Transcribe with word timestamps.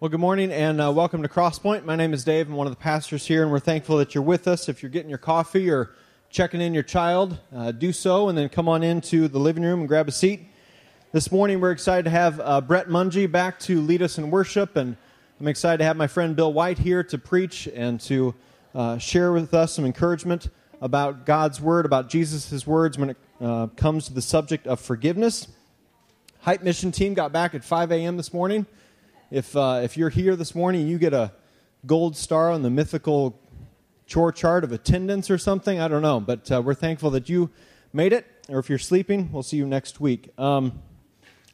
Well, 0.00 0.08
good 0.08 0.18
morning 0.18 0.50
and 0.50 0.80
uh, 0.80 0.90
welcome 0.90 1.22
to 1.22 1.28
Crosspoint. 1.28 1.84
My 1.84 1.94
name 1.94 2.14
is 2.14 2.24
Dave. 2.24 2.48
I'm 2.48 2.54
one 2.54 2.66
of 2.66 2.72
the 2.72 2.78
pastors 2.78 3.26
here, 3.26 3.42
and 3.42 3.52
we're 3.52 3.58
thankful 3.58 3.98
that 3.98 4.14
you're 4.14 4.24
with 4.24 4.48
us. 4.48 4.66
If 4.66 4.82
you're 4.82 4.88
getting 4.88 5.10
your 5.10 5.18
coffee 5.18 5.68
or 5.68 5.90
checking 6.30 6.62
in 6.62 6.72
your 6.72 6.82
child, 6.82 7.38
uh, 7.54 7.70
do 7.72 7.92
so, 7.92 8.30
and 8.30 8.38
then 8.38 8.48
come 8.48 8.66
on 8.66 8.82
into 8.82 9.28
the 9.28 9.38
living 9.38 9.62
room 9.62 9.80
and 9.80 9.86
grab 9.86 10.08
a 10.08 10.10
seat. 10.10 10.40
This 11.12 11.30
morning, 11.30 11.60
we're 11.60 11.72
excited 11.72 12.04
to 12.04 12.10
have 12.10 12.40
uh, 12.40 12.62
Brett 12.62 12.88
Mungie 12.88 13.30
back 13.30 13.58
to 13.58 13.82
lead 13.82 14.00
us 14.00 14.16
in 14.16 14.30
worship, 14.30 14.74
and 14.74 14.96
I'm 15.38 15.48
excited 15.48 15.76
to 15.80 15.84
have 15.84 15.98
my 15.98 16.06
friend 16.06 16.34
Bill 16.34 16.50
White 16.50 16.78
here 16.78 17.04
to 17.04 17.18
preach 17.18 17.68
and 17.74 18.00
to 18.00 18.34
uh, 18.74 18.96
share 18.96 19.32
with 19.32 19.52
us 19.52 19.74
some 19.74 19.84
encouragement 19.84 20.48
about 20.80 21.26
God's 21.26 21.60
Word, 21.60 21.84
about 21.84 22.08
Jesus' 22.08 22.66
words 22.66 22.96
when 22.96 23.10
it 23.10 23.16
uh, 23.38 23.66
comes 23.76 24.06
to 24.06 24.14
the 24.14 24.22
subject 24.22 24.66
of 24.66 24.80
forgiveness. 24.80 25.48
Hype 26.40 26.62
Mission 26.62 26.90
team 26.90 27.12
got 27.12 27.32
back 27.32 27.54
at 27.54 27.62
5 27.62 27.92
a.m. 27.92 28.16
this 28.16 28.32
morning. 28.32 28.64
If, 29.30 29.54
uh, 29.54 29.80
if 29.84 29.96
you're 29.96 30.10
here 30.10 30.34
this 30.34 30.56
morning, 30.56 30.88
you 30.88 30.98
get 30.98 31.14
a 31.14 31.30
gold 31.86 32.16
star 32.16 32.50
on 32.50 32.62
the 32.62 32.70
mythical 32.70 33.40
chore 34.04 34.32
chart 34.32 34.64
of 34.64 34.72
attendance 34.72 35.30
or 35.30 35.38
something. 35.38 35.80
I 35.80 35.86
don't 35.86 36.02
know, 36.02 36.18
but 36.18 36.50
uh, 36.50 36.60
we're 36.60 36.74
thankful 36.74 37.10
that 37.10 37.28
you 37.28 37.48
made 37.92 38.12
it. 38.12 38.26
Or 38.48 38.58
if 38.58 38.68
you're 38.68 38.76
sleeping, 38.80 39.30
we'll 39.30 39.44
see 39.44 39.56
you 39.56 39.68
next 39.68 40.00
week. 40.00 40.36
Um, 40.36 40.82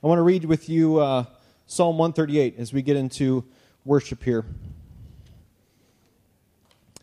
I 0.02 0.06
want 0.06 0.18
to 0.18 0.22
read 0.22 0.46
with 0.46 0.70
you 0.70 1.00
uh, 1.00 1.24
Psalm 1.66 1.98
138 1.98 2.54
as 2.56 2.72
we 2.72 2.80
get 2.80 2.96
into 2.96 3.44
worship 3.84 4.24
here. 4.24 4.46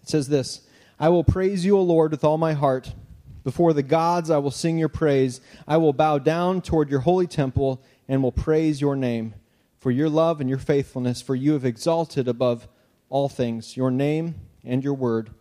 It 0.02 0.10
says 0.10 0.28
this 0.28 0.68
I 1.00 1.10
will 1.10 1.24
praise 1.24 1.64
you, 1.64 1.78
O 1.78 1.84
Lord, 1.84 2.10
with 2.10 2.24
all 2.24 2.40
my 2.40 2.54
heart. 2.54 2.96
Before 3.44 3.74
the 3.74 3.84
gods, 3.84 4.32
I 4.32 4.40
will 4.40 4.50
sing 4.50 4.80
your 4.80 4.90
praise. 4.90 5.40
I 5.68 5.78
will 5.78 5.94
bow 5.94 6.18
down 6.18 6.62
toward 6.62 6.90
your 6.90 7.02
holy 7.02 7.28
temple 7.28 7.84
and 8.08 8.24
will 8.24 8.32
praise 8.32 8.82
your 8.82 8.96
name 8.96 9.36
for 9.84 9.92
your 9.92 10.08
love 10.08 10.40
and 10.40 10.50
your 10.50 10.60
faithfulness, 10.60 11.22
for 11.22 11.36
you 11.36 11.52
have 11.52 11.66
exalted 11.66 12.26
above 12.26 12.70
all 13.10 13.28
things 13.28 13.76
your 13.76 13.92
name 13.92 14.36
and 14.64 14.82
your 14.82 14.94
word. 14.94 15.32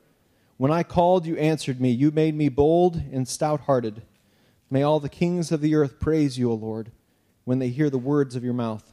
When 0.57 0.73
I 0.73 0.83
called, 0.83 1.27
you 1.27 1.37
answered 1.37 1.81
me. 1.81 1.93
You 1.93 2.11
made 2.11 2.35
me 2.35 2.49
bold 2.49 3.01
and 3.13 3.29
stout 3.29 3.61
hearted. 3.61 4.03
May 4.69 4.83
all 4.83 4.99
the 4.99 5.09
kings 5.09 5.53
of 5.53 5.61
the 5.61 5.77
earth 5.77 6.01
praise 6.01 6.39
you, 6.39 6.51
O 6.51 6.55
Lord, 6.55 6.91
when 7.45 7.61
they 7.61 7.69
hear 7.69 7.89
the 7.89 7.99
words 7.99 8.35
of 8.35 8.43
your 8.43 8.53
mouth. 8.53 8.93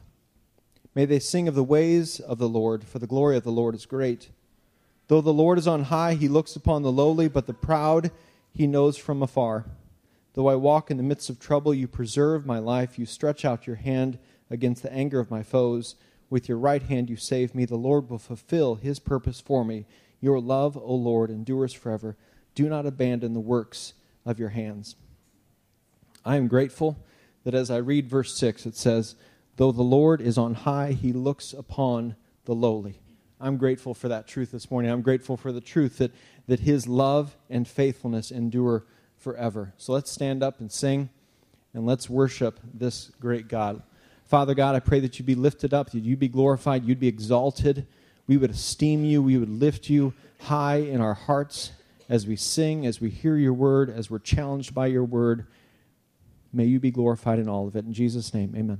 May 0.94 1.04
they 1.04 1.18
sing 1.18 1.48
of 1.48 1.56
the 1.56 1.64
ways 1.64 2.20
of 2.20 2.38
the 2.38 2.48
Lord, 2.48 2.84
for 2.84 3.00
the 3.00 3.08
glory 3.08 3.36
of 3.36 3.42
the 3.42 3.50
Lord 3.50 3.74
is 3.74 3.86
great. 3.86 4.30
Though 5.08 5.20
the 5.20 5.32
Lord 5.32 5.58
is 5.58 5.66
on 5.66 5.82
high, 5.84 6.14
he 6.14 6.28
looks 6.28 6.54
upon 6.54 6.82
the 6.82 6.92
lowly, 6.92 7.26
but 7.26 7.48
the 7.48 7.54
proud 7.54 8.12
he 8.52 8.68
knows 8.68 8.96
from 8.96 9.20
afar. 9.20 9.66
Though 10.34 10.48
I 10.48 10.54
walk 10.54 10.92
in 10.92 10.96
the 10.96 11.02
midst 11.02 11.28
of 11.28 11.40
trouble, 11.40 11.74
you 11.74 11.88
preserve 11.88 12.46
my 12.46 12.60
life. 12.60 13.00
You 13.00 13.04
stretch 13.04 13.44
out 13.44 13.66
your 13.66 13.74
hand 13.74 14.20
against 14.50 14.82
the 14.82 14.92
anger 14.92 15.20
of 15.20 15.30
my 15.30 15.42
foes. 15.42 15.94
With 16.28 16.48
your 16.48 16.58
right 16.58 16.82
hand 16.82 17.08
you 17.08 17.16
save 17.16 17.54
me. 17.54 17.64
The 17.64 17.76
Lord 17.76 18.10
will 18.10 18.18
fulfill 18.18 18.76
his 18.76 18.98
purpose 18.98 19.40
for 19.40 19.64
me. 19.64 19.86
Your 20.20 20.40
love, 20.40 20.76
O 20.76 20.94
Lord, 20.94 21.30
endures 21.30 21.72
forever. 21.72 22.16
Do 22.54 22.68
not 22.68 22.86
abandon 22.86 23.32
the 23.32 23.40
works 23.40 23.94
of 24.26 24.38
your 24.38 24.50
hands. 24.50 24.96
I 26.24 26.36
am 26.36 26.48
grateful 26.48 26.98
that 27.44 27.54
as 27.54 27.70
I 27.70 27.78
read 27.78 28.06
verse 28.06 28.36
6, 28.36 28.66
it 28.66 28.76
says, 28.76 29.14
Though 29.56 29.72
the 29.72 29.82
Lord 29.82 30.20
is 30.20 30.36
on 30.36 30.54
high, 30.54 30.92
he 30.92 31.12
looks 31.12 31.52
upon 31.52 32.16
the 32.44 32.54
lowly. 32.54 33.00
I'm 33.40 33.56
grateful 33.56 33.94
for 33.94 34.08
that 34.08 34.26
truth 34.26 34.52
this 34.52 34.70
morning. 34.70 34.90
I'm 34.90 35.00
grateful 35.00 35.36
for 35.36 35.50
the 35.50 35.62
truth 35.62 35.98
that, 35.98 36.12
that 36.46 36.60
his 36.60 36.86
love 36.86 37.36
and 37.48 37.66
faithfulness 37.66 38.30
endure 38.30 38.84
forever. 39.16 39.72
So 39.78 39.92
let's 39.92 40.10
stand 40.10 40.42
up 40.42 40.60
and 40.60 40.70
sing 40.70 41.08
and 41.72 41.86
let's 41.86 42.10
worship 42.10 42.60
this 42.74 43.10
great 43.20 43.48
God. 43.48 43.82
Father 44.30 44.54
God, 44.54 44.76
I 44.76 44.78
pray 44.78 45.00
that 45.00 45.18
you 45.18 45.24
be 45.24 45.34
lifted 45.34 45.74
up, 45.74 45.90
that 45.90 46.04
you 46.04 46.16
be 46.16 46.28
glorified, 46.28 46.84
you'd 46.84 47.00
be 47.00 47.08
exalted. 47.08 47.84
We 48.28 48.36
would 48.36 48.52
esteem 48.52 49.04
you, 49.04 49.20
we 49.20 49.36
would 49.36 49.50
lift 49.50 49.90
you 49.90 50.14
high 50.42 50.76
in 50.76 51.00
our 51.00 51.14
hearts 51.14 51.72
as 52.08 52.28
we 52.28 52.36
sing, 52.36 52.86
as 52.86 53.00
we 53.00 53.10
hear 53.10 53.36
your 53.36 53.52
word, 53.52 53.90
as 53.90 54.08
we're 54.08 54.20
challenged 54.20 54.72
by 54.72 54.86
your 54.86 55.02
word. 55.02 55.48
May 56.52 56.66
you 56.66 56.78
be 56.78 56.92
glorified 56.92 57.40
in 57.40 57.48
all 57.48 57.66
of 57.66 57.74
it. 57.74 57.84
In 57.84 57.92
Jesus' 57.92 58.32
name, 58.32 58.54
amen. 58.56 58.78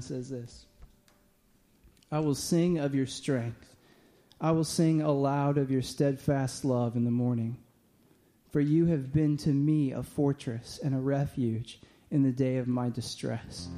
says 0.00 0.28
this 0.28 0.66
I 2.10 2.20
will 2.20 2.34
sing 2.34 2.78
of 2.78 2.94
your 2.94 3.06
strength. 3.06 3.74
I 4.40 4.52
will 4.52 4.64
sing 4.64 5.00
aloud 5.00 5.58
of 5.58 5.70
your 5.70 5.82
steadfast 5.82 6.64
love 6.64 6.94
in 6.94 7.04
the 7.04 7.10
morning. 7.10 7.56
For 8.52 8.60
you 8.60 8.86
have 8.86 9.12
been 9.12 9.36
to 9.38 9.50
me 9.50 9.92
a 9.92 10.02
fortress 10.02 10.78
and 10.82 10.94
a 10.94 10.98
refuge 10.98 11.80
in 12.10 12.22
the 12.22 12.32
day 12.32 12.58
of 12.58 12.68
my 12.68 12.90
distress. 12.90 13.68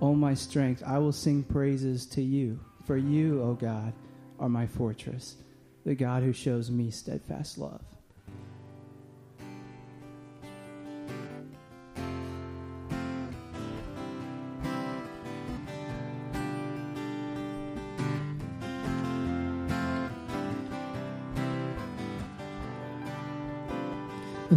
O 0.00 0.08
oh, 0.08 0.14
my 0.14 0.34
strength, 0.34 0.82
I 0.86 0.98
will 0.98 1.12
sing 1.12 1.42
praises 1.42 2.06
to 2.06 2.22
you. 2.22 2.60
For 2.84 2.96
you, 2.96 3.42
O 3.42 3.50
oh 3.50 3.54
God, 3.54 3.92
are 4.38 4.48
my 4.48 4.66
fortress, 4.66 5.36
the 5.84 5.94
God 5.94 6.22
who 6.22 6.32
shows 6.32 6.70
me 6.70 6.90
steadfast 6.90 7.58
love. 7.58 7.82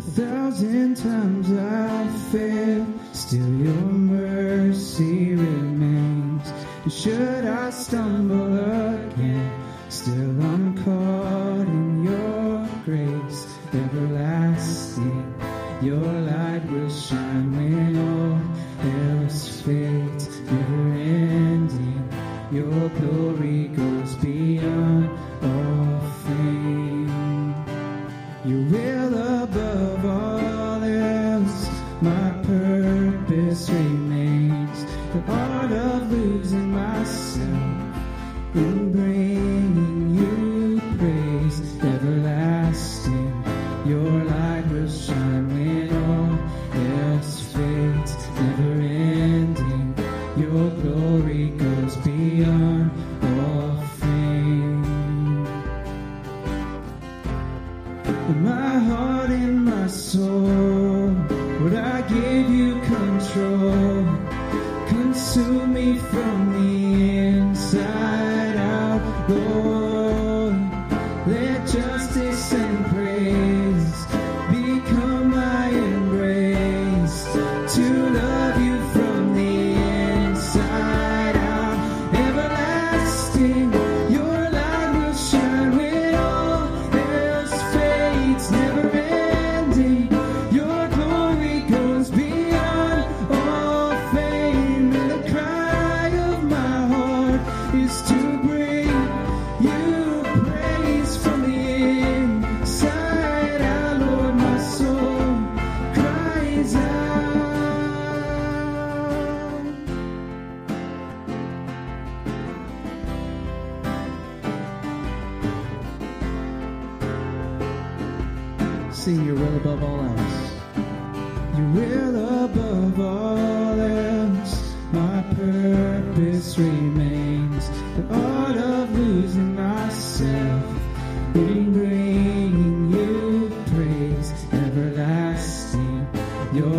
thousand 0.01 0.98
times 0.98 1.51
I've 1.51 2.21
failed, 2.31 3.00
still 3.13 3.48
your 3.48 3.74
mercy 3.74 5.36
remains. 5.36 6.51
Should 6.89 7.45
I 7.45 7.69
stumble 7.69 8.57
again, 8.57 9.51
still 9.89 10.42
I'm 10.42 10.75
caught 10.83 11.68
in 11.68 12.03
your 12.03 12.68
grace, 12.83 13.48
everlasting. 13.74 15.36
Your 15.81 16.00
light 16.00 16.63
will 16.71 16.89
shine 16.89 17.56
when 17.56 17.91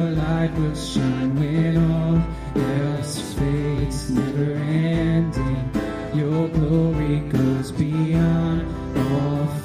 your 0.03 0.11
light 0.13 0.53
will 0.59 0.75
shine 0.75 1.35
when 1.37 1.77
all 1.93 2.21
else 2.61 3.35
fades, 3.35 4.11
never 4.11 4.55
ending. 4.55 5.71
Your 6.15 6.49
glory 6.49 7.21
goes 7.31 7.71
beyond 7.71 8.67
all. 8.99 9.62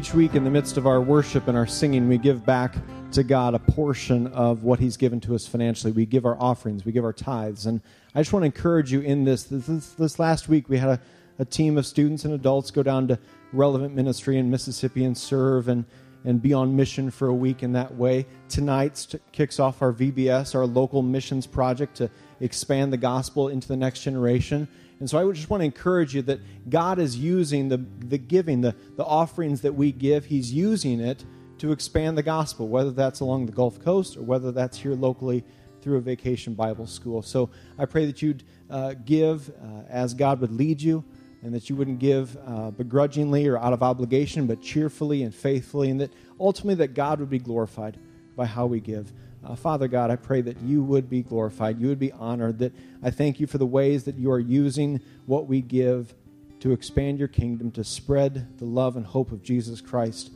Each 0.00 0.14
week 0.14 0.34
in 0.34 0.44
the 0.44 0.50
midst 0.50 0.78
of 0.78 0.86
our 0.86 0.98
worship 0.98 1.46
and 1.46 1.58
our 1.58 1.66
singing, 1.66 2.08
we 2.08 2.16
give 2.16 2.42
back 2.46 2.74
to 3.12 3.22
God 3.22 3.52
a 3.52 3.58
portion 3.58 4.28
of 4.28 4.64
what 4.64 4.78
He's 4.78 4.96
given 4.96 5.20
to 5.20 5.34
us 5.34 5.46
financially. 5.46 5.92
We 5.92 6.06
give 6.06 6.24
our 6.24 6.40
offerings, 6.40 6.86
we 6.86 6.92
give 6.92 7.04
our 7.04 7.12
tithes. 7.12 7.66
And 7.66 7.82
I 8.14 8.20
just 8.20 8.32
want 8.32 8.44
to 8.44 8.46
encourage 8.46 8.90
you 8.90 9.02
in 9.02 9.24
this. 9.24 9.42
This, 9.42 9.66
this, 9.66 9.90
this 9.90 10.18
last 10.18 10.48
week, 10.48 10.70
we 10.70 10.78
had 10.78 10.88
a, 10.88 11.00
a 11.38 11.44
team 11.44 11.76
of 11.76 11.84
students 11.84 12.24
and 12.24 12.32
adults 12.32 12.70
go 12.70 12.82
down 12.82 13.08
to 13.08 13.18
Relevant 13.52 13.94
Ministry 13.94 14.38
in 14.38 14.50
Mississippi 14.50 15.04
and 15.04 15.14
serve 15.14 15.68
and, 15.68 15.84
and 16.24 16.40
be 16.40 16.54
on 16.54 16.74
mission 16.74 17.10
for 17.10 17.28
a 17.28 17.34
week 17.34 17.62
in 17.62 17.74
that 17.74 17.94
way. 17.94 18.24
Tonight 18.48 19.14
kicks 19.32 19.60
off 19.60 19.82
our 19.82 19.92
VBS, 19.92 20.54
our 20.54 20.64
local 20.64 21.02
missions 21.02 21.46
project 21.46 21.94
to 21.96 22.10
expand 22.40 22.90
the 22.90 22.96
gospel 22.96 23.48
into 23.48 23.68
the 23.68 23.76
next 23.76 24.00
generation. 24.00 24.66
And 25.00 25.08
so 25.08 25.18
I 25.18 25.32
just 25.32 25.48
want 25.48 25.62
to 25.62 25.64
encourage 25.64 26.14
you 26.14 26.22
that 26.22 26.40
God 26.68 26.98
is 26.98 27.16
using 27.16 27.68
the, 27.68 27.78
the 27.78 28.18
giving, 28.18 28.60
the, 28.60 28.76
the 28.96 29.04
offerings 29.04 29.62
that 29.62 29.74
we 29.74 29.92
give, 29.92 30.26
He's 30.26 30.52
using 30.52 31.00
it 31.00 31.24
to 31.58 31.72
expand 31.72 32.16
the 32.16 32.22
gospel, 32.22 32.68
whether 32.68 32.90
that's 32.90 33.20
along 33.20 33.46
the 33.46 33.52
Gulf 33.52 33.80
Coast 33.80 34.16
or 34.16 34.22
whether 34.22 34.52
that's 34.52 34.78
here 34.78 34.94
locally 34.94 35.44
through 35.82 35.96
a 35.96 36.00
vacation 36.00 36.54
Bible 36.54 36.86
school. 36.86 37.22
So 37.22 37.50
I 37.78 37.86
pray 37.86 38.06
that 38.06 38.22
you'd 38.22 38.44
uh, 38.68 38.94
give 39.04 39.50
uh, 39.50 39.82
as 39.88 40.14
God 40.14 40.40
would 40.40 40.52
lead 40.52 40.80
you 40.80 41.04
and 41.42 41.54
that 41.54 41.70
you 41.70 41.76
wouldn't 41.76 41.98
give 41.98 42.36
uh, 42.46 42.70
begrudgingly 42.70 43.46
or 43.46 43.56
out 43.58 43.72
of 43.72 43.82
obligation, 43.82 44.46
but 44.46 44.60
cheerfully 44.60 45.22
and 45.22 45.34
faithfully, 45.34 45.90
and 45.90 46.00
that 46.00 46.12
ultimately 46.38 46.74
that 46.74 46.94
God 46.94 47.20
would 47.20 47.30
be 47.30 47.38
glorified 47.38 47.98
by 48.36 48.44
how 48.44 48.66
we 48.66 48.80
give. 48.80 49.12
Uh, 49.44 49.54
Father 49.54 49.88
God, 49.88 50.10
I 50.10 50.16
pray 50.16 50.42
that 50.42 50.60
you 50.60 50.82
would 50.82 51.08
be 51.08 51.22
glorified, 51.22 51.80
you 51.80 51.88
would 51.88 51.98
be 51.98 52.12
honored, 52.12 52.58
that 52.58 52.74
I 53.02 53.10
thank 53.10 53.40
you 53.40 53.46
for 53.46 53.58
the 53.58 53.66
ways 53.66 54.04
that 54.04 54.16
you 54.16 54.30
are 54.30 54.38
using 54.40 55.00
what 55.26 55.46
we 55.46 55.62
give 55.62 56.14
to 56.60 56.72
expand 56.72 57.18
your 57.18 57.28
kingdom, 57.28 57.70
to 57.72 57.82
spread 57.82 58.58
the 58.58 58.66
love 58.66 58.96
and 58.96 59.06
hope 59.06 59.32
of 59.32 59.42
Jesus 59.42 59.80
Christ, 59.80 60.30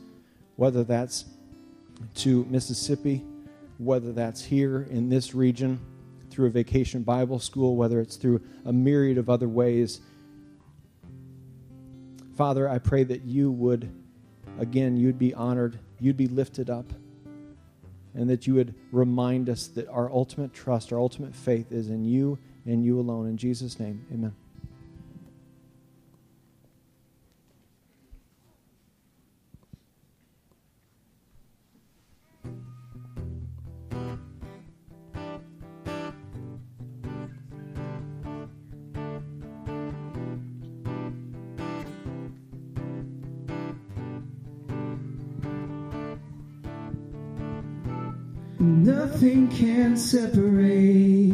whether 0.55 0.83
that's 0.83 1.25
to 2.15 2.45
Mississippi, 2.45 3.23
whether 3.77 4.11
that's 4.11 4.43
here 4.43 4.87
in 4.89 5.09
this 5.09 5.35
region 5.35 5.79
through 6.31 6.47
a 6.47 6.51
vacation 6.51 7.03
Bible 7.03 7.37
school, 7.37 7.75
whether 7.75 7.99
it's 7.99 8.15
through 8.15 8.41
a 8.65 8.73
myriad 8.73 9.19
of 9.19 9.29
other 9.29 9.47
ways. 9.47 10.01
Father, 12.35 12.67
I 12.67 12.79
pray 12.79 13.03
that 13.03 13.21
you 13.21 13.51
would, 13.51 13.89
again, 14.59 14.97
you'd 14.97 15.19
be 15.19 15.33
honored, 15.33 15.77
you'd 15.99 16.17
be 16.17 16.27
lifted 16.27 16.71
up 16.71 16.87
and 18.15 18.29
that 18.29 18.47
you 18.47 18.55
would 18.55 18.73
remind 18.91 19.49
us 19.49 19.67
that 19.67 19.87
our 19.89 20.09
ultimate 20.11 20.53
trust, 20.53 20.91
our 20.91 20.99
ultimate 20.99 21.35
faith 21.35 21.71
is 21.71 21.89
in 21.89 22.05
you 22.05 22.39
and 22.65 22.83
you 22.83 22.99
alone. 22.99 23.27
In 23.27 23.37
Jesus' 23.37 23.79
name, 23.79 24.05
amen. 24.11 24.33
Nothing 48.85 49.47
can 49.47 49.97
separate. 49.97 51.33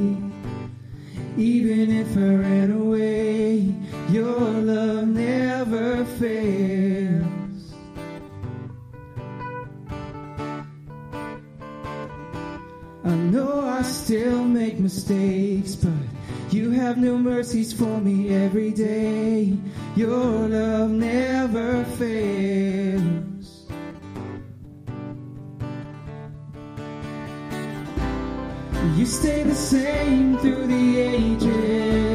Even 1.35 1.91
if 1.91 2.15
I 2.15 2.35
ran 2.35 2.71
away, 2.71 3.75
your 4.09 4.39
love 4.39 5.07
never 5.09 6.05
fails. 6.05 7.73
I 13.03 13.15
know 13.33 13.67
I 13.67 13.81
still 13.81 14.45
make 14.45 14.79
mistakes, 14.79 15.75
but 15.75 15.91
you 16.51 16.71
have 16.71 16.97
new 16.97 17.17
mercies 17.17 17.73
for 17.73 17.99
me 17.99 18.33
every 18.33 18.71
day. 18.71 19.57
Your 19.97 20.47
love 20.47 20.91
never 20.91 21.83
fails. 21.83 22.40
Stay 29.11 29.43
the 29.43 29.53
same 29.53 30.37
through 30.37 30.67
the 30.67 30.99
ages. 30.99 32.10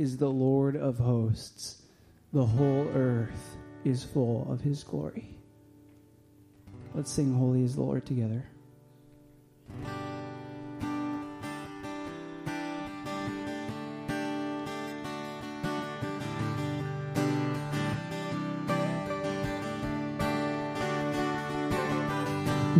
is 0.00 0.16
the 0.16 0.30
Lord 0.30 0.76
of 0.76 0.96
hosts. 0.96 1.82
The 2.32 2.46
whole 2.46 2.88
earth 2.94 3.58
is 3.84 4.02
full 4.02 4.50
of 4.50 4.62
his 4.62 4.82
glory. 4.82 5.36
Let's 6.94 7.12
sing 7.12 7.34
Holy 7.34 7.64
is 7.64 7.74
the 7.74 7.82
Lord 7.82 8.06
together. 8.06 8.46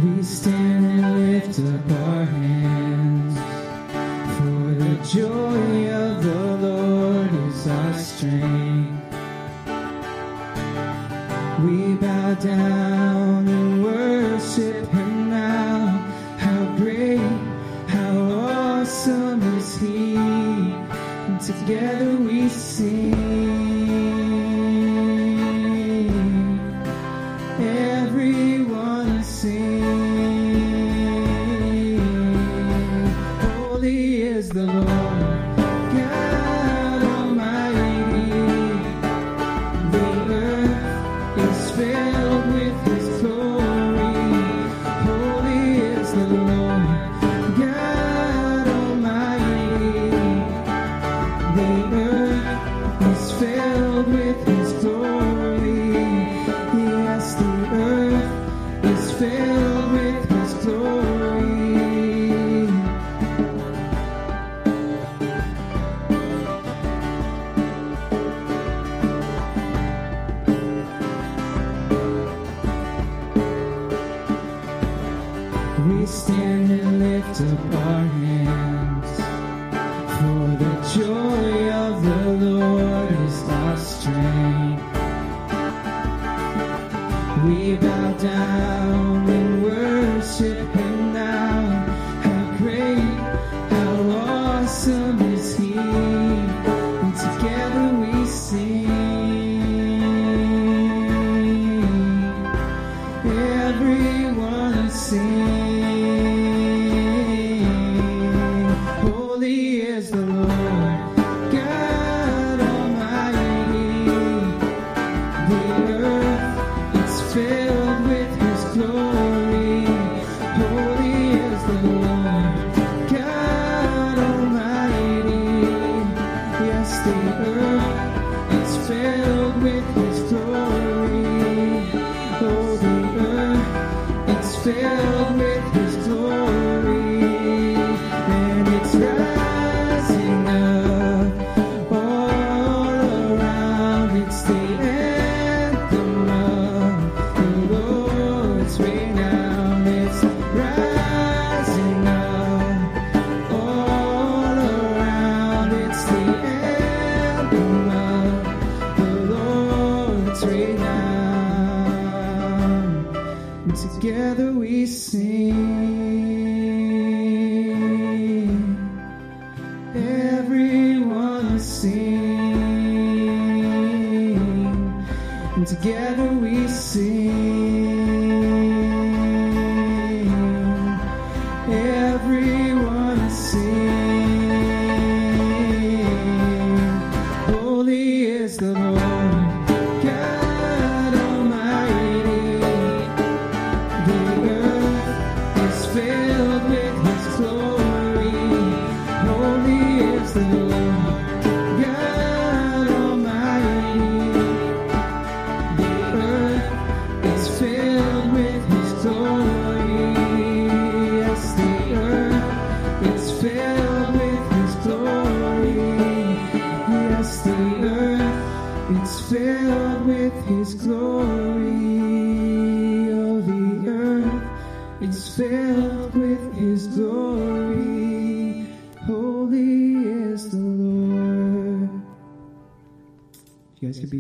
We 0.03 0.23
stand 0.23 0.87
and 0.87 1.33
lift 1.33 1.59
up 1.59 1.99
our 1.99 2.25
hands 2.25 3.37
for 4.39 4.75
the 4.83 4.95
joy. 5.07 5.70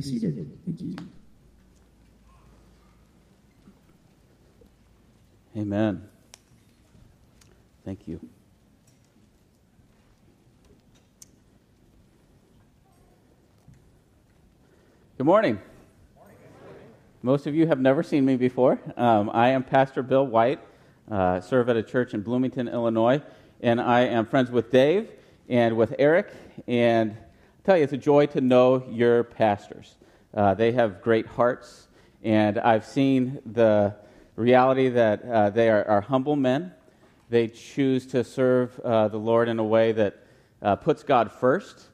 Be 0.00 0.06
seated. 0.06 0.58
Thank 0.64 0.80
you. 0.80 0.96
Amen. 5.56 6.08
Thank 7.84 8.08
you. 8.08 8.20
Good 15.18 15.24
morning. 15.24 15.58
Most 17.22 17.46
of 17.46 17.54
you 17.54 17.66
have 17.66 17.78
never 17.78 18.02
seen 18.02 18.24
me 18.24 18.36
before. 18.36 18.80
Um, 18.96 19.30
I 19.34 19.50
am 19.50 19.62
Pastor 19.62 20.02
Bill 20.02 20.26
White, 20.26 20.60
uh, 21.10 21.42
serve 21.42 21.68
at 21.68 21.76
a 21.76 21.82
church 21.82 22.14
in 22.14 22.22
Bloomington, 22.22 22.68
Illinois, 22.68 23.20
and 23.60 23.78
I 23.78 24.06
am 24.06 24.24
friends 24.24 24.50
with 24.50 24.70
Dave 24.70 25.10
and 25.50 25.76
with 25.76 25.94
Eric. 25.98 26.32
And 26.66 27.18
I 27.60 27.62
tell 27.62 27.76
you, 27.76 27.84
it's 27.84 27.92
a 27.92 27.98
joy 27.98 28.24
to 28.28 28.40
know 28.40 28.82
your 28.88 29.22
pastors. 29.22 29.96
Uh, 30.32 30.54
they 30.54 30.72
have 30.72 31.02
great 31.02 31.26
hearts, 31.26 31.88
and 32.22 32.58
I've 32.58 32.86
seen 32.86 33.38
the 33.44 33.96
reality 34.34 34.88
that 34.88 35.22
uh, 35.22 35.50
they 35.50 35.68
are, 35.68 35.86
are, 35.86 36.00
humble 36.00 36.36
men. 36.36 36.72
They 37.28 37.48
choose 37.48 38.06
to 38.06 38.24
serve 38.24 38.80
uh, 38.80 39.08
the 39.08 39.18
Lord 39.18 39.50
in 39.50 39.58
a 39.58 39.64
way 39.64 39.92
that 39.92 40.24
uh, 40.62 40.76
puts 40.76 41.02
God 41.02 41.30
first, 41.30 41.88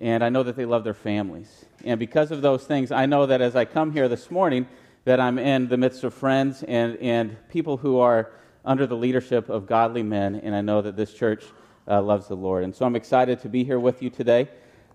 and 0.00 0.24
I 0.24 0.30
know 0.30 0.42
that 0.42 0.56
they 0.56 0.64
love 0.64 0.84
their 0.84 0.94
families. 0.94 1.66
And 1.84 2.00
because 2.00 2.30
of 2.30 2.40
those 2.40 2.64
things, 2.64 2.90
I 2.90 3.04
know 3.04 3.26
that 3.26 3.42
as 3.42 3.54
I 3.54 3.66
come 3.66 3.92
here 3.92 4.08
this 4.08 4.30
morning, 4.30 4.66
that 5.04 5.20
I'm 5.20 5.38
in 5.38 5.68
the 5.68 5.76
midst 5.76 6.02
of 6.02 6.14
friends 6.14 6.62
and, 6.62 6.96
and 6.96 7.36
people 7.50 7.76
who 7.76 7.98
are 7.98 8.30
under 8.64 8.86
the 8.86 8.96
leadership 8.96 9.50
of 9.50 9.66
godly 9.66 10.02
men, 10.02 10.36
and 10.36 10.54
I 10.54 10.62
know 10.62 10.80
that 10.80 10.96
this 10.96 11.12
church 11.12 11.44
uh, 11.86 12.00
loves 12.00 12.26
the 12.26 12.36
Lord. 12.36 12.64
And 12.64 12.74
so 12.74 12.86
I'm 12.86 12.96
excited 12.96 13.40
to 13.40 13.50
be 13.50 13.64
here 13.64 13.78
with 13.78 14.02
you 14.02 14.08
today. 14.08 14.48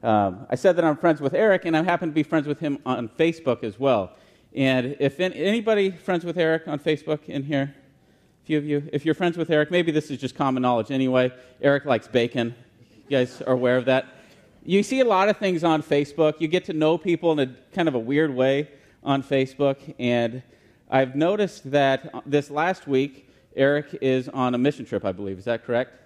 Um, 0.06 0.46
I 0.52 0.56
said 0.56 0.76
that 0.76 0.86
I'm 0.86 0.98
friends 0.98 1.20
with 1.20 1.34
Eric, 1.34 1.65
and 1.65 1.76
I 1.76 1.82
happen 1.82 2.10
to 2.10 2.13
be 2.13 2.22
friends 2.22 2.46
with 2.46 2.60
him 2.60 2.78
on 2.86 3.10
Facebook 3.10 3.63
as 3.63 3.80
well. 3.80 4.12
And 4.54 4.96
if 5.00 5.20
anybody 5.20 5.89
friends 5.89 6.24
with 6.24 6.38
Eric 6.38 6.68
on 6.68 6.78
Facebook 6.78 7.26
in 7.26 7.41
here, 7.41 7.74
a 8.44 8.46
few 8.46 8.60
of 8.60 8.65
you, 8.65 8.88
if 8.94 9.04
you're 9.04 9.15
friends 9.15 9.36
with 9.36 9.50
Eric, 9.50 9.72
maybe 9.72 9.91
this 9.91 10.12
is 10.12 10.20
just 10.20 10.36
common 10.36 10.62
knowledge 10.62 10.91
anyway. 10.91 11.32
Eric 11.60 11.86
likes 11.86 12.08
bacon. 12.08 12.54
You 13.10 13.18
guys 13.18 13.41
are 13.41 13.54
aware 13.54 13.78
of 13.78 13.86
that? 13.86 14.06
You 14.63 14.84
see 14.84 15.00
a 15.00 15.06
lot 15.06 15.28
of 15.28 15.38
things 15.38 15.63
on 15.63 15.82
Facebook. 15.82 16.39
You 16.39 16.50
get 16.50 16.65
to 16.65 16.74
know 16.74 17.00
people 17.00 17.32
in 17.32 17.39
a 17.39 17.56
kind 17.74 17.88
of 17.88 17.96
a 17.96 18.00
weird 18.00 18.32
way 18.32 18.70
on 19.04 19.24
Facebook. 19.24 19.96
And 19.98 20.44
I've 20.88 21.15
noticed 21.15 21.72
that 21.72 22.13
this 22.28 22.52
last 22.52 22.86
week, 22.86 23.28
Eric 23.56 23.98
is 24.04 24.30
on 24.30 24.54
a 24.54 24.60
mission 24.60 24.86
trip, 24.86 25.04
I 25.04 25.13
believe. 25.13 25.39
Is 25.39 25.46
that 25.46 25.65
correct? 25.65 26.05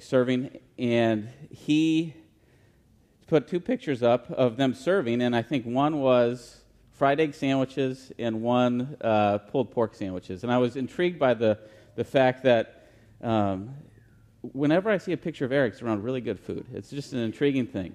Serving. 0.00 0.58
And 0.78 1.28
he 1.50 2.14
put 3.26 3.46
two 3.46 3.60
pictures 3.60 4.02
up 4.02 4.30
of 4.30 4.56
them 4.56 4.74
serving. 4.74 5.22
And 5.22 5.36
I 5.36 5.42
think 5.42 5.64
one 5.64 6.00
was 6.00 6.60
fried 6.90 7.20
egg 7.20 7.34
sandwiches 7.34 8.12
and 8.18 8.42
one 8.42 8.96
uh, 9.00 9.38
pulled 9.38 9.70
pork 9.70 9.94
sandwiches. 9.94 10.42
And 10.42 10.52
I 10.52 10.58
was 10.58 10.76
intrigued 10.76 11.18
by 11.18 11.34
the, 11.34 11.58
the 11.96 12.04
fact 12.04 12.42
that 12.42 12.88
um, 13.22 13.70
whenever 14.42 14.90
I 14.90 14.98
see 14.98 15.12
a 15.12 15.16
picture 15.16 15.44
of 15.44 15.52
Eric, 15.52 15.74
it's 15.74 15.82
around 15.82 16.02
really 16.02 16.20
good 16.20 16.38
food. 16.38 16.66
It's 16.74 16.90
just 16.90 17.12
an 17.12 17.20
intriguing 17.20 17.66
thing. 17.66 17.94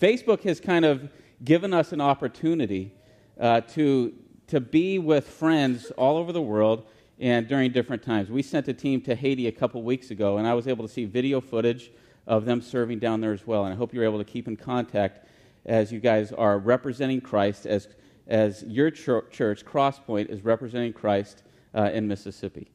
Facebook 0.00 0.42
has 0.42 0.60
kind 0.60 0.84
of 0.84 1.08
given 1.44 1.72
us 1.72 1.92
an 1.92 2.00
opportunity 2.00 2.92
uh, 3.40 3.60
to, 3.60 4.12
to 4.48 4.60
be 4.60 4.98
with 4.98 5.26
friends 5.28 5.90
all 5.92 6.16
over 6.16 6.32
the 6.32 6.42
world 6.42 6.86
and 7.18 7.48
during 7.48 7.72
different 7.72 8.02
times. 8.02 8.30
We 8.30 8.42
sent 8.42 8.68
a 8.68 8.74
team 8.74 9.00
to 9.02 9.14
Haiti 9.14 9.46
a 9.46 9.52
couple 9.52 9.82
weeks 9.82 10.10
ago, 10.10 10.38
and 10.38 10.46
I 10.46 10.54
was 10.54 10.68
able 10.68 10.86
to 10.86 10.92
see 10.92 11.04
video 11.04 11.40
footage 11.40 11.90
of 12.26 12.44
them 12.44 12.60
serving 12.60 12.98
down 12.98 13.20
there 13.20 13.32
as 13.32 13.46
well. 13.46 13.64
And 13.64 13.72
I 13.72 13.76
hope 13.76 13.94
you're 13.94 14.04
able 14.04 14.18
to 14.18 14.24
keep 14.24 14.48
in 14.48 14.56
contact 14.56 15.26
as 15.64 15.92
you 15.92 16.00
guys 16.00 16.32
are 16.32 16.58
representing 16.58 17.20
Christ, 17.20 17.66
as, 17.66 17.88
as 18.26 18.62
your 18.64 18.90
church, 18.90 19.64
Crosspoint, 19.64 20.28
is 20.28 20.44
representing 20.44 20.92
Christ 20.92 21.42
uh, 21.74 21.90
in 21.92 22.06
Mississippi. 22.06 22.70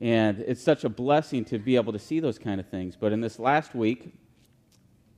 And 0.00 0.40
it's 0.40 0.62
such 0.62 0.84
a 0.84 0.88
blessing 0.88 1.44
to 1.46 1.58
be 1.58 1.76
able 1.76 1.92
to 1.92 1.98
see 1.98 2.20
those 2.20 2.38
kind 2.38 2.60
of 2.60 2.66
things. 2.68 2.96
But 2.98 3.12
in 3.12 3.20
this 3.20 3.38
last 3.38 3.74
week, 3.74 4.14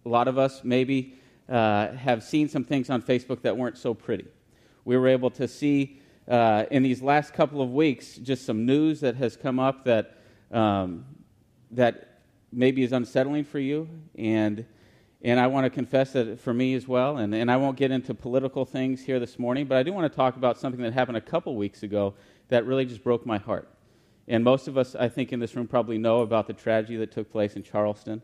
a 0.05 0.09
lot 0.09 0.27
of 0.27 0.39
us 0.39 0.63
maybe 0.65 1.15
uh, 1.49 1.93
have 1.93 2.25
seen 2.25 2.49
some 2.49 2.65
things 2.65 2.91
on 2.91 3.03
Facebook 3.03 3.43
that 3.43 3.57
weren't 3.57 3.79
so 3.79 3.95
pretty. 3.95 4.27
We 4.85 4.97
were 4.97 5.07
able 5.07 5.31
to 5.31 5.47
see 5.47 6.02
uh, 6.29 6.65
in 6.71 6.83
these 6.83 7.03
last 7.03 7.33
couple 7.35 7.61
of 7.61 7.71
weeks 7.73 8.17
just 8.17 8.47
some 8.47 8.65
news 8.65 9.01
that 9.01 9.17
has 9.17 9.37
come 9.37 9.59
up 9.59 9.85
that, 9.85 10.19
um, 10.51 11.05
that 11.71 12.21
maybe 12.53 12.83
is 12.83 12.93
unsettling 12.93 13.45
for 13.45 13.59
you. 13.59 13.89
And, 14.17 14.65
and 15.23 15.41
I 15.41 15.47
want 15.47 15.65
to 15.65 15.71
confess 15.71 16.13
that 16.13 16.41
for 16.41 16.55
me 16.55 16.75
as 16.75 16.87
well. 16.87 17.17
And, 17.19 17.35
and 17.35 17.51
I 17.51 17.57
won't 17.57 17.77
get 17.77 17.91
into 17.91 18.15
political 18.15 18.65
things 18.65 19.03
here 19.03 19.21
this 19.21 19.39
morning, 19.39 19.67
but 19.67 19.79
I 19.79 19.83
do 19.83 19.93
want 19.93 20.11
to 20.11 20.17
talk 20.17 20.37
about 20.37 20.59
something 20.59 20.83
that 20.83 20.93
happened 20.93 21.17
a 21.17 21.23
couple 21.23 21.57
weeks 21.57 21.83
ago 21.83 22.15
that 22.49 22.67
really 22.67 22.85
just 22.85 23.03
broke 23.03 23.25
my 23.25 23.39
heart. 23.39 23.69
And 24.29 24.45
most 24.45 24.69
of 24.69 24.79
us, 24.79 24.95
I 24.95 25.09
think, 25.09 25.33
in 25.33 25.41
this 25.41 25.57
room 25.57 25.67
probably 25.67 25.99
know 25.99 26.21
about 26.21 26.47
the 26.47 26.53
tragedy 26.53 26.97
that 26.99 27.11
took 27.11 27.31
place 27.31 27.57
in 27.57 27.63
Charleston. 27.63 28.23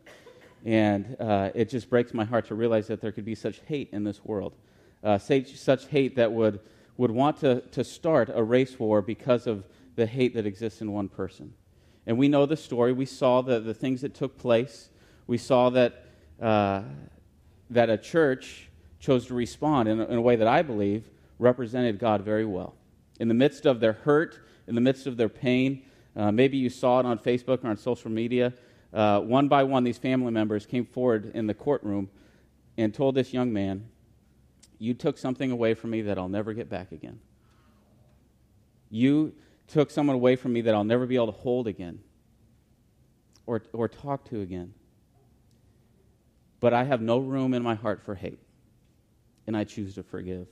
And 0.64 1.16
uh, 1.20 1.50
it 1.54 1.68
just 1.68 1.90
breaks 1.90 2.14
my 2.14 2.24
heart 2.24 2.46
to 2.46 2.54
realize 2.54 2.86
that 2.88 3.00
there 3.00 3.12
could 3.12 3.24
be 3.24 3.34
such 3.34 3.60
hate 3.66 3.88
in 3.92 4.04
this 4.04 4.24
world. 4.24 4.54
Uh, 5.02 5.18
such 5.18 5.86
hate 5.86 6.16
that 6.16 6.32
would, 6.32 6.60
would 6.98 7.10
want 7.10 7.38
to, 7.38 7.62
to 7.70 7.82
start 7.82 8.28
a 8.34 8.42
race 8.42 8.78
war 8.78 9.00
because 9.00 9.46
of 9.46 9.64
the 9.94 10.04
hate 10.04 10.34
that 10.34 10.44
exists 10.44 10.82
in 10.82 10.92
one 10.92 11.08
person. 11.08 11.54
And 12.06 12.18
we 12.18 12.28
know 12.28 12.44
the 12.44 12.56
story. 12.56 12.92
We 12.92 13.06
saw 13.06 13.40
the, 13.40 13.60
the 13.60 13.72
things 13.72 14.02
that 14.02 14.14
took 14.14 14.36
place. 14.36 14.90
We 15.26 15.38
saw 15.38 15.70
that, 15.70 16.04
uh, 16.42 16.82
that 17.70 17.88
a 17.88 17.96
church 17.96 18.68
chose 18.98 19.26
to 19.26 19.34
respond 19.34 19.88
in 19.88 20.00
a, 20.00 20.04
in 20.06 20.18
a 20.18 20.20
way 20.20 20.36
that 20.36 20.48
I 20.48 20.62
believe 20.62 21.08
represented 21.38 21.98
God 21.98 22.22
very 22.22 22.44
well. 22.44 22.74
In 23.20 23.28
the 23.28 23.34
midst 23.34 23.64
of 23.64 23.80
their 23.80 23.92
hurt, 23.92 24.40
in 24.66 24.74
the 24.74 24.80
midst 24.80 25.06
of 25.06 25.16
their 25.16 25.28
pain, 25.28 25.82
uh, 26.16 26.32
maybe 26.32 26.56
you 26.56 26.68
saw 26.68 26.98
it 26.98 27.06
on 27.06 27.18
Facebook 27.18 27.64
or 27.64 27.68
on 27.68 27.76
social 27.76 28.10
media. 28.10 28.52
Uh, 28.92 29.20
one 29.20 29.46
by 29.46 29.62
one, 29.62 29.84
these 29.84 29.98
family 29.98 30.32
members 30.32 30.66
came 30.66 30.84
forward 30.84 31.30
in 31.34 31.46
the 31.46 31.54
courtroom 31.54 32.08
and 32.76 32.92
told 32.92 33.14
this 33.14 33.32
young 33.32 33.52
man, 33.52 33.88
You 34.78 34.94
took 34.94 35.18
something 35.18 35.50
away 35.50 35.74
from 35.74 35.90
me 35.90 36.02
that 36.02 36.18
I'll 36.18 36.28
never 36.28 36.52
get 36.52 36.68
back 36.68 36.92
again. 36.92 37.18
You 38.90 39.34
took 39.66 39.90
someone 39.90 40.14
away 40.14 40.36
from 40.36 40.52
me 40.52 40.62
that 40.62 40.74
I'll 40.74 40.84
never 40.84 41.06
be 41.06 41.16
able 41.16 41.26
to 41.26 41.32
hold 41.32 41.66
again 41.66 42.00
or, 43.46 43.62
or 43.72 43.88
talk 43.88 44.24
to 44.30 44.40
again. 44.40 44.72
But 46.60 46.74
I 46.74 46.84
have 46.84 47.00
no 47.00 47.18
room 47.18 47.54
in 47.54 47.62
my 47.62 47.74
heart 47.74 48.02
for 48.02 48.14
hate, 48.14 48.40
and 49.46 49.56
I 49.56 49.64
choose 49.64 49.94
to 49.94 50.02
forgive. 50.02 50.46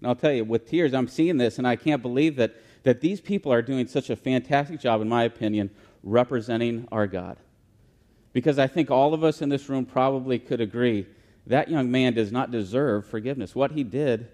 And 0.00 0.08
I'll 0.08 0.14
tell 0.14 0.32
you, 0.32 0.44
with 0.44 0.68
tears, 0.68 0.94
I'm 0.94 1.08
seeing 1.08 1.36
this, 1.36 1.58
and 1.58 1.66
I 1.66 1.76
can't 1.76 2.02
believe 2.02 2.36
that 2.36 2.54
that 2.82 3.00
these 3.00 3.20
people 3.20 3.52
are 3.52 3.62
doing 3.62 3.86
such 3.86 4.10
a 4.10 4.16
fantastic 4.16 4.80
job, 4.80 5.00
in 5.00 5.08
my 5.08 5.24
opinion, 5.24 5.70
representing 6.02 6.88
our 6.90 7.06
God. 7.06 7.36
Because 8.32 8.58
I 8.58 8.66
think 8.66 8.90
all 8.90 9.14
of 9.14 9.22
us 9.22 9.42
in 9.42 9.48
this 9.48 9.68
room 9.68 9.84
probably 9.84 10.38
could 10.38 10.60
agree 10.60 11.06
that 11.46 11.68
young 11.68 11.90
man 11.90 12.14
does 12.14 12.30
not 12.30 12.50
deserve 12.50 13.06
forgiveness. 13.06 13.54
What 13.54 13.72
he 13.72 13.84
did 13.84 14.28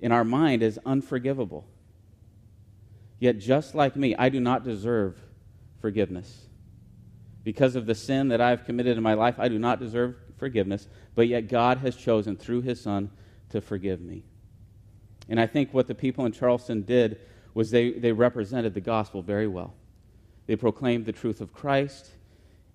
in 0.00 0.12
our 0.12 0.24
mind 0.24 0.62
is 0.62 0.78
unforgivable. 0.86 1.66
Yet, 3.18 3.38
just 3.38 3.74
like 3.74 3.96
me, 3.96 4.14
I 4.16 4.28
do 4.28 4.40
not 4.40 4.64
deserve 4.64 5.20
forgiveness. 5.80 6.46
Because 7.44 7.76
of 7.76 7.86
the 7.86 7.94
sin 7.94 8.28
that 8.28 8.40
I've 8.40 8.64
committed 8.64 8.96
in 8.96 9.02
my 9.02 9.14
life, 9.14 9.36
I 9.38 9.48
do 9.48 9.58
not 9.58 9.80
deserve 9.80 10.16
forgiveness, 10.38 10.86
but 11.14 11.28
yet 11.28 11.48
God 11.48 11.78
has 11.78 11.96
chosen 11.96 12.36
through 12.36 12.62
his 12.62 12.80
Son 12.80 13.10
to 13.50 13.60
forgive 13.60 14.00
me. 14.00 14.24
And 15.28 15.40
I 15.40 15.46
think 15.46 15.74
what 15.74 15.86
the 15.86 15.94
people 15.94 16.26
in 16.26 16.32
Charleston 16.32 16.82
did 16.82 17.20
was 17.54 17.70
they, 17.70 17.92
they 17.92 18.12
represented 18.12 18.74
the 18.74 18.80
gospel 18.80 19.22
very 19.22 19.48
well. 19.48 19.74
They 20.46 20.56
proclaimed 20.56 21.06
the 21.06 21.12
truth 21.12 21.40
of 21.40 21.52
Christ 21.52 22.10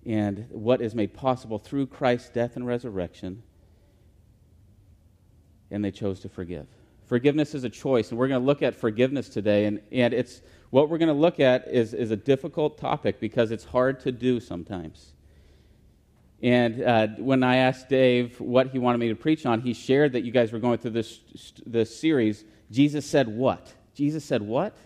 and 0.06 0.46
what 0.50 0.80
is 0.80 0.94
made 0.94 1.14
possible 1.14 1.58
through 1.58 1.86
Christ's 1.86 2.28
death 2.28 2.56
and 2.56 2.66
resurrection, 2.66 3.42
and 5.74 5.84
they 5.84 5.90
chose 5.90 6.20
to 6.20 6.28
forgive. 6.28 6.66
Forgiveness 7.06 7.54
is 7.54 7.64
a 7.64 7.68
choice, 7.68 8.10
and 8.10 8.18
we're 8.18 8.28
going 8.28 8.40
to 8.40 8.46
look 8.46 8.62
at 8.62 8.74
forgiveness 8.74 9.28
today. 9.28 9.66
And, 9.66 9.80
and 9.92 10.14
it's 10.14 10.40
what 10.70 10.88
we're 10.88 10.98
going 10.98 11.08
to 11.08 11.14
look 11.14 11.38
at 11.38 11.68
is, 11.68 11.92
is 11.92 12.10
a 12.10 12.16
difficult 12.16 12.78
topic 12.78 13.20
because 13.20 13.50
it's 13.50 13.64
hard 13.64 14.00
to 14.00 14.12
do 14.12 14.40
sometimes. 14.40 15.12
And 16.42 16.82
uh, 16.82 17.08
when 17.18 17.42
I 17.42 17.56
asked 17.56 17.88
Dave 17.88 18.40
what 18.40 18.68
he 18.68 18.78
wanted 18.78 18.98
me 18.98 19.08
to 19.08 19.14
preach 19.14 19.44
on, 19.46 19.60
he 19.60 19.74
shared 19.74 20.12
that 20.12 20.24
you 20.24 20.32
guys 20.32 20.52
were 20.52 20.58
going 20.58 20.78
through 20.78 20.92
this, 20.92 21.20
this 21.66 21.94
series. 21.94 22.44
Jesus 22.70 23.04
said, 23.04 23.28
What? 23.28 23.72
Jesus 23.94 24.24
said, 24.24 24.42
What? 24.42 24.76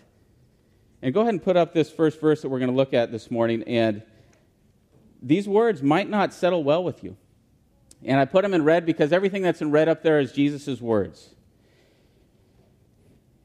And 1.01 1.13
go 1.13 1.21
ahead 1.21 1.33
and 1.33 1.43
put 1.43 1.55
up 1.55 1.73
this 1.73 1.89
first 1.89 2.19
verse 2.19 2.41
that 2.41 2.49
we're 2.49 2.59
going 2.59 2.71
to 2.71 2.75
look 2.75 2.93
at 2.93 3.11
this 3.11 3.31
morning. 3.31 3.63
And 3.63 4.03
these 5.21 5.47
words 5.47 5.81
might 5.81 6.09
not 6.09 6.33
settle 6.33 6.63
well 6.63 6.83
with 6.83 7.03
you. 7.03 7.15
And 8.03 8.19
I 8.19 8.25
put 8.25 8.43
them 8.43 8.53
in 8.53 8.63
red 8.63 8.85
because 8.85 9.11
everything 9.11 9.41
that's 9.41 9.61
in 9.61 9.71
red 9.71 9.89
up 9.89 10.03
there 10.03 10.19
is 10.19 10.31
Jesus' 10.31 10.79
words. 10.79 11.35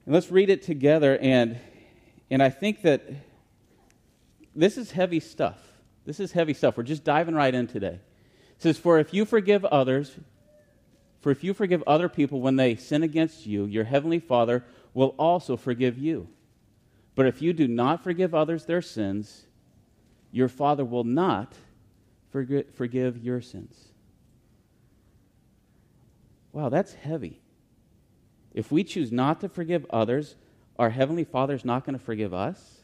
And 0.07 0.15
let's 0.15 0.31
read 0.31 0.51
it 0.51 0.63
together. 0.63 1.19
And, 1.19 1.59
and 2.31 2.43
I 2.43 2.51
think 2.51 2.83
that 2.83 3.03
this 4.55 4.79
is 4.79 4.91
heavy 4.93 5.21
stuff. 5.21 5.59
This 6.05 6.21
is 6.21 6.33
heavy 6.33 6.55
stuff. 6.55 6.77
We're 6.77 6.85
just 6.85 7.03
diving 7.03 7.35
right 7.35 7.55
in 7.55 7.67
today. 7.67 7.99
It 8.57 8.63
says, 8.63 8.79
For 8.79 8.99
if 8.99 9.13
you 9.13 9.25
forgive 9.25 9.65
others, 9.65 10.17
For 11.25 11.31
if 11.31 11.43
you 11.43 11.55
forgive 11.55 11.83
other 11.87 12.11
people 12.11 12.43
when 12.43 12.57
they 12.57 12.77
sin 12.77 13.03
against 13.03 13.47
you, 13.47 13.65
your 13.65 13.85
heavenly 13.85 14.19
Father 14.19 14.63
will 14.93 15.15
also 15.19 15.57
forgive 15.57 15.97
you. 15.97 16.29
But 17.15 17.25
if 17.25 17.41
you 17.41 17.55
do 17.55 17.67
not 17.67 18.05
forgive 18.05 18.35
others 18.35 18.67
their 18.67 18.83
sins, 18.83 19.47
your 20.31 20.49
Father 20.49 20.85
will 20.85 21.05
not 21.05 21.55
forgive 22.31 23.17
your 23.17 23.41
sins. 23.41 23.94
Wow, 26.55 26.69
that's 26.69 26.95
heavy. 26.95 27.41
If 28.55 28.71
we 28.71 28.85
choose 28.85 29.11
not 29.11 29.41
to 29.41 29.49
forgive 29.49 29.85
others, 29.91 30.37
our 30.79 30.89
Heavenly 30.89 31.25
Father's 31.25 31.65
not 31.65 31.85
going 31.85 31.99
to 31.99 32.05
forgive 32.05 32.33
us? 32.33 32.81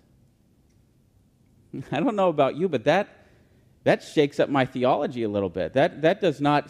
I 1.92 2.00
don't 2.00 2.16
know 2.16 2.28
about 2.28 2.56
you, 2.56 2.68
but 2.68 2.82
that, 2.84 3.08
that 3.84 4.02
shakes 4.02 4.40
up 4.40 4.48
my 4.48 4.66
theology 4.66 5.22
a 5.22 5.28
little 5.28 5.48
bit. 5.48 5.74
That, 5.74 6.02
that 6.02 6.20
does 6.20 6.40
not 6.40 6.68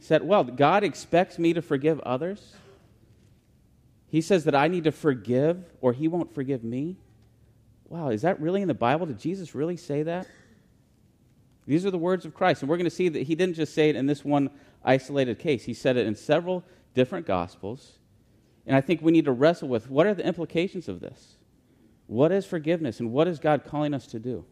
set 0.00 0.24
Well, 0.24 0.42
God 0.42 0.82
expects 0.82 1.38
me 1.38 1.52
to 1.52 1.62
forgive 1.62 2.00
others. 2.00 2.54
He 4.08 4.20
says 4.20 4.42
that 4.44 4.54
I 4.56 4.66
need 4.66 4.84
to 4.84 4.92
forgive 4.92 5.64
or 5.80 5.92
he 5.92 6.08
won't 6.08 6.34
forgive 6.34 6.64
me. 6.64 6.96
Wow, 7.88 8.08
is 8.08 8.22
that 8.22 8.40
really 8.40 8.62
in 8.62 8.68
the 8.68 8.74
Bible? 8.74 9.06
Did 9.06 9.20
Jesus 9.20 9.54
really 9.54 9.76
say 9.76 10.02
that? 10.02 10.26
These 11.66 11.86
are 11.86 11.92
the 11.92 11.98
words 11.98 12.24
of 12.24 12.34
Christ. 12.34 12.62
And 12.62 12.68
we're 12.68 12.78
going 12.78 12.84
to 12.84 12.90
see 12.90 13.08
that 13.08 13.22
he 13.22 13.36
didn't 13.36 13.54
just 13.54 13.74
say 13.74 13.90
it 13.90 13.94
in 13.94 14.06
this 14.06 14.24
one 14.24 14.50
isolated 14.84 15.38
case, 15.38 15.64
he 15.64 15.74
said 15.74 15.96
it 15.96 16.06
in 16.06 16.14
several 16.14 16.64
different 16.94 17.26
Gospels. 17.26 17.98
And 18.66 18.76
I 18.76 18.80
think 18.80 19.02
we 19.02 19.12
need 19.12 19.24
to 19.24 19.32
wrestle 19.32 19.68
with 19.68 19.90
what 19.90 20.06
are 20.06 20.14
the 20.14 20.26
implications 20.26 20.88
of 20.88 21.00
this? 21.00 21.36
What 22.06 22.32
is 22.32 22.44
forgiveness 22.44 23.00
and 23.00 23.12
what 23.12 23.28
is 23.28 23.38
God 23.38 23.64
calling 23.64 23.94
us 23.94 24.06
to 24.08 24.18
do? 24.18 24.44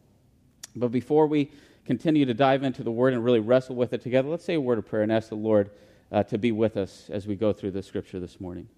But 0.76 0.88
before 0.88 1.26
we 1.26 1.50
continue 1.84 2.24
to 2.24 2.34
dive 2.34 2.62
into 2.62 2.82
the 2.82 2.90
Word 2.90 3.14
and 3.14 3.24
really 3.24 3.40
wrestle 3.40 3.74
with 3.74 3.92
it 3.92 4.02
together, 4.02 4.28
let's 4.28 4.44
say 4.44 4.54
a 4.54 4.60
word 4.60 4.78
of 4.78 4.86
prayer 4.86 5.02
and 5.02 5.10
ask 5.10 5.28
the 5.28 5.34
Lord 5.34 5.70
uh, 6.12 6.22
to 6.24 6.38
be 6.38 6.52
with 6.52 6.76
us 6.76 7.08
as 7.10 7.26
we 7.26 7.34
go 7.34 7.52
through 7.52 7.72
the 7.72 7.82
Scripture 7.82 8.20
this 8.20 8.40
morning. 8.40 8.68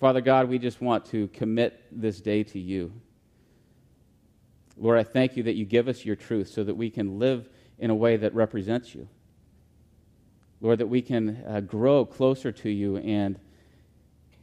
Father 0.00 0.20
God, 0.20 0.48
we 0.48 0.58
just 0.58 0.80
want 0.80 1.06
to 1.06 1.28
commit 1.28 1.82
this 1.90 2.20
day 2.20 2.42
to 2.44 2.58
you. 2.58 2.92
Lord, 4.76 4.98
I 4.98 5.04
thank 5.04 5.36
you 5.36 5.42
that 5.44 5.54
you 5.54 5.64
give 5.64 5.88
us 5.88 6.04
your 6.04 6.16
truth 6.16 6.48
so 6.48 6.64
that 6.64 6.74
we 6.74 6.90
can 6.90 7.18
live 7.18 7.48
in 7.78 7.90
a 7.90 7.94
way 7.94 8.16
that 8.16 8.34
represents 8.34 8.94
you. 8.94 9.08
Lord, 10.60 10.78
that 10.78 10.86
we 10.86 11.02
can 11.02 11.44
uh, 11.46 11.60
grow 11.60 12.04
closer 12.04 12.50
to 12.50 12.70
you 12.70 12.96
and, 12.96 13.38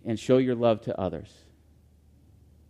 and 0.06 0.20
show 0.20 0.38
your 0.38 0.56
love 0.56 0.82
to 0.82 1.00
others. 1.00 1.34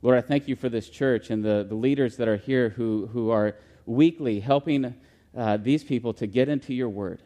Lord, 0.01 0.17
I 0.17 0.21
thank 0.21 0.47
you 0.47 0.55
for 0.55 0.69
this 0.69 0.89
church 0.89 1.29
and 1.29 1.43
the, 1.43 1.65
the 1.67 1.75
leaders 1.75 2.17
that 2.17 2.27
are 2.27 2.37
here 2.37 2.69
who, 2.69 3.07
who 3.07 3.29
are 3.29 3.55
weekly 3.85 4.39
helping 4.39 4.95
uh, 5.35 5.57
these 5.57 5.83
people 5.83 6.13
to 6.13 6.27
get 6.27 6.49
into 6.49 6.73
your 6.73 6.89
word, 6.89 7.21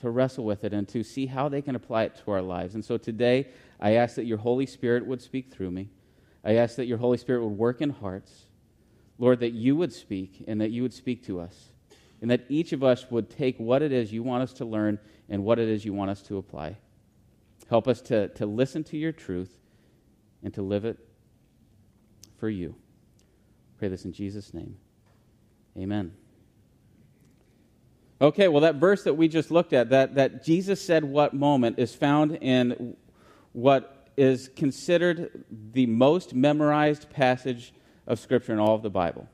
to 0.00 0.10
wrestle 0.10 0.44
with 0.44 0.64
it, 0.64 0.72
and 0.72 0.88
to 0.88 1.02
see 1.02 1.26
how 1.26 1.48
they 1.48 1.62
can 1.62 1.74
apply 1.74 2.04
it 2.04 2.16
to 2.24 2.30
our 2.30 2.42
lives. 2.42 2.74
And 2.74 2.84
so 2.84 2.96
today, 2.96 3.48
I 3.80 3.94
ask 3.94 4.16
that 4.16 4.24
your 4.24 4.38
Holy 4.38 4.66
Spirit 4.66 5.06
would 5.06 5.20
speak 5.20 5.52
through 5.52 5.70
me. 5.70 5.88
I 6.44 6.56
ask 6.56 6.76
that 6.76 6.86
your 6.86 6.98
Holy 6.98 7.18
Spirit 7.18 7.44
would 7.44 7.58
work 7.58 7.80
in 7.80 7.90
hearts. 7.90 8.46
Lord, 9.18 9.40
that 9.40 9.52
you 9.52 9.76
would 9.76 9.92
speak 9.92 10.44
and 10.46 10.60
that 10.60 10.70
you 10.70 10.82
would 10.82 10.94
speak 10.94 11.24
to 11.26 11.40
us. 11.40 11.70
And 12.20 12.30
that 12.30 12.44
each 12.48 12.72
of 12.72 12.82
us 12.82 13.10
would 13.10 13.30
take 13.30 13.58
what 13.58 13.82
it 13.82 13.92
is 13.92 14.12
you 14.12 14.22
want 14.22 14.42
us 14.42 14.52
to 14.54 14.64
learn 14.64 14.98
and 15.28 15.44
what 15.44 15.58
it 15.58 15.68
is 15.68 15.84
you 15.84 15.92
want 15.92 16.10
us 16.10 16.22
to 16.22 16.38
apply. 16.38 16.76
Help 17.68 17.86
us 17.86 18.00
to, 18.02 18.28
to 18.28 18.46
listen 18.46 18.82
to 18.84 18.96
your 18.96 19.12
truth 19.12 19.56
and 20.42 20.52
to 20.54 20.62
live 20.62 20.84
it 20.84 20.98
for 22.38 22.48
you. 22.48 22.74
Pray 23.78 23.88
this 23.88 24.04
in 24.04 24.12
Jesus' 24.12 24.52
name. 24.54 24.76
Amen. 25.76 26.12
Okay, 28.20 28.48
well, 28.48 28.62
that 28.62 28.76
verse 28.76 29.04
that 29.04 29.14
we 29.14 29.28
just 29.28 29.50
looked 29.50 29.72
at, 29.72 29.90
that, 29.90 30.16
that 30.16 30.44
Jesus 30.44 30.84
said 30.84 31.04
what 31.04 31.34
moment, 31.34 31.78
is 31.78 31.94
found 31.94 32.36
in 32.40 32.96
what 33.52 34.08
is 34.16 34.50
considered 34.56 35.44
the 35.72 35.86
most 35.86 36.34
memorized 36.34 37.08
passage 37.10 37.72
of 38.08 38.18
Scripture 38.18 38.52
in 38.52 38.58
all 38.58 38.74
of 38.74 38.82
the 38.82 38.90
Bible. 38.90 39.28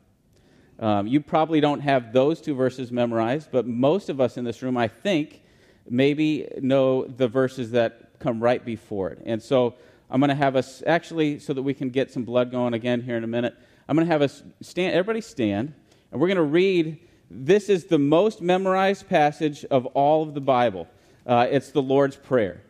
Um, 0.78 1.06
you 1.06 1.20
probably 1.20 1.60
don't 1.60 1.80
have 1.80 2.12
those 2.12 2.40
two 2.40 2.54
verses 2.54 2.90
memorized, 2.90 3.50
but 3.52 3.66
most 3.66 4.08
of 4.08 4.20
us 4.20 4.36
in 4.36 4.44
this 4.44 4.62
room, 4.62 4.76
I 4.76 4.88
think, 4.88 5.42
maybe 5.88 6.48
know 6.60 7.04
the 7.04 7.28
verses 7.28 7.70
that 7.72 8.18
come 8.18 8.42
right 8.42 8.64
before 8.64 9.10
it. 9.10 9.22
And 9.24 9.42
so 9.42 9.74
I'm 10.10 10.20
going 10.20 10.30
to 10.30 10.34
have 10.34 10.56
us, 10.56 10.82
actually, 10.86 11.38
so 11.38 11.52
that 11.52 11.62
we 11.62 11.74
can 11.74 11.90
get 11.90 12.10
some 12.10 12.24
blood 12.24 12.50
going 12.50 12.74
again 12.74 13.02
here 13.02 13.16
in 13.16 13.24
a 13.24 13.28
minute, 13.28 13.54
I'm 13.88 13.96
going 13.96 14.06
to 14.06 14.12
have 14.12 14.22
us 14.22 14.42
stand, 14.62 14.94
everybody 14.94 15.20
stand, 15.20 15.74
and 16.10 16.20
we're 16.20 16.28
going 16.28 16.36
to 16.36 16.42
read. 16.42 17.00
This 17.30 17.68
is 17.68 17.86
the 17.86 17.98
most 17.98 18.40
memorized 18.40 19.08
passage 19.08 19.64
of 19.66 19.86
all 19.86 20.22
of 20.22 20.34
the 20.34 20.40
Bible. 20.40 20.88
Uh, 21.26 21.46
it's 21.50 21.70
the 21.70 21.82
Lord's 21.82 22.16
Prayer. 22.16 22.62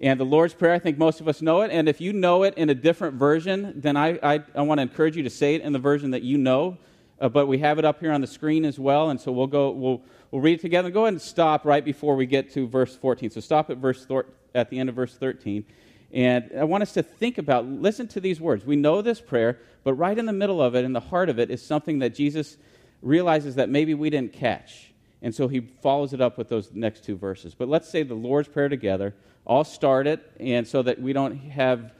And 0.00 0.18
the 0.18 0.24
Lord's 0.24 0.54
Prayer, 0.54 0.72
I 0.74 0.78
think 0.78 0.96
most 0.96 1.20
of 1.20 1.28
us 1.28 1.42
know 1.42 1.62
it. 1.62 1.70
And 1.70 1.88
if 1.88 2.00
you 2.00 2.12
know 2.12 2.44
it 2.44 2.54
in 2.56 2.70
a 2.70 2.74
different 2.74 3.16
version, 3.16 3.72
then 3.76 3.96
I, 3.96 4.18
I, 4.22 4.42
I 4.54 4.62
want 4.62 4.78
to 4.78 4.82
encourage 4.82 5.16
you 5.16 5.22
to 5.24 5.30
say 5.30 5.54
it 5.54 5.62
in 5.62 5.72
the 5.72 5.78
version 5.78 6.12
that 6.12 6.22
you 6.22 6.38
know. 6.38 6.78
Uh, 7.20 7.28
but 7.28 7.46
we 7.46 7.58
have 7.58 7.78
it 7.78 7.84
up 7.84 8.00
here 8.00 8.12
on 8.12 8.20
the 8.20 8.26
screen 8.26 8.64
as 8.64 8.78
well. 8.78 9.10
And 9.10 9.20
so 9.20 9.32
we'll 9.32 9.46
go, 9.46 9.70
we'll, 9.70 10.02
we'll 10.30 10.40
read 10.40 10.58
it 10.58 10.60
together. 10.60 10.90
Go 10.90 11.04
ahead 11.04 11.14
and 11.14 11.22
stop 11.22 11.64
right 11.64 11.84
before 11.84 12.14
we 12.14 12.26
get 12.26 12.52
to 12.54 12.68
verse 12.68 12.96
14. 12.96 13.30
So 13.30 13.40
stop 13.40 13.70
at, 13.70 13.78
verse 13.78 14.04
thir- 14.04 14.26
at 14.54 14.70
the 14.70 14.78
end 14.78 14.88
of 14.88 14.94
verse 14.94 15.14
13. 15.14 15.64
And 16.12 16.50
I 16.58 16.64
want 16.64 16.82
us 16.82 16.92
to 16.94 17.02
think 17.02 17.38
about, 17.38 17.66
listen 17.66 18.08
to 18.08 18.20
these 18.20 18.40
words. 18.40 18.64
We 18.64 18.76
know 18.76 19.02
this 19.02 19.20
prayer, 19.20 19.58
but 19.84 19.94
right 19.94 20.16
in 20.16 20.26
the 20.26 20.32
middle 20.32 20.62
of 20.62 20.74
it, 20.74 20.84
in 20.84 20.92
the 20.92 21.00
heart 21.00 21.28
of 21.28 21.38
it, 21.38 21.50
is 21.50 21.60
something 21.64 21.98
that 21.98 22.14
Jesus 22.14 22.56
realizes 23.02 23.56
that 23.56 23.68
maybe 23.68 23.94
we 23.94 24.10
didn't 24.10 24.32
catch. 24.32 24.92
And 25.20 25.34
so 25.34 25.48
he 25.48 25.60
follows 25.60 26.12
it 26.12 26.20
up 26.20 26.38
with 26.38 26.48
those 26.48 26.70
next 26.72 27.04
two 27.04 27.16
verses. 27.16 27.54
But 27.54 27.68
let's 27.68 27.88
say 27.88 28.04
the 28.04 28.14
Lord's 28.14 28.48
Prayer 28.48 28.68
together. 28.68 29.14
I'll 29.46 29.64
start 29.64 30.06
it, 30.06 30.30
and 30.38 30.66
so 30.66 30.82
that 30.82 31.00
we 31.00 31.12
don't 31.12 31.36
have 31.36 31.92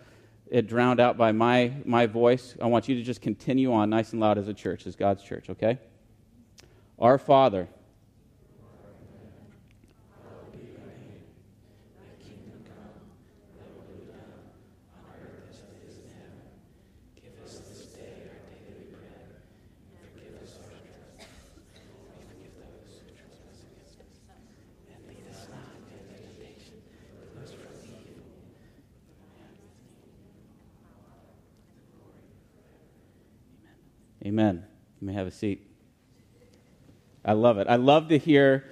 it 0.51 0.67
drowned 0.67 1.01
out 1.01 1.17
by 1.17 1.33
my, 1.33 1.73
my 1.85 2.07
voice, 2.07 2.55
I 2.61 2.67
want 2.67 2.89
you 2.89 2.95
to 2.97 3.03
just 3.03 3.21
continue 3.21 3.73
on 3.73 3.91
nice 3.91 4.13
and 4.13 4.21
loud 4.21 4.39
as 4.39 4.49
a 4.49 4.55
church, 4.55 4.87
as 4.87 4.97
God's 4.97 5.23
church, 5.23 5.51
okay? 5.51 5.79
Our 6.99 7.19
Father 7.19 7.69
Amen. 34.29 34.63
You 35.01 35.07
may 35.07 35.15
have 35.15 35.27
a 35.27 35.31
seat. 35.31 35.67
I 37.25 37.33
love 37.33 37.57
it. 37.57 37.67
I 37.67 37.77
love 37.77 38.09
to 38.09 38.19
hear 38.19 38.65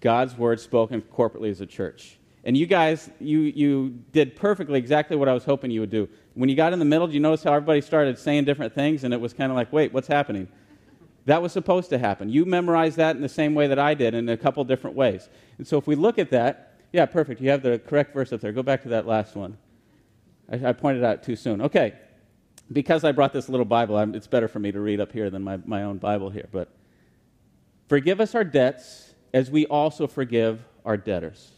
God's 0.00 0.36
word 0.36 0.60
spoken 0.60 1.00
corporately 1.00 1.50
as 1.50 1.62
a 1.62 1.66
church. 1.66 2.18
And 2.44 2.54
you 2.54 2.66
guys, 2.66 3.08
you, 3.18 3.40
you 3.40 3.98
did 4.12 4.36
perfectly 4.36 4.78
exactly 4.78 5.16
what 5.16 5.26
I 5.26 5.32
was 5.32 5.42
hoping 5.42 5.70
you 5.70 5.80
would 5.80 5.90
do. 5.90 6.06
When 6.34 6.50
you 6.50 6.54
got 6.54 6.74
in 6.74 6.78
the 6.78 6.84
middle, 6.84 7.06
did 7.06 7.14
you 7.14 7.20
notice 7.20 7.42
how 7.42 7.54
everybody 7.54 7.80
started 7.80 8.18
saying 8.18 8.44
different 8.44 8.74
things? 8.74 9.04
And 9.04 9.14
it 9.14 9.20
was 9.20 9.32
kind 9.32 9.50
of 9.50 9.56
like, 9.56 9.72
wait, 9.72 9.94
what's 9.94 10.08
happening? 10.08 10.48
That 11.24 11.40
was 11.40 11.52
supposed 11.52 11.88
to 11.88 11.98
happen. 11.98 12.28
You 12.28 12.44
memorized 12.44 12.98
that 12.98 13.16
in 13.16 13.22
the 13.22 13.28
same 13.30 13.54
way 13.54 13.66
that 13.68 13.78
I 13.78 13.94
did, 13.94 14.12
in 14.12 14.28
a 14.28 14.36
couple 14.36 14.62
different 14.64 14.96
ways. 14.96 15.30
And 15.56 15.66
so 15.66 15.78
if 15.78 15.86
we 15.86 15.94
look 15.94 16.18
at 16.18 16.28
that, 16.32 16.78
yeah, 16.92 17.06
perfect. 17.06 17.40
You 17.40 17.48
have 17.48 17.62
the 17.62 17.78
correct 17.78 18.12
verse 18.12 18.34
up 18.34 18.42
there. 18.42 18.52
Go 18.52 18.62
back 18.62 18.82
to 18.82 18.90
that 18.90 19.06
last 19.06 19.34
one. 19.34 19.56
I, 20.52 20.68
I 20.68 20.72
pointed 20.74 21.04
out 21.04 21.22
too 21.22 21.36
soon. 21.36 21.62
Okay 21.62 21.94
because 22.72 23.04
I 23.04 23.12
brought 23.12 23.32
this 23.32 23.48
little 23.48 23.66
Bible, 23.66 23.96
I'm, 23.96 24.14
it's 24.14 24.26
better 24.26 24.48
for 24.48 24.58
me 24.58 24.72
to 24.72 24.80
read 24.80 25.00
up 25.00 25.12
here 25.12 25.30
than 25.30 25.42
my, 25.42 25.58
my 25.64 25.82
own 25.82 25.98
Bible 25.98 26.30
here. 26.30 26.48
But 26.50 26.68
forgive 27.88 28.20
us 28.20 28.34
our 28.34 28.44
debts 28.44 29.14
as 29.32 29.50
we 29.50 29.66
also 29.66 30.06
forgive 30.06 30.64
our 30.84 30.96
debtors. 30.96 31.50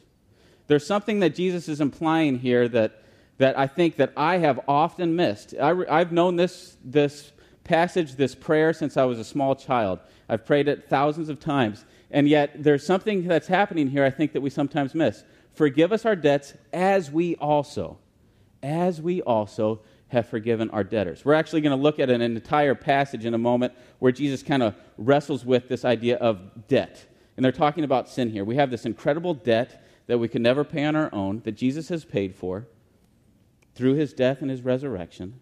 There's 0.67 0.87
something 0.87 1.21
that 1.21 1.35
Jesus 1.35 1.69
is 1.69 1.81
implying 1.81 2.39
here 2.39 2.69
that, 2.69 3.03
that 3.39 3.59
I 3.59 3.67
think 3.67 3.97
that 3.97 4.13
I 4.17 4.39
have 4.39 4.61
often 4.67 5.15
missed. 5.15 5.55
I, 5.61 5.75
I've 5.89 6.13
known 6.13 6.37
this, 6.37 6.77
this 6.85 7.33
passage, 7.65 8.17
this 8.17 8.35
prayer, 8.35 8.73
since 8.73 8.97
I 8.97 9.05
was 9.05 9.19
a 9.19 9.25
small 9.25 9.55
child. 9.55 10.01
I've 10.29 10.45
prayed 10.45 10.69
it 10.69 10.89
thousands 10.89 11.29
of 11.29 11.39
times. 11.39 11.85
And 12.11 12.29
yet, 12.29 12.63
there's 12.63 12.85
something 12.87 13.27
that's 13.27 13.49
happening 13.49 13.89
here 13.89 14.05
I 14.05 14.11
think 14.11 14.33
that 14.33 14.41
we 14.41 14.51
sometimes 14.51 14.95
miss. 14.95 15.25
Forgive 15.53 15.93
us 15.93 16.05
our 16.05 16.17
debts 16.17 16.55
as 16.73 17.11
we 17.11 17.37
also, 17.37 17.99
as 18.63 19.01
we 19.01 19.23
also 19.23 19.81
have 20.09 20.29
forgiven 20.29 20.71
our 20.71 20.85
debtors. 20.85 21.25
We're 21.25 21.35
actually 21.35 21.63
going 21.63 21.77
to 21.77 21.83
look 21.83 21.99
at 21.99 22.11
an 22.11 22.21
entire 22.21 22.75
passage 22.75 23.25
in 23.25 23.35
a 23.35 23.39
moment 23.39 23.73
where 23.99 24.13
Jesus 24.13 24.43
kind 24.43 24.63
of 24.63 24.77
wrestles 24.97 25.45
with 25.45 25.69
this 25.69 25.85
idea 25.85 26.17
of 26.17 26.69
debt. 26.69 27.05
And 27.37 27.45
they're 27.45 27.53
talking 27.53 27.85
about 27.85 28.09
sin 28.09 28.31
here. 28.31 28.45
We 28.45 28.57
have 28.57 28.71
this 28.71 28.87
incredible 28.87 29.35
debt 29.35 29.83
that 30.07 30.19
we 30.19 30.29
can 30.29 30.43
never 30.43 30.65
pay 30.65 30.85
on 30.85 30.95
our 30.95 31.13
own, 31.13 31.41
that 31.45 31.53
Jesus 31.53 31.89
has 31.89 32.05
paid 32.05 32.35
for 32.35 32.67
through 33.75 33.95
his 33.95 34.13
death 34.13 34.41
and 34.41 34.51
his 34.51 34.63
resurrection. 34.63 35.41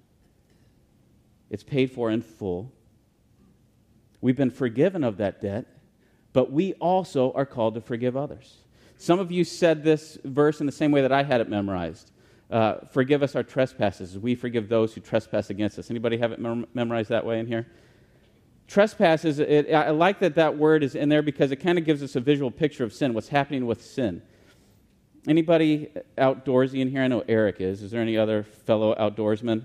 It's 1.50 1.62
paid 1.62 1.92
for 1.92 2.11
in 2.11 2.22
full. 2.22 2.72
We've 4.20 4.37
been 4.37 4.50
forgiven 4.50 5.05
of 5.05 5.18
that 5.18 5.42
debt, 5.42 5.66
but 6.33 6.50
we 6.50 6.72
also 6.74 7.33
are 7.33 7.46
called 7.46 7.74
to 7.74 7.81
forgive 7.83 8.16
others. 8.16 8.57
Some 8.96 9.20
of 9.20 9.31
you 9.31 9.44
said 9.44 9.85
this 9.85 10.18
verse 10.24 10.61
in 10.61 10.66
the 10.66 10.72
same 10.72 10.90
way 10.90 11.03
that 11.03 11.12
I 11.12 11.22
had 11.22 11.40
it 11.42 11.48
memorized. 11.48 12.11
Uh, 12.50 12.76
forgive 12.90 13.22
us 13.22 13.35
our 13.35 13.42
trespasses. 13.42 14.18
We 14.18 14.35
forgive 14.35 14.68
those 14.68 14.94
who 14.94 15.00
trespass 15.00 15.50
against 15.50 15.78
us. 15.78 15.90
Anybody 15.90 16.18
have 16.18 16.33
it 16.33 16.38
mem- 16.38 16.66
memorized 16.74 17.09
that 17.09 17.24
way 17.24 17.38
in 17.38 17.46
here? 17.46 17.66
Trespasses, 18.68 19.38
it, 19.38 19.72
I 19.72 19.90
like 19.90 20.20
that 20.20 20.37
that 20.37 20.57
word 20.57 20.83
is 20.83 20.94
in 20.94 21.09
there 21.09 21.22
because 21.22 21.52
it 21.52 21.57
kind 21.57 21.78
of 21.78 21.85
gives 21.85 22.02
us 22.02 22.16
a 22.16 22.20
visual 22.20 22.50
picture 22.50 22.85
of 22.85 22.92
sin, 22.92 23.12
what's 23.12 23.28
happening 23.28 23.66
with 23.66 23.85
sin. 23.85 24.22
Anybody 25.26 25.90
outdoorsy 26.18 26.80
in 26.80 26.90
here? 26.90 27.02
I 27.02 27.09
know 27.09 27.24
Eric 27.28 27.61
is. 27.61 27.83
Is 27.83 27.90
there 27.90 28.02
any 28.02 28.16
other 28.16 28.42
fellow 28.42 28.94
outdoorsmen? 28.94 29.64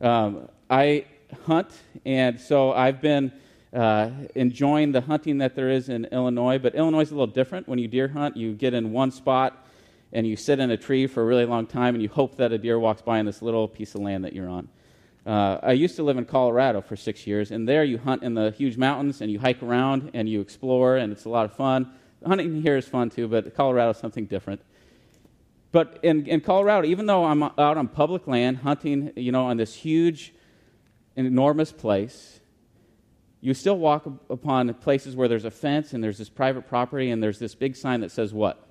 Um, 0.00 0.48
I 0.68 1.06
hunt, 1.44 1.68
and 2.04 2.40
so 2.40 2.72
I've 2.72 3.00
been 3.00 3.32
uh, 3.72 4.10
enjoying 4.34 4.92
the 4.92 5.00
hunting 5.00 5.38
that 5.38 5.54
there 5.54 5.70
is 5.70 5.88
in 5.88 6.06
Illinois. 6.06 6.58
But 6.58 6.74
Illinois 6.74 7.02
is 7.02 7.10
a 7.10 7.14
little 7.14 7.26
different. 7.26 7.68
When 7.68 7.78
you 7.78 7.88
deer 7.88 8.08
hunt, 8.08 8.36
you 8.36 8.52
get 8.52 8.74
in 8.74 8.92
one 8.92 9.10
spot 9.10 9.65
and 10.12 10.26
you 10.26 10.36
sit 10.36 10.60
in 10.60 10.70
a 10.70 10.76
tree 10.76 11.06
for 11.06 11.22
a 11.22 11.26
really 11.26 11.44
long 11.44 11.66
time, 11.66 11.94
and 11.94 12.02
you 12.02 12.08
hope 12.08 12.36
that 12.36 12.52
a 12.52 12.58
deer 12.58 12.78
walks 12.78 13.02
by 13.02 13.18
on 13.18 13.26
this 13.26 13.42
little 13.42 13.68
piece 13.68 13.94
of 13.94 14.00
land 14.00 14.24
that 14.24 14.32
you're 14.32 14.48
on. 14.48 14.68
Uh, 15.26 15.58
I 15.60 15.72
used 15.72 15.96
to 15.96 16.04
live 16.04 16.18
in 16.18 16.24
Colorado 16.24 16.80
for 16.80 16.94
six 16.94 17.26
years, 17.26 17.50
and 17.50 17.68
there 17.68 17.82
you 17.82 17.98
hunt 17.98 18.22
in 18.22 18.34
the 18.34 18.52
huge 18.52 18.76
mountains 18.76 19.20
and 19.20 19.30
you 19.30 19.40
hike 19.40 19.60
around 19.60 20.10
and 20.14 20.28
you 20.28 20.40
explore, 20.40 20.96
and 20.96 21.12
it's 21.12 21.24
a 21.24 21.28
lot 21.28 21.44
of 21.44 21.56
fun. 21.56 21.92
Hunting 22.24 22.62
here 22.62 22.76
is 22.76 22.86
fun 22.86 23.10
too, 23.10 23.26
but 23.26 23.54
Colorado 23.54 23.90
is 23.90 23.96
something 23.96 24.26
different. 24.26 24.60
But 25.72 25.98
in, 26.02 26.26
in 26.26 26.40
Colorado, 26.40 26.86
even 26.86 27.06
though 27.06 27.24
I'm 27.24 27.42
out 27.42 27.58
on 27.58 27.88
public 27.88 28.28
land 28.28 28.58
hunting, 28.58 29.12
you 29.16 29.32
know, 29.32 29.46
on 29.46 29.56
this 29.56 29.74
huge, 29.74 30.32
enormous 31.16 31.72
place, 31.72 32.40
you 33.40 33.52
still 33.52 33.78
walk 33.78 34.06
upon 34.30 34.72
places 34.74 35.16
where 35.16 35.28
there's 35.28 35.44
a 35.44 35.50
fence 35.50 35.92
and 35.92 36.02
there's 36.02 36.18
this 36.18 36.28
private 36.28 36.68
property 36.68 37.10
and 37.10 37.22
there's 37.22 37.38
this 37.38 37.54
big 37.54 37.76
sign 37.76 38.00
that 38.00 38.10
says 38.10 38.32
what? 38.32 38.66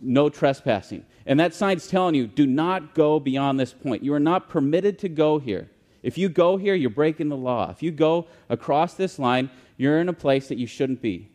No 0.00 0.28
trespassing. 0.28 1.04
And 1.26 1.38
that 1.38 1.54
sign's 1.54 1.86
telling 1.86 2.14
you, 2.14 2.26
do 2.26 2.46
not 2.46 2.94
go 2.94 3.20
beyond 3.20 3.60
this 3.60 3.72
point. 3.72 4.02
You 4.02 4.14
are 4.14 4.20
not 4.20 4.48
permitted 4.48 4.98
to 5.00 5.08
go 5.08 5.38
here. 5.38 5.70
If 6.02 6.16
you 6.16 6.28
go 6.28 6.56
here, 6.56 6.74
you're 6.74 6.90
breaking 6.90 7.28
the 7.28 7.36
law. 7.36 7.70
If 7.70 7.82
you 7.82 7.90
go 7.90 8.26
across 8.48 8.94
this 8.94 9.18
line, 9.18 9.50
you're 9.76 10.00
in 10.00 10.08
a 10.08 10.14
place 10.14 10.48
that 10.48 10.58
you 10.58 10.66
shouldn't 10.66 11.02
be. 11.02 11.30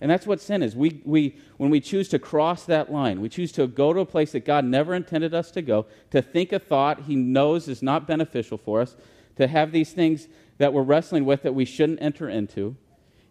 And 0.00 0.10
that's 0.10 0.26
what 0.26 0.40
sin 0.40 0.62
is. 0.62 0.74
We, 0.74 1.00
we, 1.04 1.36
when 1.56 1.70
we 1.70 1.80
choose 1.80 2.08
to 2.10 2.18
cross 2.18 2.64
that 2.64 2.92
line, 2.92 3.20
we 3.20 3.28
choose 3.28 3.52
to 3.52 3.66
go 3.66 3.92
to 3.92 4.00
a 4.00 4.06
place 4.06 4.32
that 4.32 4.44
God 4.44 4.64
never 4.64 4.94
intended 4.94 5.34
us 5.34 5.50
to 5.52 5.62
go, 5.62 5.86
to 6.10 6.20
think 6.20 6.52
a 6.52 6.58
thought 6.58 7.02
He 7.02 7.16
knows 7.16 7.68
is 7.68 7.82
not 7.82 8.06
beneficial 8.06 8.58
for 8.58 8.80
us, 8.80 8.96
to 9.36 9.46
have 9.46 9.72
these 9.72 9.92
things 9.92 10.28
that 10.58 10.72
we're 10.72 10.82
wrestling 10.82 11.24
with 11.24 11.42
that 11.42 11.54
we 11.54 11.64
shouldn't 11.64 12.02
enter 12.02 12.28
into. 12.28 12.76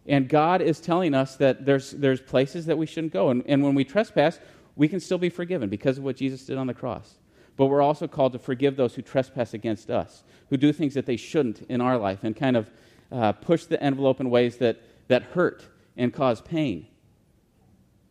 And 0.06 0.28
God 0.28 0.60
is 0.60 0.80
telling 0.80 1.14
us 1.14 1.36
that 1.36 1.64
there's, 1.64 1.92
there's 1.92 2.20
places 2.20 2.66
that 2.66 2.76
we 2.76 2.86
shouldn't 2.86 3.12
go. 3.12 3.30
And, 3.30 3.42
and 3.46 3.62
when 3.62 3.74
we 3.74 3.84
trespass, 3.84 4.38
we 4.76 4.88
can 4.88 5.00
still 5.00 5.18
be 5.18 5.30
forgiven 5.30 5.68
because 5.68 5.98
of 5.98 6.04
what 6.04 6.16
Jesus 6.16 6.44
did 6.44 6.58
on 6.58 6.66
the 6.66 6.74
cross. 6.74 7.14
But 7.56 7.66
we're 7.66 7.82
also 7.82 8.08
called 8.08 8.32
to 8.32 8.38
forgive 8.38 8.76
those 8.76 8.94
who 8.94 9.02
trespass 9.02 9.54
against 9.54 9.90
us, 9.90 10.24
who 10.50 10.56
do 10.56 10.72
things 10.72 10.94
that 10.94 11.06
they 11.06 11.16
shouldn't 11.16 11.62
in 11.68 11.80
our 11.80 11.96
life, 11.96 12.24
and 12.24 12.36
kind 12.36 12.56
of 12.56 12.70
uh, 13.12 13.32
push 13.32 13.64
the 13.64 13.82
envelope 13.82 14.20
in 14.20 14.28
ways 14.28 14.56
that, 14.58 14.80
that 15.08 15.22
hurt 15.22 15.66
and 15.96 16.12
cause 16.12 16.40
pain. 16.40 16.86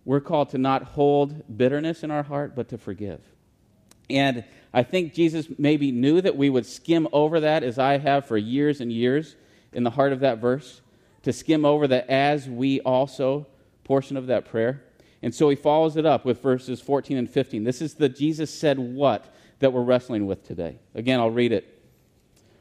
We're 0.06 0.22
called 0.22 0.50
to 0.50 0.58
not 0.58 0.84
hold 0.84 1.58
bitterness 1.58 2.04
in 2.04 2.12
our 2.12 2.24
heart, 2.24 2.56
but 2.56 2.70
to 2.70 2.78
forgive. 2.78 3.22
And 4.10 4.44
I 4.74 4.84
think 4.84 5.14
Jesus 5.14 5.48
maybe 5.58 5.92
knew 5.92 6.22
that 6.22 6.36
we 6.36 6.50
would 6.50 6.66
skim 6.66 7.08
over 7.12 7.42
that, 7.42 7.64
as 7.64 7.78
I 7.78 7.98
have 7.98 8.26
for 8.26 8.38
years 8.38 8.82
and 8.82 8.92
years 8.92 9.36
in 9.72 9.84
the 9.84 9.90
heart 9.90 10.14
of 10.14 10.22
that 10.22 10.40
verse, 10.40 10.82
to 11.24 11.34
skim 11.34 11.66
over 11.66 11.88
the 11.88 12.10
as 12.10 12.48
we 12.48 12.80
also 12.82 13.48
portion 13.84 14.16
of 14.16 14.28
that 14.28 14.46
prayer. 14.46 14.84
And 15.22 15.34
so 15.34 15.50
he 15.50 15.56
follows 15.56 15.98
it 15.98 16.06
up 16.06 16.26
with 16.26 16.42
verses 16.42 16.82
14 16.82 17.18
and 17.18 17.30
15. 17.30 17.64
This 17.64 17.82
is 17.82 17.96
the 17.96 18.10
Jesus 18.10 18.54
said 18.54 18.78
what 18.78 19.34
that 19.60 19.72
we're 19.72 19.82
wrestling 19.82 20.26
with 20.26 20.46
today. 20.46 20.80
Again, 20.94 21.20
I'll 21.20 21.32
read 21.32 21.54
it. 21.54 21.82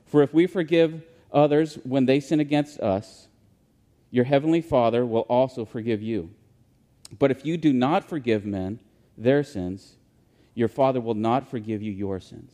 For 0.06 0.22
if 0.22 0.32
we 0.32 0.46
forgive 0.46 1.02
others 1.32 1.78
when 1.82 2.06
they 2.06 2.20
sin 2.20 2.38
against 2.38 2.78
us, 2.80 3.28
your 4.10 4.24
heavenly 4.24 4.60
Father 4.60 5.04
will 5.04 5.22
also 5.22 5.64
forgive 5.64 6.02
you. 6.02 6.30
But 7.18 7.30
if 7.30 7.44
you 7.44 7.56
do 7.56 7.72
not 7.72 8.04
forgive 8.04 8.44
men 8.44 8.78
their 9.18 9.42
sins, 9.42 9.96
your 10.54 10.68
Father 10.68 11.00
will 11.00 11.14
not 11.14 11.48
forgive 11.48 11.82
you 11.82 11.90
your 11.90 12.20
sins. 12.20 12.52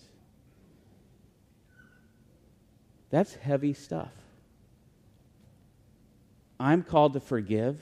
That's 3.10 3.34
heavy 3.34 3.74
stuff. 3.74 4.12
I'm 6.60 6.82
called 6.82 7.12
to 7.14 7.20
forgive 7.20 7.80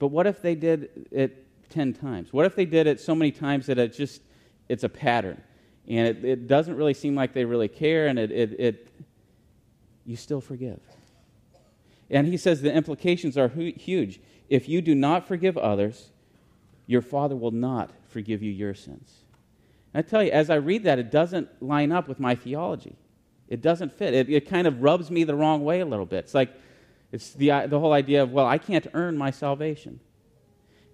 but 0.00 0.08
what 0.08 0.26
if 0.26 0.42
they 0.42 0.56
did 0.56 1.06
it 1.12 1.46
10 1.68 1.92
times? 1.92 2.32
What 2.32 2.46
if 2.46 2.56
they 2.56 2.64
did 2.64 2.88
it 2.88 2.98
so 2.98 3.14
many 3.14 3.30
times 3.30 3.66
that 3.66 3.78
it 3.78 3.92
just, 3.92 4.22
it's 4.68 4.82
a 4.82 4.88
pattern? 4.88 5.40
And 5.86 6.08
it, 6.08 6.24
it 6.24 6.46
doesn't 6.48 6.74
really 6.74 6.94
seem 6.94 7.14
like 7.14 7.34
they 7.34 7.44
really 7.44 7.68
care, 7.68 8.06
and 8.06 8.18
it, 8.18 8.32
it, 8.32 8.58
it 8.58 8.88
you 10.06 10.16
still 10.16 10.40
forgive. 10.40 10.80
And 12.08 12.26
he 12.26 12.38
says 12.38 12.62
the 12.62 12.72
implications 12.72 13.36
are 13.36 13.48
huge. 13.48 14.20
If 14.48 14.68
you 14.68 14.80
do 14.80 14.94
not 14.94 15.28
forgive 15.28 15.56
others, 15.58 16.10
your 16.86 17.02
Father 17.02 17.36
will 17.36 17.52
not 17.52 17.90
forgive 18.08 18.42
you 18.42 18.50
your 18.50 18.74
sins. 18.74 19.12
And 19.92 20.04
I 20.04 20.08
tell 20.08 20.22
you, 20.22 20.30
as 20.30 20.48
I 20.48 20.56
read 20.56 20.84
that, 20.84 20.98
it 20.98 21.10
doesn't 21.10 21.62
line 21.62 21.92
up 21.92 22.08
with 22.08 22.18
my 22.18 22.34
theology. 22.34 22.96
It 23.48 23.60
doesn't 23.60 23.92
fit. 23.92 24.14
It, 24.14 24.30
it 24.30 24.48
kind 24.48 24.66
of 24.66 24.82
rubs 24.82 25.10
me 25.10 25.24
the 25.24 25.34
wrong 25.34 25.62
way 25.62 25.80
a 25.80 25.86
little 25.86 26.06
bit. 26.06 26.24
It's 26.24 26.34
like, 26.34 26.52
it's 27.12 27.32
the, 27.32 27.66
the 27.66 27.78
whole 27.80 27.92
idea 27.92 28.22
of, 28.22 28.32
well, 28.32 28.46
I 28.46 28.58
can't 28.58 28.86
earn 28.94 29.16
my 29.16 29.30
salvation. 29.30 30.00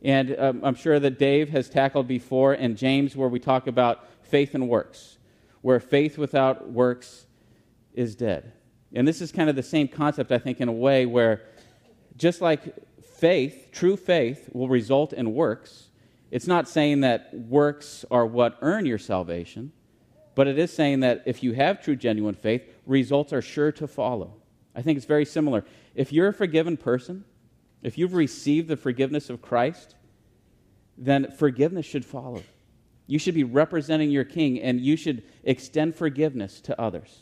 And 0.02 0.36
um, 0.38 0.60
I'm 0.62 0.74
sure 0.74 0.98
that 1.00 1.18
Dave 1.18 1.50
has 1.50 1.68
tackled 1.68 2.06
before 2.06 2.54
in 2.54 2.76
James, 2.76 3.16
where 3.16 3.28
we 3.28 3.40
talk 3.40 3.66
about 3.66 4.08
faith 4.22 4.54
and 4.54 4.68
works, 4.68 5.18
where 5.62 5.80
faith 5.80 6.18
without 6.18 6.70
works 6.70 7.26
is 7.94 8.14
dead. 8.14 8.52
And 8.94 9.06
this 9.06 9.20
is 9.20 9.32
kind 9.32 9.50
of 9.50 9.56
the 9.56 9.62
same 9.62 9.88
concept, 9.88 10.32
I 10.32 10.38
think, 10.38 10.60
in 10.60 10.68
a 10.68 10.72
way 10.72 11.06
where 11.06 11.42
just 12.16 12.40
like 12.40 12.74
faith, 13.02 13.68
true 13.72 13.96
faith, 13.96 14.48
will 14.52 14.68
result 14.68 15.12
in 15.12 15.34
works, 15.34 15.88
it's 16.30 16.46
not 16.46 16.68
saying 16.68 17.00
that 17.00 17.32
works 17.34 18.04
are 18.10 18.26
what 18.26 18.58
earn 18.60 18.86
your 18.86 18.98
salvation, 18.98 19.72
but 20.34 20.46
it 20.46 20.58
is 20.58 20.72
saying 20.72 21.00
that 21.00 21.22
if 21.26 21.42
you 21.42 21.52
have 21.52 21.82
true, 21.82 21.96
genuine 21.96 22.34
faith, 22.34 22.62
results 22.84 23.32
are 23.32 23.42
sure 23.42 23.72
to 23.72 23.86
follow. 23.86 24.34
I 24.74 24.82
think 24.82 24.96
it's 24.96 25.06
very 25.06 25.24
similar. 25.24 25.64
If 25.96 26.12
you're 26.12 26.28
a 26.28 26.34
forgiven 26.34 26.76
person, 26.76 27.24
if 27.82 27.96
you've 27.96 28.14
received 28.14 28.68
the 28.68 28.76
forgiveness 28.76 29.30
of 29.30 29.40
Christ, 29.40 29.96
then 30.98 31.32
forgiveness 31.32 31.86
should 31.86 32.04
follow. 32.04 32.42
You 33.06 33.18
should 33.18 33.34
be 33.34 33.44
representing 33.44 34.10
your 34.10 34.24
king 34.24 34.60
and 34.60 34.80
you 34.80 34.96
should 34.96 35.22
extend 35.42 35.96
forgiveness 35.96 36.60
to 36.62 36.78
others. 36.78 37.20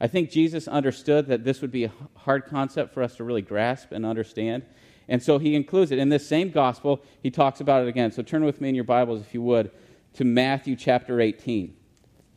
I 0.00 0.06
think 0.06 0.30
Jesus 0.30 0.68
understood 0.68 1.26
that 1.26 1.42
this 1.42 1.60
would 1.60 1.72
be 1.72 1.84
a 1.84 1.92
hard 2.14 2.46
concept 2.46 2.94
for 2.94 3.02
us 3.02 3.16
to 3.16 3.24
really 3.24 3.42
grasp 3.42 3.90
and 3.90 4.06
understand. 4.06 4.64
And 5.08 5.20
so 5.20 5.38
he 5.38 5.56
includes 5.56 5.90
it. 5.90 5.98
In 5.98 6.10
this 6.10 6.28
same 6.28 6.50
gospel, 6.50 7.02
he 7.22 7.30
talks 7.30 7.60
about 7.60 7.82
it 7.82 7.88
again. 7.88 8.12
So 8.12 8.22
turn 8.22 8.44
with 8.44 8.60
me 8.60 8.68
in 8.68 8.76
your 8.76 8.84
Bibles, 8.84 9.20
if 9.20 9.34
you 9.34 9.42
would, 9.42 9.72
to 10.14 10.24
Matthew 10.24 10.76
chapter 10.76 11.20
18. 11.20 11.74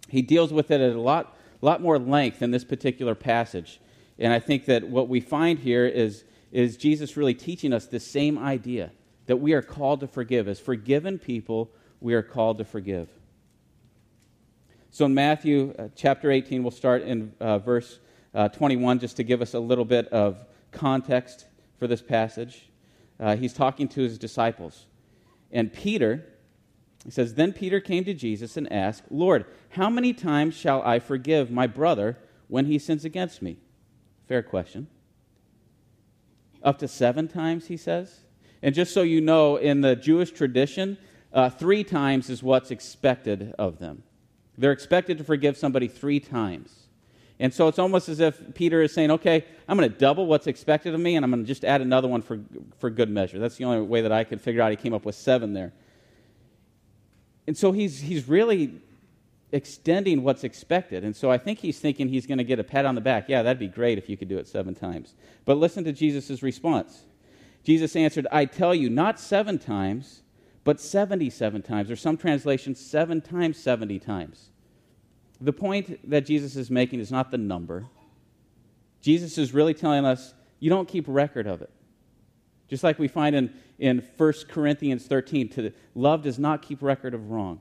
He 0.08 0.24
deals 0.24 0.52
with 0.52 0.72
it 0.72 0.82
at 0.82 0.96
a 0.96 1.00
lot, 1.00 1.38
lot 1.62 1.82
more 1.82 2.00
length 2.00 2.42
in 2.42 2.50
this 2.50 2.64
particular 2.64 3.14
passage. 3.14 3.80
And 4.20 4.32
I 4.32 4.40
think 4.40 4.66
that 4.66 4.88
what 4.88 5.08
we 5.08 5.20
find 5.20 5.60
here 5.60 5.86
is, 5.86 6.24
is 6.52 6.78
Jesus 6.78 7.18
really 7.18 7.34
teaching 7.34 7.74
us 7.74 7.86
the 7.86 8.00
same 8.00 8.38
idea 8.38 8.92
that 9.26 9.38
we 9.38 9.54
are 9.54 9.62
called 9.62 10.02
to 10.02 10.08
forgive. 10.08 10.48
As 10.48 10.60
forgiven 10.60 11.18
people, 11.18 11.72
we 12.00 12.14
are 12.14 12.22
called 12.22 12.58
to 12.58 12.66
forgive. 12.66 13.10
So 14.90 15.06
in 15.06 15.14
Matthew 15.14 15.74
uh, 15.80 15.88
chapter 15.96 16.32
18, 16.32 16.64
we'll 16.64 16.72
start 16.72 17.04
in 17.04 17.32
uh, 17.40 17.60
verse 17.60 18.00
uh, 18.34 18.50
21 18.50 19.00
just 19.00 19.18
to 19.18 19.24
give 19.24 19.42
us 19.42 19.54
a 19.54 19.60
little 19.60 19.86
bit 19.86 20.08
of 20.10 20.46
context 20.72 21.46
for 21.80 21.88
this 21.88 22.02
passage. 22.02 22.70
Uh, 23.20 23.36
he's 23.36 23.54
talking 23.54 23.88
to 23.88 24.02
his 24.02 24.18
disciples. 24.18 24.86
And 25.52 25.72
Peter, 25.72 26.26
he 27.06 27.12
says, 27.12 27.36
Then 27.36 27.54
Peter 27.54 27.80
came 27.80 28.04
to 28.06 28.14
Jesus 28.14 28.58
and 28.58 28.72
asked, 28.72 29.04
Lord, 29.10 29.46
how 29.70 29.90
many 29.90 30.14
times 30.14 30.56
shall 30.56 30.82
I 30.84 31.00
forgive 31.00 31.52
my 31.52 31.68
brother 31.68 32.18
when 32.48 32.66
he 32.66 32.80
sins 32.80 33.06
against 33.06 33.42
me? 33.42 33.58
Fair 34.32 34.42
question. 34.42 34.88
Up 36.64 36.80
to 36.80 36.88
seven 36.88 37.28
times, 37.28 37.68
he 37.68 37.76
says. 37.76 38.22
And 38.62 38.74
just 38.74 38.94
so 38.94 39.02
you 39.02 39.20
know, 39.20 39.58
in 39.58 39.82
the 39.82 39.94
Jewish 39.94 40.32
tradition, 40.32 40.98
uh, 41.34 41.50
three 41.50 41.84
times 41.84 42.30
is 42.30 42.42
what's 42.42 42.72
expected 42.72 43.54
of 43.60 43.80
them. 43.80 44.04
They're 44.58 44.72
expected 44.72 45.18
to 45.18 45.26
forgive 45.26 45.58
somebody 45.58 45.90
three 45.90 46.22
times. 46.22 46.88
And 47.42 47.54
so 47.54 47.68
it's 47.68 47.78
almost 47.78 48.08
as 48.08 48.22
if 48.22 48.56
Peter 48.56 48.82
is 48.82 48.94
saying, 48.94 49.12
okay, 49.12 49.44
I'm 49.68 49.78
going 49.78 49.92
to 49.92 50.00
double 50.00 50.26
what's 50.28 50.48
expected 50.48 50.94
of 50.94 51.02
me, 51.02 51.18
and 51.18 51.26
I'm 51.26 51.32
going 51.32 51.44
to 51.44 51.48
just 51.48 51.66
add 51.66 51.82
another 51.82 52.08
one 52.08 52.22
for, 52.22 52.40
for 52.80 52.90
good 52.90 53.10
measure. 53.10 53.38
That's 53.38 53.58
the 53.58 53.66
only 53.66 53.82
way 53.82 54.00
that 54.00 54.14
I 54.14 54.24
could 54.24 54.40
figure 54.40 54.62
out. 54.62 54.72
He 54.72 54.78
came 54.78 54.94
up 54.94 55.04
with 55.04 55.16
seven 55.16 55.52
there. 55.52 55.74
And 57.48 57.58
so 57.58 57.74
he's, 57.74 58.00
he's 58.00 58.30
really 58.30 58.80
extending 59.52 60.24
what's 60.24 60.44
expected. 60.44 61.04
And 61.04 61.16
so 61.16 61.30
I 61.30 61.38
think 61.38 61.60
he's 61.60 61.80
thinking 61.80 62.08
he's 62.08 62.26
going 62.26 62.38
to 62.38 62.44
get 62.44 62.60
a 62.60 62.64
pat 62.64 62.86
on 62.86 62.96
the 62.96 63.02
back. 63.02 63.28
Yeah, 63.28 63.44
that'd 63.44 63.60
be 63.60 63.68
great 63.68 63.98
if 63.98 64.10
you 64.10 64.18
could 64.18 64.30
do 64.30 64.38
it 64.38 64.48
seven 64.48 64.76
times. 64.76 65.14
But 65.46 65.58
listen 65.58 65.84
to 65.84 65.92
Jesus' 65.92 66.42
response. 66.42 67.06
Jesus 67.64 67.96
answered, 67.96 68.28
I 68.32 68.46
tell 68.46 68.74
you, 68.74 68.90
not 68.90 69.20
seven 69.20 69.60
times, 69.60 70.24
but 70.64 70.80
77 70.80 71.62
times, 71.64 71.92
or 71.92 71.96
some 71.96 72.18
translations, 72.18 72.80
seven 72.80 73.22
times 73.22 73.58
70 73.58 74.00
times. 74.00 74.50
The 75.40 75.54
point 75.54 76.10
that 76.10 76.26
Jesus 76.26 76.56
is 76.56 76.70
making 76.70 77.00
is 77.00 77.12
not 77.12 77.32
the 77.32 77.38
number. 77.38 77.88
Jesus 79.02 79.38
is 79.38 79.54
really 79.54 79.74
telling 79.74 80.06
us 80.06 80.34
you 80.60 80.70
don't 80.70 80.88
keep 80.88 81.06
record 81.08 81.48
of 81.48 81.62
it. 81.62 81.72
Just 82.70 82.84
like 82.84 83.00
we 83.00 83.08
find 83.08 83.36
in, 83.36 83.54
in 83.80 84.08
1 84.18 84.34
Corinthians 84.48 85.06
13, 85.06 85.50
to, 85.50 85.74
love 85.96 86.22
does 86.22 86.40
not 86.40 86.62
keep 86.62 86.82
record 86.82 87.14
of 87.14 87.32
wrong. 87.32 87.60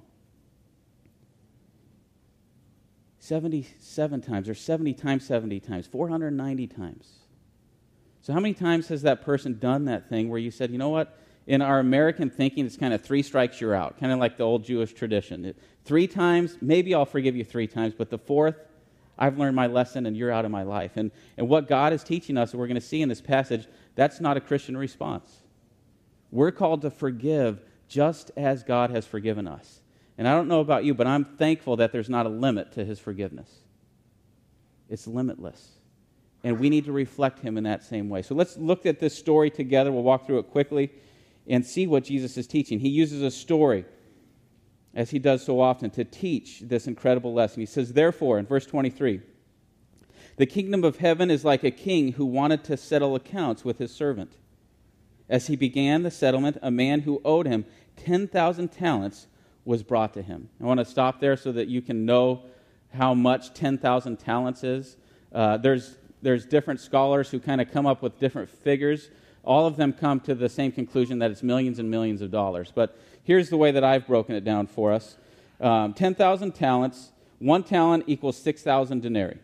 77 3.21 4.23
times, 4.23 4.49
or 4.49 4.55
70 4.55 4.95
times 4.95 5.27
70 5.27 5.61
times, 5.61 5.87
490 5.87 6.67
times. 6.67 7.13
So, 8.23 8.33
how 8.33 8.41
many 8.41 8.55
times 8.55 8.89
has 8.89 9.03
that 9.03 9.23
person 9.23 9.59
done 9.59 9.85
that 9.85 10.09
thing 10.09 10.29
where 10.29 10.39
you 10.39 10.51
said, 10.51 10.71
you 10.71 10.79
know 10.79 10.89
what? 10.89 11.19
In 11.47 11.63
our 11.63 11.79
American 11.79 12.31
thinking, 12.31 12.65
it's 12.65 12.77
kind 12.77 12.95
of 12.95 13.03
three 13.03 13.23
strikes, 13.23 13.61
you're 13.61 13.75
out, 13.75 14.01
kind 14.01 14.11
of 14.11 14.19
like 14.19 14.37
the 14.37 14.45
old 14.45 14.65
Jewish 14.65 14.95
tradition. 14.95 15.45
It, 15.45 15.59
three 15.85 16.07
times, 16.07 16.57
maybe 16.61 16.95
I'll 16.95 17.05
forgive 17.05 17.37
you 17.37 17.45
three 17.45 17.67
times, 17.67 17.95
but 17.97 18.09
the 18.09 18.19
fourth, 18.19 18.57
I've 19.19 19.39
learned 19.39 19.55
my 19.55 19.67
lesson 19.67 20.07
and 20.07 20.17
you're 20.17 20.33
out 20.33 20.47
of 20.47 20.51
my 20.51 20.63
life. 20.63 20.93
And, 20.97 21.11
and 21.37 21.47
what 21.49 21.69
God 21.69 21.93
is 21.93 22.03
teaching 22.03 22.39
us, 22.39 22.55
we're 22.55 22.67
going 22.67 22.75
to 22.77 22.81
see 22.81 23.03
in 23.03 23.09
this 23.09 23.21
passage, 23.21 23.67
that's 23.97 24.21
not 24.21 24.39
a 24.39 24.41
Christian 24.41 24.77
response. 24.77 25.31
We're 26.31 26.53
called 26.53 26.83
to 26.83 26.91
forgive 26.91 27.61
just 27.87 28.31
as 28.37 28.63
God 28.63 28.91
has 28.91 29.07
forgiven 29.07 29.47
us. 29.47 29.81
And 30.21 30.29
I 30.29 30.35
don't 30.35 30.49
know 30.49 30.61
about 30.61 30.85
you, 30.85 30.93
but 30.93 31.07
I'm 31.07 31.25
thankful 31.25 31.77
that 31.77 31.93
there's 31.93 32.11
not 32.11 32.27
a 32.27 32.29
limit 32.29 32.73
to 32.73 32.85
his 32.85 32.99
forgiveness. 32.99 33.49
It's 34.91 35.07
limitless. 35.07 35.67
And 36.45 36.61
we 36.61 36.69
need 36.69 36.85
to 36.85 36.93
reflect 36.93 37.39
him 37.39 37.57
in 37.57 37.65
that 37.65 37.83
same 37.83 38.11
way. 38.11 38.21
So 38.21 38.35
let's 38.35 38.59
look 38.59 38.85
at 38.85 39.01
this 39.01 39.17
story 39.17 39.49
together. 39.49 39.91
We'll 39.91 40.03
walk 40.03 40.27
through 40.27 40.41
it 40.41 40.51
quickly 40.51 40.91
and 41.49 41.65
see 41.65 41.87
what 41.87 42.05
Jesus 42.05 42.37
is 42.37 42.47
teaching. 42.47 42.81
He 42.81 42.91
uses 42.91 43.23
a 43.23 43.31
story, 43.31 43.87
as 44.95 45.09
he 45.09 45.19
does 45.19 45.43
so 45.43 45.59
often, 45.59 45.89
to 45.93 46.05
teach 46.05 46.61
this 46.67 46.87
incredible 46.87 47.33
lesson. 47.33 47.61
He 47.61 47.67
says, 47.67 47.95
Therefore, 47.95 48.39
in 48.39 48.45
verse 48.45 48.67
23, 48.67 49.23
the 50.37 50.45
kingdom 50.45 50.85
of 50.85 50.99
heaven 50.99 51.31
is 51.31 51.47
like 51.47 51.65
a 51.65 51.71
king 51.71 52.13
who 52.13 52.27
wanted 52.27 52.63
to 52.65 52.77
settle 52.77 53.15
accounts 53.15 53.65
with 53.65 53.79
his 53.79 53.91
servant. 53.91 54.37
As 55.31 55.47
he 55.47 55.57
began 55.57 56.03
the 56.03 56.11
settlement, 56.11 56.59
a 56.61 56.71
man 56.71 57.01
who 57.01 57.23
owed 57.25 57.47
him 57.47 57.65
10,000 57.97 58.69
talents 58.69 59.27
was 59.71 59.85
brought 59.85 60.13
to 60.15 60.21
him. 60.21 60.49
I 60.61 60.65
want 60.65 60.81
to 60.81 60.85
stop 60.85 61.21
there 61.21 61.37
so 61.37 61.53
that 61.53 61.69
you 61.69 61.81
can 61.81 62.05
know 62.05 62.43
how 62.93 63.15
much 63.15 63.55
10,000 63.55 64.17
talents 64.17 64.65
is. 64.65 64.97
Uh, 65.33 65.59
there's, 65.59 65.97
there's 66.23 66.45
different 66.45 66.81
scholars 66.81 67.31
who 67.31 67.39
kind 67.39 67.61
of 67.61 67.71
come 67.71 67.87
up 67.87 68.03
with 68.03 68.19
different 68.19 68.51
figures. 68.51 69.11
All 69.45 69.69
of 69.69 69.77
them 69.77 69.93
come 69.93 70.19
to 70.23 70.35
the 70.35 70.49
same 70.49 70.73
conclusion 70.73 71.21
that 71.21 71.31
it's 71.31 71.45
millions 71.45 71.79
and 71.79 71.89
millions 71.89 72.21
of 72.21 72.33
dollars. 72.33 72.73
But 72.75 72.99
here's 73.23 73.49
the 73.49 73.57
way 73.57 73.71
that 73.71 73.85
I've 73.85 74.09
broken 74.09 74.35
it 74.35 74.43
down 74.43 74.67
for 74.67 74.93
us 74.93 75.17
um, 75.61 75.95
10,000 75.95 76.53
talents, 76.53 77.13
one 77.39 77.63
talent 77.63 78.03
equals 78.09 78.37
6,000 78.39 79.03
denarii. 79.03 79.39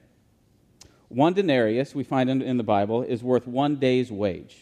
One 1.09 1.35
denarius, 1.35 1.95
we 1.95 2.03
find 2.03 2.29
in, 2.29 2.43
in 2.43 2.57
the 2.57 2.65
Bible, 2.65 3.03
is 3.03 3.23
worth 3.23 3.47
one 3.47 3.77
day's 3.77 4.11
wage. 4.11 4.57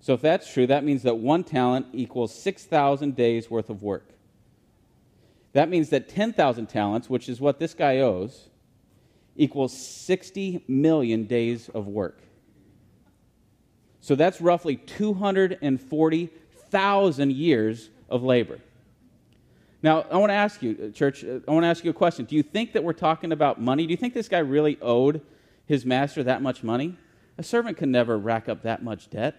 So 0.00 0.14
if 0.14 0.20
that's 0.20 0.52
true, 0.52 0.66
that 0.66 0.82
means 0.82 1.04
that 1.04 1.18
one 1.18 1.44
talent 1.44 1.86
equals 1.92 2.34
6,000 2.34 3.14
days 3.14 3.48
worth 3.48 3.70
of 3.70 3.84
work. 3.84 4.13
That 5.54 5.70
means 5.70 5.88
that 5.90 6.08
10,000 6.08 6.66
talents, 6.66 7.08
which 7.08 7.28
is 7.28 7.40
what 7.40 7.60
this 7.60 7.74
guy 7.74 8.00
owes, 8.00 8.48
equals 9.36 9.76
60 9.76 10.64
million 10.68 11.24
days 11.24 11.68
of 11.70 11.86
work. 11.86 12.18
So 14.00 14.16
that's 14.16 14.40
roughly 14.40 14.76
240,000 14.76 17.32
years 17.32 17.90
of 18.10 18.22
labor. 18.22 18.58
Now, 19.82 20.04
I 20.10 20.16
want 20.16 20.30
to 20.30 20.34
ask 20.34 20.62
you, 20.62 20.88
uh, 20.88 20.92
church, 20.92 21.24
uh, 21.24 21.40
I 21.46 21.52
want 21.52 21.64
to 21.64 21.68
ask 21.68 21.84
you 21.84 21.90
a 21.90 21.94
question. 21.94 22.24
Do 22.24 22.34
you 22.34 22.42
think 22.42 22.72
that 22.72 22.82
we're 22.82 22.92
talking 22.92 23.30
about 23.32 23.60
money? 23.60 23.86
Do 23.86 23.92
you 23.92 23.96
think 23.96 24.14
this 24.14 24.28
guy 24.28 24.38
really 24.38 24.76
owed 24.82 25.20
his 25.66 25.86
master 25.86 26.24
that 26.24 26.42
much 26.42 26.64
money? 26.64 26.96
A 27.38 27.42
servant 27.42 27.76
can 27.76 27.92
never 27.92 28.18
rack 28.18 28.48
up 28.48 28.62
that 28.62 28.82
much 28.82 29.10
debt. 29.10 29.36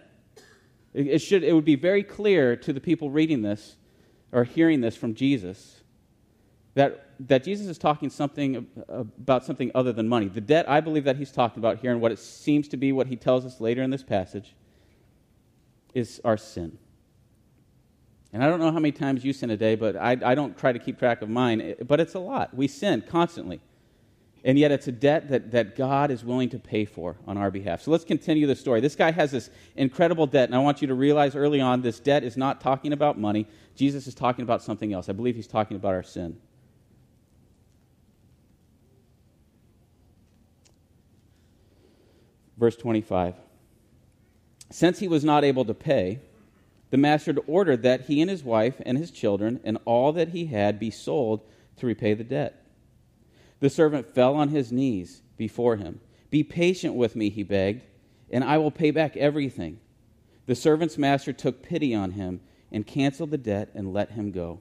It, 0.94 1.18
should, 1.18 1.42
it 1.44 1.52
would 1.52 1.64
be 1.64 1.76
very 1.76 2.02
clear 2.02 2.56
to 2.56 2.72
the 2.72 2.80
people 2.80 3.10
reading 3.10 3.42
this 3.42 3.76
or 4.32 4.44
hearing 4.44 4.80
this 4.80 4.96
from 4.96 5.14
Jesus 5.14 5.75
that, 6.76 7.06
that 7.20 7.42
Jesus 7.42 7.68
is 7.68 7.78
talking 7.78 8.10
something 8.10 8.66
about 8.86 9.46
something 9.46 9.70
other 9.74 9.94
than 9.94 10.06
money. 10.06 10.28
The 10.28 10.42
debt 10.42 10.68
I 10.68 10.80
believe 10.80 11.04
that 11.04 11.16
he's 11.16 11.32
talking 11.32 11.58
about 11.58 11.78
here, 11.78 11.90
and 11.90 12.02
what 12.02 12.12
it 12.12 12.18
seems 12.18 12.68
to 12.68 12.76
be 12.76 12.92
what 12.92 13.06
he 13.06 13.16
tells 13.16 13.46
us 13.46 13.62
later 13.62 13.82
in 13.82 13.88
this 13.88 14.02
passage, 14.02 14.54
is 15.94 16.20
our 16.22 16.36
sin. 16.36 16.76
And 18.34 18.44
I 18.44 18.48
don't 18.48 18.60
know 18.60 18.70
how 18.70 18.78
many 18.78 18.92
times 18.92 19.24
you 19.24 19.32
sin 19.32 19.48
a 19.48 19.56
day, 19.56 19.74
but 19.74 19.96
I, 19.96 20.18
I 20.22 20.34
don't 20.34 20.56
try 20.58 20.70
to 20.70 20.78
keep 20.78 20.98
track 20.98 21.22
of 21.22 21.30
mine, 21.30 21.62
eh, 21.62 21.74
but 21.82 21.98
it's 21.98 22.14
a 22.14 22.18
lot. 22.18 22.54
We 22.54 22.68
sin 22.68 23.02
constantly. 23.08 23.62
And 24.44 24.58
yet 24.58 24.70
it's 24.70 24.86
a 24.86 24.92
debt 24.92 25.30
that, 25.30 25.50
that 25.52 25.76
God 25.76 26.10
is 26.10 26.26
willing 26.26 26.50
to 26.50 26.58
pay 26.58 26.84
for 26.84 27.16
on 27.26 27.38
our 27.38 27.50
behalf. 27.50 27.80
So 27.80 27.90
let's 27.90 28.04
continue 28.04 28.46
the 28.46 28.54
story. 28.54 28.82
This 28.82 28.94
guy 28.94 29.12
has 29.12 29.30
this 29.30 29.48
incredible 29.76 30.26
debt, 30.26 30.50
and 30.50 30.54
I 30.54 30.58
want 30.58 30.82
you 30.82 30.88
to 30.88 30.94
realize 30.94 31.34
early 31.34 31.62
on 31.62 31.80
this 31.80 31.98
debt 32.00 32.22
is 32.22 32.36
not 32.36 32.60
talking 32.60 32.92
about 32.92 33.18
money. 33.18 33.48
Jesus 33.74 34.06
is 34.06 34.14
talking 34.14 34.42
about 34.42 34.62
something 34.62 34.92
else. 34.92 35.08
I 35.08 35.12
believe 35.14 35.36
he's 35.36 35.46
talking 35.46 35.78
about 35.78 35.94
our 35.94 36.02
sin. 36.02 36.36
Verse 42.56 42.76
25. 42.76 43.34
Since 44.70 44.98
he 44.98 45.08
was 45.08 45.24
not 45.24 45.44
able 45.44 45.64
to 45.64 45.74
pay, 45.74 46.20
the 46.90 46.96
master 46.96 47.34
ordered 47.46 47.82
that 47.82 48.02
he 48.02 48.20
and 48.20 48.30
his 48.30 48.44
wife 48.44 48.80
and 48.84 48.96
his 48.96 49.10
children 49.10 49.60
and 49.64 49.78
all 49.84 50.12
that 50.12 50.30
he 50.30 50.46
had 50.46 50.78
be 50.78 50.90
sold 50.90 51.42
to 51.76 51.86
repay 51.86 52.14
the 52.14 52.24
debt. 52.24 52.64
The 53.60 53.70
servant 53.70 54.14
fell 54.14 54.34
on 54.34 54.48
his 54.48 54.72
knees 54.72 55.22
before 55.36 55.76
him. 55.76 56.00
Be 56.30 56.42
patient 56.42 56.94
with 56.94 57.16
me, 57.16 57.30
he 57.30 57.42
begged, 57.42 57.82
and 58.30 58.44
I 58.44 58.58
will 58.58 58.70
pay 58.70 58.90
back 58.90 59.16
everything. 59.16 59.78
The 60.46 60.54
servant's 60.54 60.98
master 60.98 61.32
took 61.32 61.62
pity 61.62 61.94
on 61.94 62.12
him 62.12 62.40
and 62.72 62.86
canceled 62.86 63.30
the 63.30 63.38
debt 63.38 63.70
and 63.74 63.92
let 63.92 64.12
him 64.12 64.30
go. 64.30 64.60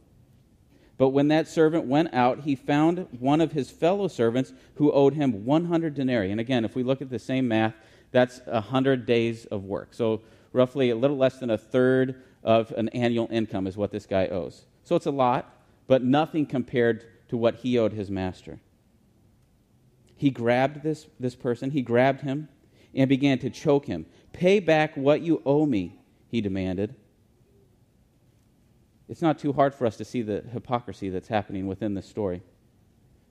But 0.97 1.09
when 1.09 1.27
that 1.27 1.47
servant 1.47 1.85
went 1.85 2.13
out, 2.13 2.41
he 2.41 2.55
found 2.55 3.07
one 3.19 3.41
of 3.41 3.51
his 3.51 3.69
fellow 3.69 4.07
servants 4.07 4.53
who 4.75 4.91
owed 4.91 5.13
him 5.13 5.45
100 5.45 5.93
denarii. 5.93 6.31
And 6.31 6.39
again, 6.39 6.63
if 6.63 6.75
we 6.75 6.83
look 6.83 7.01
at 7.01 7.09
the 7.09 7.19
same 7.19 7.47
math, 7.47 7.73
that's 8.11 8.39
100 8.45 9.05
days 9.05 9.45
of 9.45 9.65
work. 9.65 9.93
So, 9.93 10.21
roughly 10.53 10.89
a 10.89 10.95
little 10.95 11.17
less 11.17 11.39
than 11.39 11.49
a 11.49 11.57
third 11.57 12.23
of 12.43 12.71
an 12.71 12.87
annual 12.89 13.27
income 13.29 13.67
is 13.67 13.75
what 13.75 13.91
this 13.91 14.05
guy 14.05 14.27
owes. 14.27 14.65
So, 14.83 14.95
it's 14.95 15.05
a 15.05 15.11
lot, 15.11 15.53
but 15.87 16.01
nothing 16.01 16.45
compared 16.45 17.05
to 17.27 17.35
what 17.35 17.55
he 17.55 17.77
owed 17.77 17.91
his 17.91 18.09
master 18.09 18.59
he 20.15 20.29
grabbed 20.29 20.81
this, 20.81 21.07
this 21.19 21.35
person, 21.35 21.71
he 21.71 21.81
grabbed 21.81 22.21
him, 22.21 22.47
and 22.93 23.09
began 23.09 23.37
to 23.39 23.49
choke 23.49 23.85
him. 23.85 24.05
Pay 24.31 24.59
back 24.59 24.95
what 24.95 25.21
you 25.21 25.41
owe 25.45 25.65
me, 25.65 25.99
he 26.29 26.41
demanded. 26.41 26.95
It's 29.07 29.21
not 29.21 29.37
too 29.37 29.53
hard 29.53 29.75
for 29.75 29.85
us 29.85 29.97
to 29.97 30.05
see 30.05 30.21
the 30.21 30.43
hypocrisy 30.51 31.09
that's 31.09 31.27
happening 31.27 31.67
within 31.67 31.93
this 31.93 32.07
story. 32.07 32.41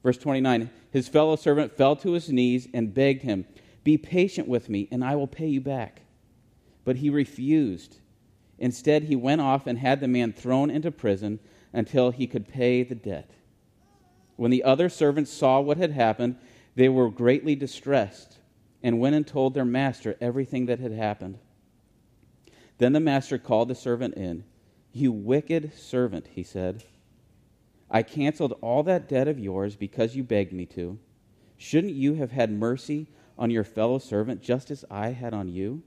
Verse 0.02 0.18
29 0.18 0.70
His 0.90 1.08
fellow 1.08 1.36
servant 1.36 1.72
fell 1.72 1.96
to 1.96 2.12
his 2.12 2.30
knees 2.30 2.68
and 2.72 2.94
begged 2.94 3.22
him, 3.22 3.46
Be 3.82 3.98
patient 3.98 4.46
with 4.46 4.68
me, 4.68 4.88
and 4.92 5.04
I 5.04 5.16
will 5.16 5.26
pay 5.26 5.48
you 5.48 5.60
back. 5.60 6.02
But 6.84 6.96
he 6.96 7.10
refused. 7.10 7.98
Instead, 8.58 9.04
he 9.04 9.16
went 9.16 9.40
off 9.40 9.66
and 9.66 9.78
had 9.78 10.00
the 10.00 10.08
man 10.08 10.32
thrown 10.32 10.70
into 10.70 10.92
prison 10.92 11.40
until 11.72 12.10
he 12.10 12.26
could 12.26 12.46
pay 12.46 12.84
the 12.84 12.94
debt. 12.94 13.30
When 14.36 14.50
the 14.50 14.62
other 14.62 14.88
servants 14.88 15.32
saw 15.32 15.60
what 15.60 15.76
had 15.76 15.90
happened, 15.90 16.36
they 16.76 16.88
were 16.88 17.10
greatly 17.10 17.54
distressed 17.54 18.38
and 18.82 19.00
went 19.00 19.16
and 19.16 19.26
told 19.26 19.54
their 19.54 19.64
master 19.64 20.16
everything 20.20 20.66
that 20.66 20.78
had 20.78 20.92
happened. 20.92 21.38
Then 22.78 22.92
the 22.92 23.00
master 23.00 23.38
called 23.38 23.68
the 23.68 23.74
servant 23.74 24.14
in. 24.14 24.44
You 24.94 25.10
wicked 25.10 25.76
servant, 25.76 26.28
he 26.28 26.44
said. 26.44 26.84
I 27.90 28.04
canceled 28.04 28.56
all 28.60 28.84
that 28.84 29.08
debt 29.08 29.26
of 29.26 29.40
yours 29.40 29.74
because 29.74 30.14
you 30.14 30.22
begged 30.22 30.52
me 30.52 30.66
to. 30.66 30.98
Shouldn't 31.58 31.94
you 31.94 32.14
have 32.14 32.30
had 32.30 32.52
mercy 32.52 33.08
on 33.36 33.50
your 33.50 33.64
fellow 33.64 33.98
servant 33.98 34.40
just 34.40 34.70
as 34.70 34.84
I 34.88 35.08
had 35.08 35.34
on 35.34 35.48
you? 35.48 35.82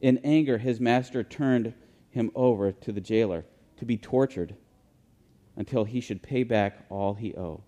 In 0.00 0.18
anger, 0.24 0.56
his 0.56 0.80
master 0.80 1.22
turned 1.22 1.74
him 2.08 2.30
over 2.34 2.72
to 2.72 2.92
the 2.92 3.00
jailer 3.00 3.44
to 3.76 3.84
be 3.84 3.98
tortured 3.98 4.56
until 5.56 5.84
he 5.84 6.00
should 6.00 6.22
pay 6.22 6.44
back 6.44 6.86
all 6.88 7.12
he 7.12 7.34
owed. 7.34 7.60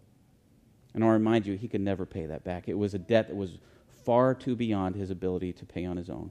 And 0.94 1.04
I'll 1.04 1.10
remind 1.10 1.44
you, 1.44 1.54
he 1.56 1.68
could 1.68 1.82
never 1.82 2.06
pay 2.06 2.24
that 2.26 2.44
back. 2.44 2.66
It 2.66 2.78
was 2.78 2.94
a 2.94 2.98
debt 2.98 3.28
that 3.28 3.36
was 3.36 3.58
far 4.04 4.34
too 4.34 4.56
beyond 4.56 4.96
his 4.96 5.10
ability 5.10 5.52
to 5.52 5.66
pay 5.66 5.84
on 5.84 5.98
his 5.98 6.08
own. 6.08 6.30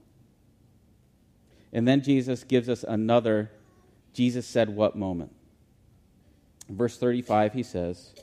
And 1.71 1.87
then 1.87 2.01
Jesus 2.01 2.43
gives 2.43 2.69
us 2.69 2.83
another 2.83 3.51
Jesus 4.14 4.45
said 4.45 4.70
what 4.70 4.95
moment. 4.95 5.36
verse 6.70 6.97
35, 6.97 7.53
he 7.53 7.64
says, 7.64 8.14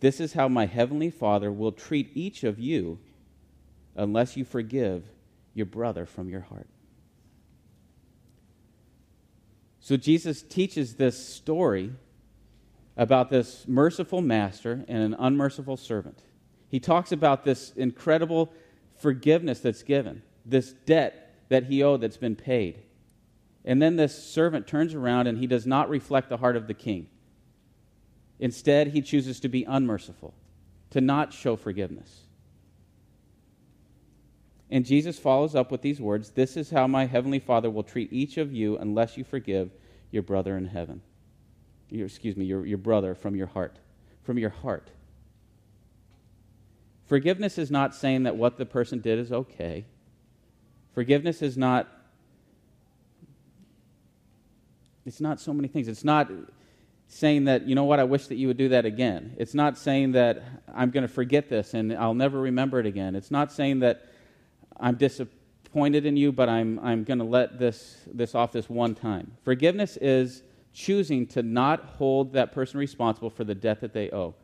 This 0.00 0.20
is 0.20 0.32
how 0.32 0.48
my 0.48 0.66
heavenly 0.66 1.10
Father 1.10 1.52
will 1.52 1.72
treat 1.72 2.10
each 2.14 2.44
of 2.44 2.58
you 2.58 2.98
unless 3.94 4.36
you 4.36 4.44
forgive 4.44 5.04
your 5.54 5.66
brother 5.66 6.06
from 6.06 6.28
your 6.28 6.40
heart. 6.40 6.68
So 9.80 9.96
Jesus 9.96 10.42
teaches 10.42 10.94
this 10.94 11.18
story 11.26 11.92
about 12.96 13.30
this 13.30 13.66
merciful 13.66 14.22
master 14.22 14.84
and 14.86 15.02
an 15.02 15.16
unmerciful 15.18 15.76
servant. 15.76 16.22
He 16.68 16.78
talks 16.78 17.10
about 17.10 17.44
this 17.44 17.72
incredible 17.72 18.52
forgiveness 18.96 19.60
that's 19.60 19.82
given, 19.82 20.22
this 20.46 20.72
debt 20.72 21.34
that 21.48 21.64
he 21.64 21.82
owed 21.82 22.00
that's 22.00 22.16
been 22.16 22.36
paid. 22.36 22.82
And 23.64 23.80
then 23.80 23.96
this 23.96 24.16
servant 24.16 24.66
turns 24.66 24.94
around 24.94 25.26
and 25.26 25.38
he 25.38 25.46
does 25.46 25.66
not 25.66 25.88
reflect 25.88 26.28
the 26.28 26.38
heart 26.38 26.56
of 26.56 26.66
the 26.66 26.74
king. 26.74 27.08
Instead, 28.40 28.88
he 28.88 29.00
chooses 29.00 29.38
to 29.40 29.48
be 29.48 29.64
unmerciful, 29.64 30.34
to 30.90 31.00
not 31.00 31.32
show 31.32 31.54
forgiveness. 31.54 32.22
And 34.68 34.84
Jesus 34.84 35.18
follows 35.18 35.54
up 35.54 35.70
with 35.70 35.82
these 35.82 36.00
words 36.00 36.30
This 36.30 36.56
is 36.56 36.70
how 36.70 36.86
my 36.86 37.06
heavenly 37.06 37.38
Father 37.38 37.70
will 37.70 37.82
treat 37.82 38.12
each 38.12 38.38
of 38.38 38.52
you 38.52 38.78
unless 38.78 39.16
you 39.16 39.22
forgive 39.22 39.70
your 40.10 40.22
brother 40.22 40.56
in 40.56 40.66
heaven. 40.66 41.02
Your, 41.90 42.06
excuse 42.06 42.36
me, 42.36 42.46
your, 42.46 42.66
your 42.66 42.78
brother 42.78 43.14
from 43.14 43.36
your 43.36 43.48
heart. 43.48 43.78
From 44.24 44.38
your 44.38 44.50
heart. 44.50 44.90
Forgiveness 47.06 47.58
is 47.58 47.70
not 47.70 47.94
saying 47.94 48.22
that 48.22 48.36
what 48.36 48.56
the 48.56 48.64
person 48.64 49.00
did 49.00 49.18
is 49.18 49.30
okay. 49.30 49.84
Forgiveness 50.94 51.42
is 51.42 51.58
not 51.58 51.86
it's 55.04 55.20
not 55.20 55.40
so 55.40 55.52
many 55.52 55.68
things. 55.68 55.88
It's 55.88 56.04
not 56.04 56.30
saying 57.08 57.44
that, 57.44 57.66
you 57.66 57.74
know 57.74 57.84
what, 57.84 58.00
I 58.00 58.04
wish 58.04 58.28
that 58.28 58.36
you 58.36 58.46
would 58.48 58.56
do 58.56 58.70
that 58.70 58.86
again. 58.86 59.34
It's 59.36 59.54
not 59.54 59.76
saying 59.76 60.12
that 60.12 60.42
I'm 60.74 60.90
going 60.90 61.02
to 61.02 61.12
forget 61.12 61.48
this 61.48 61.74
and 61.74 61.92
I'll 61.92 62.14
never 62.14 62.40
remember 62.40 62.80
it 62.80 62.86
again. 62.86 63.14
It's 63.14 63.30
not 63.30 63.52
saying 63.52 63.80
that 63.80 64.06
I'm 64.80 64.94
disappointed 64.94 66.06
in 66.06 66.16
you, 66.16 66.32
but 66.32 66.48
I'm, 66.48 66.78
I'm 66.80 67.04
going 67.04 67.18
to 67.18 67.24
let 67.24 67.58
this, 67.58 67.98
this 68.12 68.34
off 68.34 68.52
this 68.52 68.70
one 68.70 68.94
time. 68.94 69.36
Forgiveness 69.44 69.98
is 69.98 70.42
choosing 70.72 71.26
to 71.28 71.42
not 71.42 71.84
hold 71.84 72.32
that 72.32 72.52
person 72.52 72.80
responsible 72.80 73.28
for 73.28 73.44
the 73.44 73.54
debt 73.54 73.80
that 73.82 73.92
they 73.92 74.10
owe, 74.10 74.34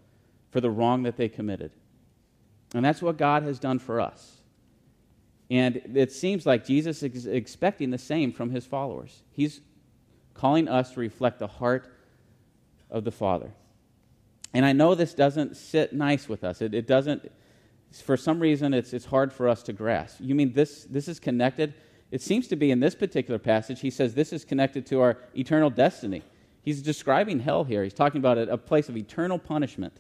for 0.50 0.60
the 0.60 0.70
wrong 0.70 1.04
that 1.04 1.16
they 1.16 1.28
committed. 1.28 1.70
And 2.74 2.84
that's 2.84 3.00
what 3.00 3.16
God 3.16 3.44
has 3.44 3.58
done 3.58 3.78
for 3.78 3.98
us. 3.98 4.42
And 5.50 5.80
it 5.94 6.12
seems 6.12 6.44
like 6.44 6.66
Jesus 6.66 7.02
is 7.02 7.26
expecting 7.26 7.90
the 7.90 7.98
same 7.98 8.32
from 8.32 8.50
his 8.50 8.66
followers. 8.66 9.22
He's 9.32 9.62
calling 10.38 10.68
us 10.68 10.92
to 10.92 11.00
reflect 11.00 11.40
the 11.40 11.46
heart 11.46 11.92
of 12.90 13.04
the 13.04 13.10
Father. 13.10 13.52
And 14.54 14.64
I 14.64 14.72
know 14.72 14.94
this 14.94 15.12
doesn't 15.12 15.56
sit 15.56 15.92
nice 15.92 16.28
with 16.28 16.44
us. 16.44 16.62
It, 16.62 16.74
it 16.74 16.86
doesn't, 16.86 17.30
for 18.04 18.16
some 18.16 18.40
reason, 18.40 18.72
it's, 18.72 18.92
it's 18.92 19.04
hard 19.04 19.32
for 19.32 19.48
us 19.48 19.62
to 19.64 19.72
grasp. 19.72 20.18
You 20.20 20.34
mean 20.34 20.52
this, 20.52 20.84
this 20.84 21.08
is 21.08 21.20
connected? 21.20 21.74
It 22.10 22.22
seems 22.22 22.48
to 22.48 22.56
be 22.56 22.70
in 22.70 22.80
this 22.80 22.94
particular 22.94 23.38
passage, 23.38 23.80
he 23.80 23.90
says 23.90 24.14
this 24.14 24.32
is 24.32 24.44
connected 24.44 24.86
to 24.86 25.00
our 25.00 25.18
eternal 25.36 25.70
destiny. 25.70 26.22
He's 26.62 26.82
describing 26.82 27.40
hell 27.40 27.64
here. 27.64 27.82
He's 27.82 27.94
talking 27.94 28.20
about 28.20 28.38
a, 28.38 28.52
a 28.52 28.58
place 28.58 28.88
of 28.88 28.96
eternal 28.96 29.38
punishment. 29.38 29.94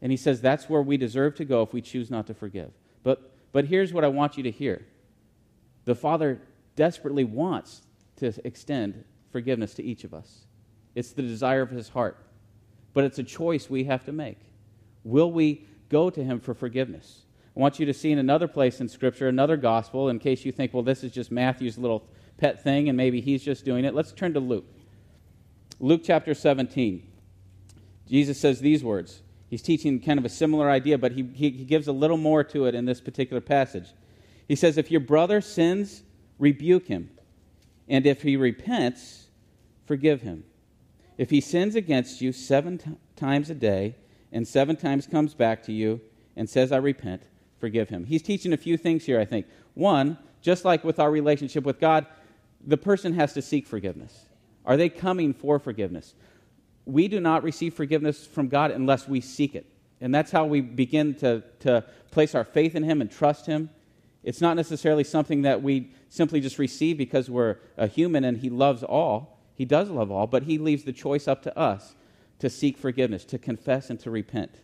And 0.00 0.12
he 0.12 0.16
says 0.16 0.40
that's 0.40 0.68
where 0.68 0.82
we 0.82 0.96
deserve 0.96 1.34
to 1.36 1.44
go 1.44 1.62
if 1.62 1.72
we 1.72 1.80
choose 1.80 2.10
not 2.10 2.26
to 2.28 2.34
forgive. 2.34 2.70
But, 3.02 3.32
but 3.52 3.64
here's 3.64 3.92
what 3.92 4.04
I 4.04 4.08
want 4.08 4.36
you 4.36 4.42
to 4.44 4.50
hear 4.50 4.84
the 5.84 5.94
Father 5.94 6.40
desperately 6.76 7.24
wants 7.24 7.82
to 8.18 8.32
extend 8.46 9.04
forgiveness 9.30 9.74
to 9.74 9.82
each 9.82 10.04
of 10.04 10.14
us. 10.14 10.46
It's 10.94 11.12
the 11.12 11.22
desire 11.22 11.62
of 11.62 11.70
his 11.70 11.88
heart. 11.88 12.16
But 12.94 13.04
it's 13.04 13.18
a 13.18 13.24
choice 13.24 13.70
we 13.70 13.84
have 13.84 14.04
to 14.06 14.12
make. 14.12 14.38
Will 15.04 15.30
we 15.30 15.66
go 15.88 16.10
to 16.10 16.22
him 16.22 16.40
for 16.40 16.54
forgiveness? 16.54 17.22
I 17.56 17.60
want 17.60 17.78
you 17.78 17.86
to 17.86 17.94
see 17.94 18.12
in 18.12 18.18
another 18.18 18.48
place 18.48 18.80
in 18.80 18.88
Scripture, 18.88 19.28
another 19.28 19.56
gospel, 19.56 20.08
in 20.08 20.18
case 20.18 20.44
you 20.44 20.52
think, 20.52 20.72
well, 20.72 20.82
this 20.82 21.02
is 21.02 21.12
just 21.12 21.30
Matthew's 21.30 21.78
little 21.78 22.04
pet 22.36 22.62
thing 22.62 22.88
and 22.88 22.96
maybe 22.96 23.20
he's 23.20 23.42
just 23.42 23.64
doing 23.64 23.84
it. 23.84 23.94
Let's 23.94 24.12
turn 24.12 24.34
to 24.34 24.40
Luke. 24.40 24.66
Luke 25.80 26.02
chapter 26.04 26.34
17. 26.34 27.06
Jesus 28.06 28.38
says 28.38 28.60
these 28.60 28.82
words. 28.82 29.22
He's 29.50 29.62
teaching 29.62 30.00
kind 30.00 30.18
of 30.18 30.24
a 30.24 30.28
similar 30.28 30.70
idea, 30.70 30.98
but 30.98 31.12
he, 31.12 31.22
he, 31.34 31.50
he 31.50 31.64
gives 31.64 31.88
a 31.88 31.92
little 31.92 32.16
more 32.16 32.44
to 32.44 32.66
it 32.66 32.74
in 32.74 32.84
this 32.84 33.00
particular 33.00 33.40
passage. 33.40 33.86
He 34.46 34.56
says, 34.56 34.76
If 34.76 34.90
your 34.90 35.00
brother 35.00 35.40
sins, 35.40 36.02
rebuke 36.38 36.86
him. 36.86 37.10
And 37.88 38.06
if 38.06 38.22
he 38.22 38.36
repents, 38.36 39.26
forgive 39.86 40.22
him. 40.22 40.44
If 41.16 41.30
he 41.30 41.40
sins 41.40 41.74
against 41.74 42.20
you 42.20 42.32
seven 42.32 42.78
t- 42.78 42.90
times 43.16 43.50
a 43.50 43.54
day 43.54 43.96
and 44.30 44.46
seven 44.46 44.76
times 44.76 45.06
comes 45.06 45.34
back 45.34 45.62
to 45.64 45.72
you 45.72 46.00
and 46.36 46.48
says, 46.48 46.70
I 46.70 46.76
repent, 46.76 47.22
forgive 47.58 47.88
him. 47.88 48.04
He's 48.04 48.22
teaching 48.22 48.52
a 48.52 48.56
few 48.56 48.76
things 48.76 49.04
here, 49.04 49.18
I 49.18 49.24
think. 49.24 49.46
One, 49.74 50.18
just 50.42 50.64
like 50.64 50.84
with 50.84 51.00
our 51.00 51.10
relationship 51.10 51.64
with 51.64 51.80
God, 51.80 52.06
the 52.64 52.76
person 52.76 53.14
has 53.14 53.32
to 53.34 53.42
seek 53.42 53.66
forgiveness. 53.66 54.26
Are 54.64 54.76
they 54.76 54.88
coming 54.88 55.32
for 55.32 55.58
forgiveness? 55.58 56.14
We 56.84 57.08
do 57.08 57.20
not 57.20 57.42
receive 57.42 57.74
forgiveness 57.74 58.26
from 58.26 58.48
God 58.48 58.70
unless 58.70 59.08
we 59.08 59.20
seek 59.20 59.54
it. 59.54 59.66
And 60.00 60.14
that's 60.14 60.30
how 60.30 60.44
we 60.44 60.60
begin 60.60 61.14
to, 61.16 61.42
to 61.60 61.84
place 62.10 62.34
our 62.34 62.44
faith 62.44 62.74
in 62.74 62.82
Him 62.82 63.00
and 63.00 63.10
trust 63.10 63.46
Him. 63.46 63.70
It's 64.22 64.40
not 64.40 64.56
necessarily 64.56 65.04
something 65.04 65.42
that 65.42 65.62
we 65.62 65.92
simply 66.08 66.40
just 66.40 66.58
receive 66.58 66.98
because 66.98 67.30
we're 67.30 67.56
a 67.76 67.86
human 67.86 68.24
and 68.24 68.38
He 68.38 68.50
loves 68.50 68.82
all. 68.82 69.38
He 69.54 69.64
does 69.64 69.90
love 69.90 70.10
all, 70.10 70.26
but 70.26 70.44
He 70.44 70.58
leaves 70.58 70.84
the 70.84 70.92
choice 70.92 71.28
up 71.28 71.42
to 71.42 71.58
us 71.58 71.94
to 72.38 72.50
seek 72.50 72.76
forgiveness, 72.76 73.24
to 73.26 73.38
confess, 73.38 73.90
and 73.90 73.98
to 74.00 74.10
repent. 74.10 74.60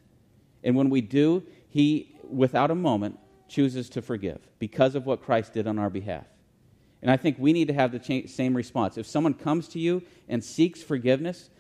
And 0.63 0.77
when 0.77 0.91
we 0.91 1.01
do, 1.01 1.45
He, 1.69 2.17
without 2.29 2.71
a 2.71 2.75
moment, 2.75 3.19
chooses 3.49 3.89
to 3.91 4.03
forgive 4.03 4.41
because 4.59 4.95
of 4.95 5.07
what 5.07 5.23
Christ 5.23 5.53
did 5.53 5.67
on 5.67 5.79
our 5.79 5.91
behalf. 5.91 6.27
And 7.03 7.11
I 7.11 7.17
think 7.17 7.37
we 7.39 7.53
need 7.53 7.69
to 7.69 7.75
have 7.75 7.93
the 7.93 7.99
cha- 7.99 8.27
same 8.27 8.57
response. 8.57 8.97
If 8.97 9.07
someone 9.07 9.35
comes 9.35 9.69
to 9.69 9.79
you 9.79 10.03
and 10.29 10.43
seeks 10.43 10.83
forgiveness, 10.83 11.51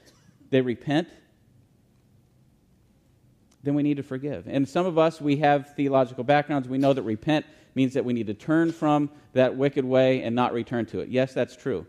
they 0.50 0.62
repent, 0.62 1.08
then 3.62 3.74
we 3.74 3.82
need 3.82 3.98
to 3.98 4.02
forgive. 4.02 4.46
And 4.46 4.68
some 4.68 4.86
of 4.86 4.98
us, 4.98 5.20
we 5.20 5.36
have 5.38 5.74
theological 5.74 6.24
backgrounds. 6.24 6.68
We 6.68 6.78
know 6.78 6.92
that 6.92 7.02
repent 7.02 7.44
means 7.74 7.94
that 7.94 8.04
we 8.04 8.12
need 8.12 8.26
to 8.26 8.34
turn 8.34 8.72
from 8.72 9.10
that 9.32 9.56
wicked 9.56 9.84
way 9.84 10.22
and 10.22 10.34
not 10.34 10.52
return 10.52 10.86
to 10.86 11.00
it. 11.00 11.08
Yes, 11.08 11.34
that's 11.34 11.56
true. 11.56 11.86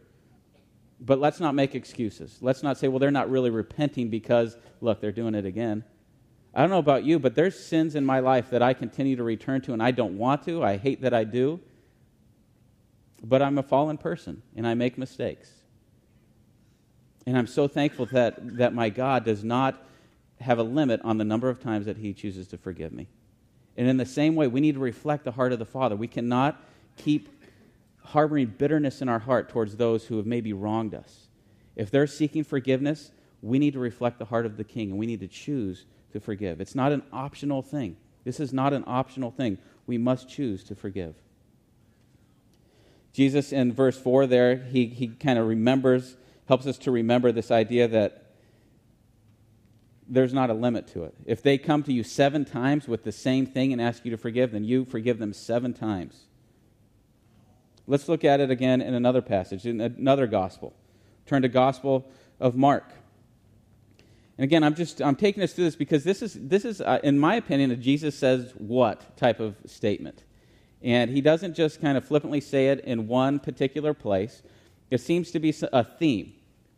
But 0.99 1.19
let's 1.19 1.39
not 1.39 1.55
make 1.55 1.75
excuses. 1.75 2.37
Let's 2.41 2.63
not 2.63 2.77
say, 2.77 2.87
well, 2.87 2.99
they're 2.99 3.11
not 3.11 3.29
really 3.29 3.49
repenting 3.49 4.09
because, 4.09 4.57
look, 4.81 5.01
they're 5.01 5.11
doing 5.11 5.35
it 5.35 5.45
again. 5.45 5.83
I 6.53 6.61
don't 6.61 6.69
know 6.69 6.79
about 6.79 7.03
you, 7.03 7.19
but 7.19 7.35
there's 7.35 7.59
sins 7.59 7.95
in 7.95 8.05
my 8.05 8.19
life 8.19 8.49
that 8.51 8.61
I 8.61 8.73
continue 8.73 9.17
to 9.17 9.23
return 9.23 9.61
to 9.61 9.73
and 9.73 9.83
I 9.83 9.91
don't 9.91 10.17
want 10.17 10.43
to. 10.43 10.63
I 10.63 10.77
hate 10.77 11.01
that 11.01 11.13
I 11.13 11.25
do. 11.25 11.59
But 13.21 13.41
I'm 13.41 13.57
a 13.57 13.63
fallen 13.63 13.97
person 13.97 14.41
and 14.55 14.65
I 14.65 14.73
make 14.73 14.97
mistakes. 14.97 15.49
And 17.25 17.37
I'm 17.37 17.47
so 17.47 17.67
thankful 17.67 18.05
that, 18.07 18.57
that 18.57 18.73
my 18.73 18.89
God 18.89 19.25
does 19.25 19.43
not 19.43 19.83
have 20.39 20.59
a 20.59 20.63
limit 20.63 21.01
on 21.03 21.17
the 21.17 21.23
number 21.23 21.49
of 21.49 21.59
times 21.59 21.87
that 21.87 21.97
He 21.97 22.13
chooses 22.13 22.47
to 22.49 22.57
forgive 22.57 22.93
me. 22.93 23.07
And 23.77 23.87
in 23.87 23.97
the 23.97 24.05
same 24.05 24.35
way, 24.35 24.47
we 24.47 24.61
need 24.61 24.75
to 24.75 24.79
reflect 24.79 25.23
the 25.25 25.31
heart 25.31 25.51
of 25.51 25.59
the 25.59 25.65
Father. 25.65 25.95
We 25.95 26.07
cannot 26.07 26.61
keep 26.97 27.29
harboring 28.03 28.53
bitterness 28.57 29.01
in 29.01 29.09
our 29.09 29.19
heart 29.19 29.49
towards 29.49 29.75
those 29.75 30.05
who 30.05 30.17
have 30.17 30.25
maybe 30.25 30.53
wronged 30.53 30.93
us. 30.93 31.27
If 31.75 31.91
they're 31.91 32.07
seeking 32.07 32.43
forgiveness, 32.43 33.11
we 33.41 33.59
need 33.59 33.73
to 33.73 33.79
reflect 33.79 34.19
the 34.19 34.25
heart 34.25 34.45
of 34.45 34.57
the 34.57 34.63
King 34.63 34.91
and 34.91 34.99
we 34.99 35.05
need 35.05 35.19
to 35.19 35.27
choose 35.27 35.85
to 36.13 36.19
forgive. 36.19 36.61
It's 36.61 36.75
not 36.75 36.91
an 36.91 37.03
optional 37.11 37.61
thing. 37.61 37.97
This 38.23 38.39
is 38.39 38.53
not 38.53 38.73
an 38.73 38.83
optional 38.87 39.31
thing. 39.31 39.57
We 39.85 39.97
must 39.97 40.29
choose 40.29 40.63
to 40.65 40.75
forgive. 40.75 41.15
Jesus, 43.11 43.51
in 43.51 43.71
verse 43.71 43.97
4 43.97 44.27
there, 44.27 44.57
he, 44.57 44.87
he 44.87 45.07
kind 45.07 45.39
of 45.39 45.47
remembers, 45.47 46.17
helps 46.47 46.67
us 46.67 46.77
to 46.79 46.91
remember 46.91 47.31
this 47.31 47.51
idea 47.51 47.87
that 47.87 48.24
there's 50.07 50.33
not 50.33 50.49
a 50.49 50.53
limit 50.53 50.87
to 50.87 51.03
it. 51.03 51.15
If 51.25 51.41
they 51.41 51.57
come 51.57 51.83
to 51.83 51.93
you 51.93 52.03
seven 52.03 52.45
times 52.45 52.87
with 52.87 53.03
the 53.03 53.11
same 53.11 53.45
thing 53.45 53.73
and 53.73 53.81
ask 53.81 54.05
you 54.05 54.11
to 54.11 54.17
forgive, 54.17 54.51
then 54.51 54.63
you 54.63 54.85
forgive 54.85 55.19
them 55.19 55.33
seven 55.33 55.73
times. 55.73 56.25
Let's 57.87 58.07
look 58.07 58.23
at 58.23 58.39
it 58.39 58.49
again 58.49 58.81
in 58.81 58.93
another 58.93 59.21
passage, 59.21 59.65
in 59.65 59.81
another 59.81 60.27
gospel. 60.27 60.73
Turn 61.25 61.41
to 61.41 61.47
Gospel 61.47 62.07
of 62.39 62.55
Mark. 62.55 62.85
And 64.37 64.43
again, 64.43 64.63
I'm 64.63 64.75
just 64.75 65.01
I'm 65.01 65.15
taking 65.15 65.41
us 65.43 65.53
through 65.53 65.65
this 65.65 65.75
because 65.75 66.03
this 66.03 66.21
is 66.21 66.33
this 66.33 66.65
is, 66.65 66.81
uh, 66.81 66.99
in 67.03 67.17
my 67.17 67.35
opinion, 67.35 67.71
a 67.71 67.75
Jesus 67.75 68.15
says 68.15 68.53
what 68.57 69.15
type 69.17 69.39
of 69.39 69.55
statement, 69.65 70.23
and 70.81 71.09
he 71.09 71.21
doesn't 71.21 71.53
just 71.53 71.79
kind 71.79 71.97
of 71.97 72.05
flippantly 72.05 72.41
say 72.41 72.67
it 72.67 72.81
in 72.81 73.07
one 73.07 73.39
particular 73.39 73.93
place. 73.93 74.43
It 74.91 74.99
seems 74.99 75.31
to 75.31 75.39
be 75.39 75.53
a 75.71 75.83
theme 75.83 76.34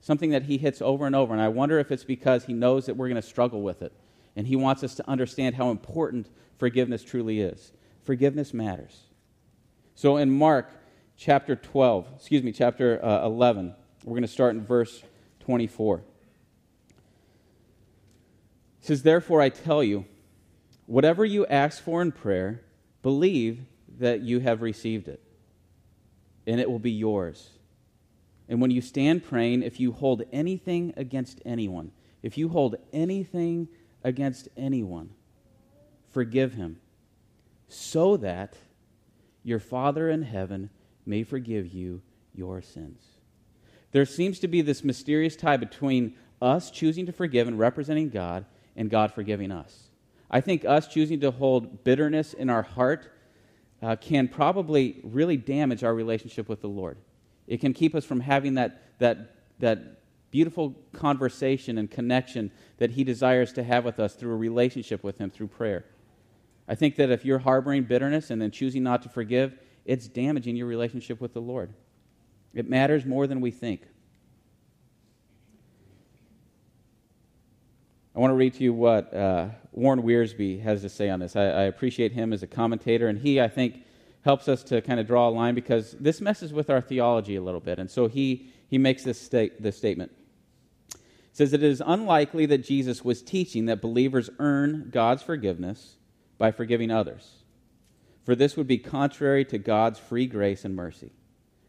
something 0.08 0.30
that 0.30 0.44
he 0.44 0.58
hits 0.58 0.82
over 0.82 1.06
and 1.06 1.14
over. 1.14 1.34
And 1.34 1.42
I 1.42 1.50
wonder 1.50 1.80
if 1.80 1.92
it's 1.92 2.06
because 2.06 2.46
he 2.46 2.54
knows 2.54 2.86
that 2.86 2.96
we're 2.96 3.10
going 3.10 3.22
to 3.22 3.28
struggle 3.28 3.62
with 3.62 3.82
it. 3.82 3.92
And 4.38 4.48
he 4.48 4.56
wants 4.56 4.82
us 4.82 4.96
to 4.96 5.10
understand 5.10 5.56
how 5.56 5.70
important 5.70 6.30
forgiveness 6.58 7.04
truly 7.04 7.42
is. 7.42 7.74
Forgiveness 8.06 8.54
matters. 8.54 9.02
So 9.96 10.16
in 10.16 10.32
Mark 10.32 10.72
chapter 11.18 11.58
12, 11.58 12.08
excuse 12.16 12.42
me, 12.42 12.54
chapter 12.54 13.04
uh, 13.04 13.26
11, 13.26 13.76
we're 14.06 14.12
going 14.12 14.22
to 14.22 14.30
start 14.30 14.56
in 14.56 14.64
verse 14.64 15.04
24. 15.42 15.98
It 15.98 16.06
says, 18.80 19.04
Therefore 19.04 19.42
I 19.42 19.50
tell 19.50 19.84
you, 19.84 20.06
whatever 20.86 21.26
you 21.26 21.46
ask 21.48 21.84
for 21.84 22.02
in 22.02 22.14
prayer, 22.14 22.64
believe 23.02 23.66
that 24.00 24.22
you 24.22 24.40
have 24.40 24.62
received 24.62 25.10
it, 25.10 25.22
and 26.46 26.62
it 26.62 26.72
will 26.72 26.80
be 26.80 26.92
yours. 26.92 27.50
And 28.50 28.62
when 28.62 28.72
you 28.72 28.82
stand 28.82 29.24
praying, 29.24 29.64
if 29.64 29.80
you 29.80 29.92
hold 29.92 30.24
anything 30.32 30.94
against 30.96 31.42
anyone, 31.46 31.92
if 32.24 32.38
you 32.38 32.50
hold 32.50 32.76
anything 32.94 33.68
against 34.04 34.48
anyone, 34.56 35.10
forgive 36.12 36.54
him, 36.54 36.80
so 37.68 38.18
that 38.18 38.56
your 39.44 39.60
Father 39.60 40.10
in 40.10 40.24
heaven 40.24 40.70
may 41.06 41.24
forgive 41.24 41.68
you 41.68 42.02
your 42.34 42.62
sins. 42.62 43.02
There 43.92 44.06
seems 44.06 44.40
to 44.40 44.48
be 44.48 44.62
this 44.62 44.84
mysterious 44.84 45.36
tie 45.36 45.58
between 45.58 46.16
us 46.42 46.72
choosing 46.72 47.06
to 47.06 47.12
forgive 47.12 47.48
and 47.48 47.58
representing 47.58 48.10
God 48.10 48.46
and 48.76 48.90
God 48.90 49.14
forgiving 49.14 49.52
us. 49.52 49.90
I 50.30 50.42
think 50.42 50.66
us 50.66 50.88
choosing 50.88 51.20
to 51.22 51.32
hold 51.32 51.84
bitterness 51.84 52.34
in 52.34 52.50
our 52.50 52.64
heart 52.64 53.10
uh, 53.82 53.96
can 53.96 54.28
probably 54.28 55.00
really 55.04 55.38
damage 55.38 55.84
our 55.84 55.94
relationship 55.94 56.50
with 56.50 56.62
the 56.62 56.68
Lord. 56.68 56.98
It 57.48 57.62
can 57.62 57.74
keep 57.74 57.96
us 57.96 58.06
from 58.06 58.20
having 58.20 58.56
that, 58.56 59.00
that, 59.00 59.36
that 59.60 59.80
beautiful 60.32 60.76
conversation 60.94 61.78
and 61.78 61.90
connection 61.90 62.52
that 62.78 62.92
He 62.92 63.04
desires 63.04 63.54
to 63.54 63.64
have 63.64 63.86
with 63.86 64.00
us 64.00 64.14
through 64.16 64.34
a 64.34 64.38
relationship 64.38 65.04
with 65.04 65.18
Him 65.18 65.30
through 65.30 65.48
prayer. 65.48 65.86
I 66.68 66.76
think 66.76 66.98
that 66.98 67.10
if 67.10 67.24
you're 67.24 67.40
harboring 67.40 67.84
bitterness 67.84 68.30
and 68.30 68.42
then 68.42 68.52
choosing 68.52 68.84
not 68.84 69.02
to 69.04 69.10
forgive, 69.10 69.58
it's 69.86 70.08
damaging 70.08 70.56
your 70.58 70.68
relationship 70.68 71.22
with 71.22 71.34
the 71.34 71.42
Lord. 71.42 71.74
It 72.54 72.70
matters 72.70 73.06
more 73.06 73.26
than 73.26 73.40
we 73.40 73.52
think. 73.52 73.82
I 78.14 78.20
want 78.20 78.32
to 78.32 78.36
read 78.36 78.56
to 78.56 78.64
you 78.64 78.74
what 78.74 79.14
uh, 79.14 79.50
Warren 79.72 80.02
Wiersbe 80.02 80.62
has 80.64 80.82
to 80.82 80.90
say 80.90 81.08
on 81.10 81.20
this. 81.20 81.36
I, 81.36 81.44
I, 81.44 81.62
appreciate 81.66 82.14
him 82.14 82.34
as 82.34 82.42
a 82.42 82.48
commentator, 82.48 83.10
and 83.10 83.20
he, 83.20 83.40
I 83.40 83.48
think, 83.48 83.84
helps 84.28 84.50
us 84.50 84.62
to 84.62 84.82
kind 84.82 85.00
of 85.00 85.08
draw 85.08 85.30
a 85.30 85.32
line 85.32 85.56
because 85.56 85.96
this 86.02 86.20
messes 86.20 86.52
with 86.52 86.70
our 86.70 86.82
theology 86.82 87.38
a 87.38 87.42
little 87.42 87.62
bit. 87.62 87.80
And 87.80 87.90
so 87.90 88.08
he, 88.08 88.52
he 88.68 88.78
makes 88.78 89.02
this, 89.04 89.18
sta- 89.18 89.54
this 89.58 89.78
statement. 89.78 90.12
He 90.92 90.98
says, 91.32 91.54
It 91.54 91.64
is 91.64 91.82
unlikely 91.86 92.46
that 92.48 92.58
Jesus 92.58 93.06
was 93.06 93.22
teaching 93.22 93.68
that 93.68 93.82
believers 93.82 94.30
earn 94.38 94.90
God's 94.92 95.24
forgiveness 95.24 95.96
by 96.38 96.52
forgiving 96.52 96.92
others, 96.92 97.44
for 98.26 98.36
this 98.36 98.58
would 98.58 98.68
be 98.68 98.78
contrary 98.78 99.46
to 99.46 99.58
God's 99.58 99.98
free 99.98 100.28
grace 100.28 100.66
and 100.66 100.76
mercy. 100.76 101.14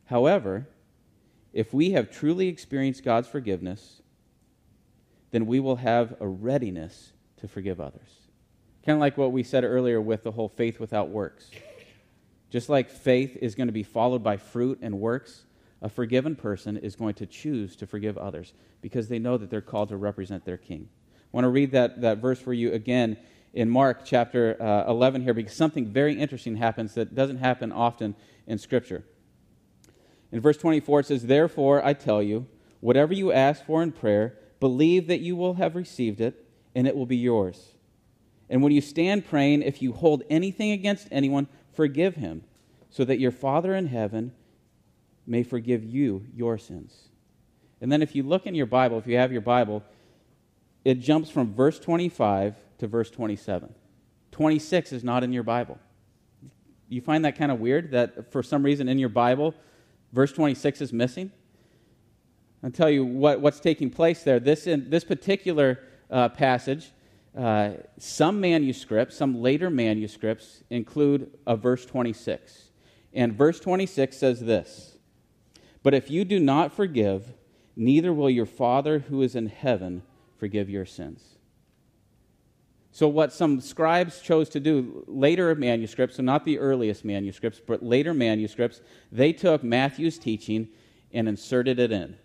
However, 0.07 0.67
if 1.53 1.73
we 1.73 1.93
have 1.93 2.11
truly 2.11 2.49
experienced 2.49 3.05
God's 3.05 3.29
forgiveness, 3.29 4.03
then 5.31 5.47
we 5.47 5.61
will 5.61 5.77
have 5.77 6.17
a 6.19 6.27
readiness 6.27 7.13
to 7.37 7.47
forgive 7.47 7.81
others. 7.81 8.27
Kind 8.85 8.97
of 8.97 9.01
like 9.01 9.17
what 9.17 9.31
we 9.31 9.45
said 9.45 9.63
earlier 9.63 10.01
with 10.01 10.25
the 10.25 10.33
whole 10.33 10.49
faith 10.49 10.81
without 10.81 11.11
works. 11.11 11.53
Just 12.51 12.69
like 12.69 12.91
faith 12.91 13.37
is 13.41 13.55
going 13.55 13.67
to 13.69 13.73
be 13.73 13.83
followed 13.83 14.23
by 14.23 14.37
fruit 14.37 14.79
and 14.81 15.01
works, 15.01 15.45
a 15.83 15.89
forgiven 15.89 16.35
person 16.35 16.77
is 16.77 16.97
going 16.97 17.15
to 17.15 17.27
choose 17.27 17.77
to 17.77 17.87
forgive 17.87 18.17
others 18.17 18.53
because 18.81 19.09
they 19.09 19.19
know 19.19 19.37
that 19.37 19.51
they're 19.51 19.61
called 19.61 19.91
to 19.91 19.97
represent 19.97 20.45
their 20.45 20.57
king. 20.57 20.89
I 21.15 21.29
want 21.33 21.45
to 21.45 21.51
read 21.51 21.73
that, 21.73 22.01
that 22.01 22.19
verse 22.19 22.41
for 22.41 22.53
you 22.53 22.73
again 22.73 23.19
in 23.53 23.69
Mark 23.69 24.05
chapter 24.05 24.61
uh, 24.61 24.91
11 24.91 25.23
here 25.23 25.35
because 25.35 25.55
something 25.55 25.87
very 25.87 26.19
interesting 26.19 26.57
happens 26.57 26.95
that 26.95 27.15
doesn't 27.15 27.39
happen 27.39 27.71
often 27.71 28.15
in 28.47 28.59
Scripture. 28.59 29.05
In 30.33 30.41
verse 30.41 30.57
24, 30.57 31.01
it 31.01 31.07
says, 31.07 31.27
Therefore, 31.27 31.85
I 31.85 31.93
tell 31.93 32.23
you, 32.23 32.47
whatever 32.81 33.15
you 33.15 33.33
ask 33.33 33.65
for 33.65 33.83
in 33.83 33.93
prayer, 33.93 34.37
believe 34.61 35.07
that 35.07 35.21
you 35.21 35.37
will 35.37 35.55
have 35.55 35.75
received 35.75 36.21
it, 36.21 36.47
and 36.75 36.87
it 36.87 36.97
will 36.97 37.07
be 37.07 37.17
yours. 37.17 37.73
And 38.51 38.63
when 38.63 38.73
you 38.73 38.81
stand 38.81 39.27
praying, 39.27 39.63
if 39.63 39.83
you 39.83 39.93
hold 39.93 40.23
anything 40.31 40.73
against 40.73 41.09
anyone, 41.11 41.49
forgive 41.79 42.17
him, 42.17 42.43
so 42.91 43.05
that 43.05 43.21
your 43.21 43.31
Father 43.31 43.73
in 43.73 43.87
heaven 43.87 44.33
may 45.29 45.45
forgive 45.45 45.85
you 45.85 46.27
your 46.35 46.59
sins. 46.59 47.11
And 47.81 47.93
then, 47.93 48.03
if 48.03 48.17
you 48.17 48.25
look 48.25 48.49
in 48.49 48.57
your 48.57 48.67
Bible, 48.67 48.99
if 48.99 49.07
you 49.07 49.17
have 49.17 49.31
your 49.31 49.43
Bible, 49.43 49.85
it 50.85 50.95
jumps 50.95 51.31
from 51.31 51.55
verse 51.55 51.79
25 51.79 52.57
to 52.79 52.89
verse 52.89 53.11
27. 53.11 53.73
26 54.33 54.93
is 54.93 55.05
not 55.05 55.23
in 55.23 55.33
your 55.33 55.45
Bible. 55.45 55.79
You 56.89 57.01
find 57.01 57.25
that 57.25 57.39
kind 57.39 57.53
of 57.53 57.61
weird 57.61 57.93
that 57.93 58.33
for 58.33 58.43
some 58.43 58.65
reason 58.65 58.89
in 58.89 58.99
your 58.99 59.09
Bible, 59.09 59.55
verse 60.13 60.33
26 60.33 60.81
is 60.81 60.93
missing? 60.93 61.31
I'll 62.65 62.73
tell 62.73 62.91
you 62.91 63.05
what, 63.05 63.41
what's 63.41 63.61
taking 63.61 63.89
place 63.89 64.25
there. 64.25 64.41
This, 64.41 64.67
in, 64.67 64.91
this 64.91 65.05
particular 65.05 65.79
uh, 66.11 66.31
passage, 66.31 66.91
uh, 67.39 67.75
some 67.99 68.41
manuscripts, 68.41 69.17
some 69.17 69.41
later 69.41 69.71
manuscripts, 69.71 70.65
include 70.71 71.31
a 71.47 71.57
verse 71.57 71.87
26. 71.87 72.71
And 73.13 73.33
verse 73.33 73.61
26 73.61 74.17
says 74.17 74.41
this 74.41 74.99
But 75.85 75.95
if 75.95 76.11
you 76.11 76.25
do 76.25 76.41
not 76.41 76.73
forgive, 76.73 77.33
neither 77.77 78.13
will 78.13 78.29
your 78.29 78.47
Father 78.47 78.99
who 78.99 79.23
is 79.23 79.37
in 79.37 79.47
heaven 79.47 80.03
forgive 80.37 80.69
your 80.69 80.85
sins. 80.85 81.37
So, 82.91 83.07
what 83.07 83.33
some 83.33 83.61
scribes 83.61 84.21
chose 84.21 84.49
to 84.49 84.61
do, 84.61 85.05
later 85.07 85.55
manuscripts, 85.55 86.17
so 86.17 86.25
not 86.25 86.45
the 86.45 86.59
earliest 86.59 87.05
manuscripts, 87.05 87.61
but 87.65 87.85
later 87.85 88.13
manuscripts, 88.13 88.81
they 89.13 89.33
took 89.33 89.63
Matthew's 89.63 90.19
teaching 90.19 90.69
and 91.13 91.29
inserted 91.29 91.79
it 91.79 91.93
in. 91.93 92.17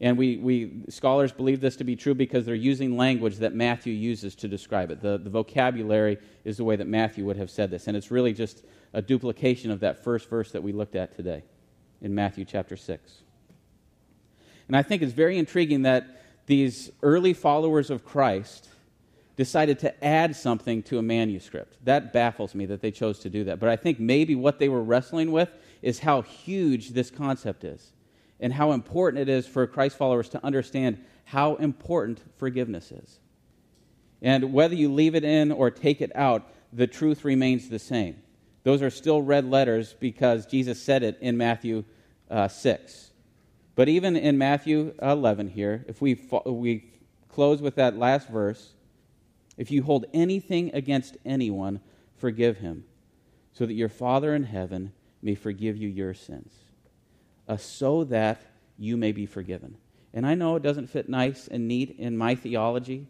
And 0.00 0.16
we, 0.16 0.36
we 0.36 0.84
scholars 0.88 1.32
believe 1.32 1.60
this 1.60 1.76
to 1.76 1.84
be 1.84 1.96
true 1.96 2.14
because 2.14 2.46
they're 2.46 2.54
using 2.54 2.96
language 2.96 3.36
that 3.38 3.54
Matthew 3.54 3.92
uses 3.92 4.36
to 4.36 4.48
describe 4.48 4.90
it. 4.90 5.00
The, 5.00 5.18
the 5.18 5.30
vocabulary 5.30 6.18
is 6.44 6.56
the 6.56 6.64
way 6.64 6.76
that 6.76 6.86
Matthew 6.86 7.24
would 7.24 7.36
have 7.36 7.50
said 7.50 7.70
this. 7.70 7.88
And 7.88 7.96
it's 7.96 8.10
really 8.10 8.32
just 8.32 8.64
a 8.92 9.02
duplication 9.02 9.70
of 9.72 9.80
that 9.80 10.04
first 10.04 10.30
verse 10.30 10.52
that 10.52 10.62
we 10.62 10.72
looked 10.72 10.94
at 10.94 11.16
today 11.16 11.42
in 12.00 12.14
Matthew 12.14 12.44
chapter 12.44 12.76
6. 12.76 13.22
And 14.68 14.76
I 14.76 14.82
think 14.82 15.02
it's 15.02 15.12
very 15.12 15.36
intriguing 15.36 15.82
that 15.82 16.22
these 16.46 16.90
early 17.02 17.32
followers 17.32 17.90
of 17.90 18.04
Christ 18.04 18.68
decided 19.36 19.80
to 19.80 20.04
add 20.04 20.34
something 20.36 20.82
to 20.84 20.98
a 20.98 21.02
manuscript. 21.02 21.76
That 21.84 22.12
baffles 22.12 22.54
me 22.54 22.66
that 22.66 22.80
they 22.80 22.90
chose 22.90 23.18
to 23.20 23.30
do 23.30 23.44
that. 23.44 23.58
But 23.58 23.68
I 23.68 23.76
think 23.76 23.98
maybe 23.98 24.34
what 24.36 24.58
they 24.58 24.68
were 24.68 24.82
wrestling 24.82 25.32
with 25.32 25.50
is 25.82 26.00
how 26.00 26.22
huge 26.22 26.90
this 26.90 27.10
concept 27.10 27.64
is 27.64 27.92
and 28.40 28.52
how 28.52 28.72
important 28.72 29.22
it 29.22 29.28
is 29.28 29.46
for 29.46 29.66
Christ 29.66 29.96
followers 29.96 30.28
to 30.30 30.44
understand 30.44 31.04
how 31.24 31.56
important 31.56 32.20
forgiveness 32.36 32.92
is. 32.92 33.18
And 34.22 34.52
whether 34.52 34.74
you 34.74 34.92
leave 34.92 35.14
it 35.14 35.24
in 35.24 35.52
or 35.52 35.70
take 35.70 36.00
it 36.00 36.12
out, 36.14 36.50
the 36.72 36.86
truth 36.86 37.24
remains 37.24 37.68
the 37.68 37.78
same. 37.78 38.22
Those 38.64 38.82
are 38.82 38.90
still 38.90 39.22
red 39.22 39.44
letters 39.44 39.94
because 39.98 40.46
Jesus 40.46 40.80
said 40.82 41.02
it 41.02 41.18
in 41.20 41.36
Matthew 41.36 41.84
uh, 42.30 42.48
6. 42.48 43.10
But 43.74 43.88
even 43.88 44.16
in 44.16 44.38
Matthew 44.38 44.94
11 45.00 45.48
here, 45.48 45.84
if 45.88 46.00
we, 46.00 46.20
we 46.44 46.90
close 47.28 47.62
with 47.62 47.76
that 47.76 47.96
last 47.96 48.28
verse, 48.28 48.74
if 49.56 49.70
you 49.70 49.82
hold 49.82 50.06
anything 50.12 50.70
against 50.74 51.16
anyone, 51.24 51.80
forgive 52.16 52.58
him, 52.58 52.84
so 53.52 53.66
that 53.66 53.74
your 53.74 53.88
Father 53.88 54.34
in 54.34 54.44
heaven 54.44 54.92
may 55.22 55.34
forgive 55.34 55.76
you 55.76 55.88
your 55.88 56.14
sins 56.14 56.52
uh, 57.48 57.56
so 57.56 58.04
that 58.04 58.40
you 58.78 58.96
may 58.96 59.12
be 59.12 59.26
forgiven. 59.26 59.76
And 60.14 60.26
I 60.26 60.34
know 60.34 60.56
it 60.56 60.62
doesn't 60.62 60.88
fit 60.88 61.08
nice 61.08 61.48
and 61.48 61.66
neat 61.66 61.96
in 61.98 62.16
my 62.16 62.34
theology, 62.34 63.06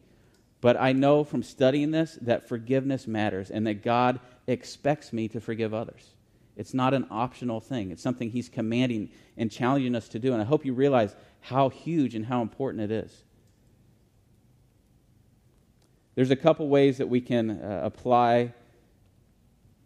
but 0.60 0.80
I 0.80 0.92
know 0.92 1.24
from 1.24 1.42
studying 1.42 1.90
this 1.90 2.18
that 2.22 2.48
forgiveness 2.48 3.06
matters 3.06 3.50
and 3.50 3.66
that 3.66 3.82
God 3.82 4.20
expects 4.46 5.12
me 5.12 5.28
to 5.28 5.40
forgive 5.40 5.74
others. 5.74 6.14
It's 6.56 6.74
not 6.74 6.94
an 6.94 7.06
optional 7.10 7.60
thing, 7.60 7.90
it's 7.92 8.02
something 8.02 8.30
He's 8.30 8.48
commanding 8.48 9.10
and 9.36 9.50
challenging 9.50 9.94
us 9.94 10.08
to 10.08 10.18
do. 10.18 10.32
And 10.32 10.42
I 10.42 10.44
hope 10.44 10.64
you 10.64 10.74
realize 10.74 11.14
how 11.40 11.68
huge 11.68 12.14
and 12.14 12.26
how 12.26 12.42
important 12.42 12.82
it 12.82 12.90
is. 12.90 13.22
There's 16.16 16.32
a 16.32 16.36
couple 16.36 16.68
ways 16.68 16.98
that 16.98 17.08
we 17.08 17.20
can 17.20 17.50
uh, 17.50 17.82
apply 17.84 18.52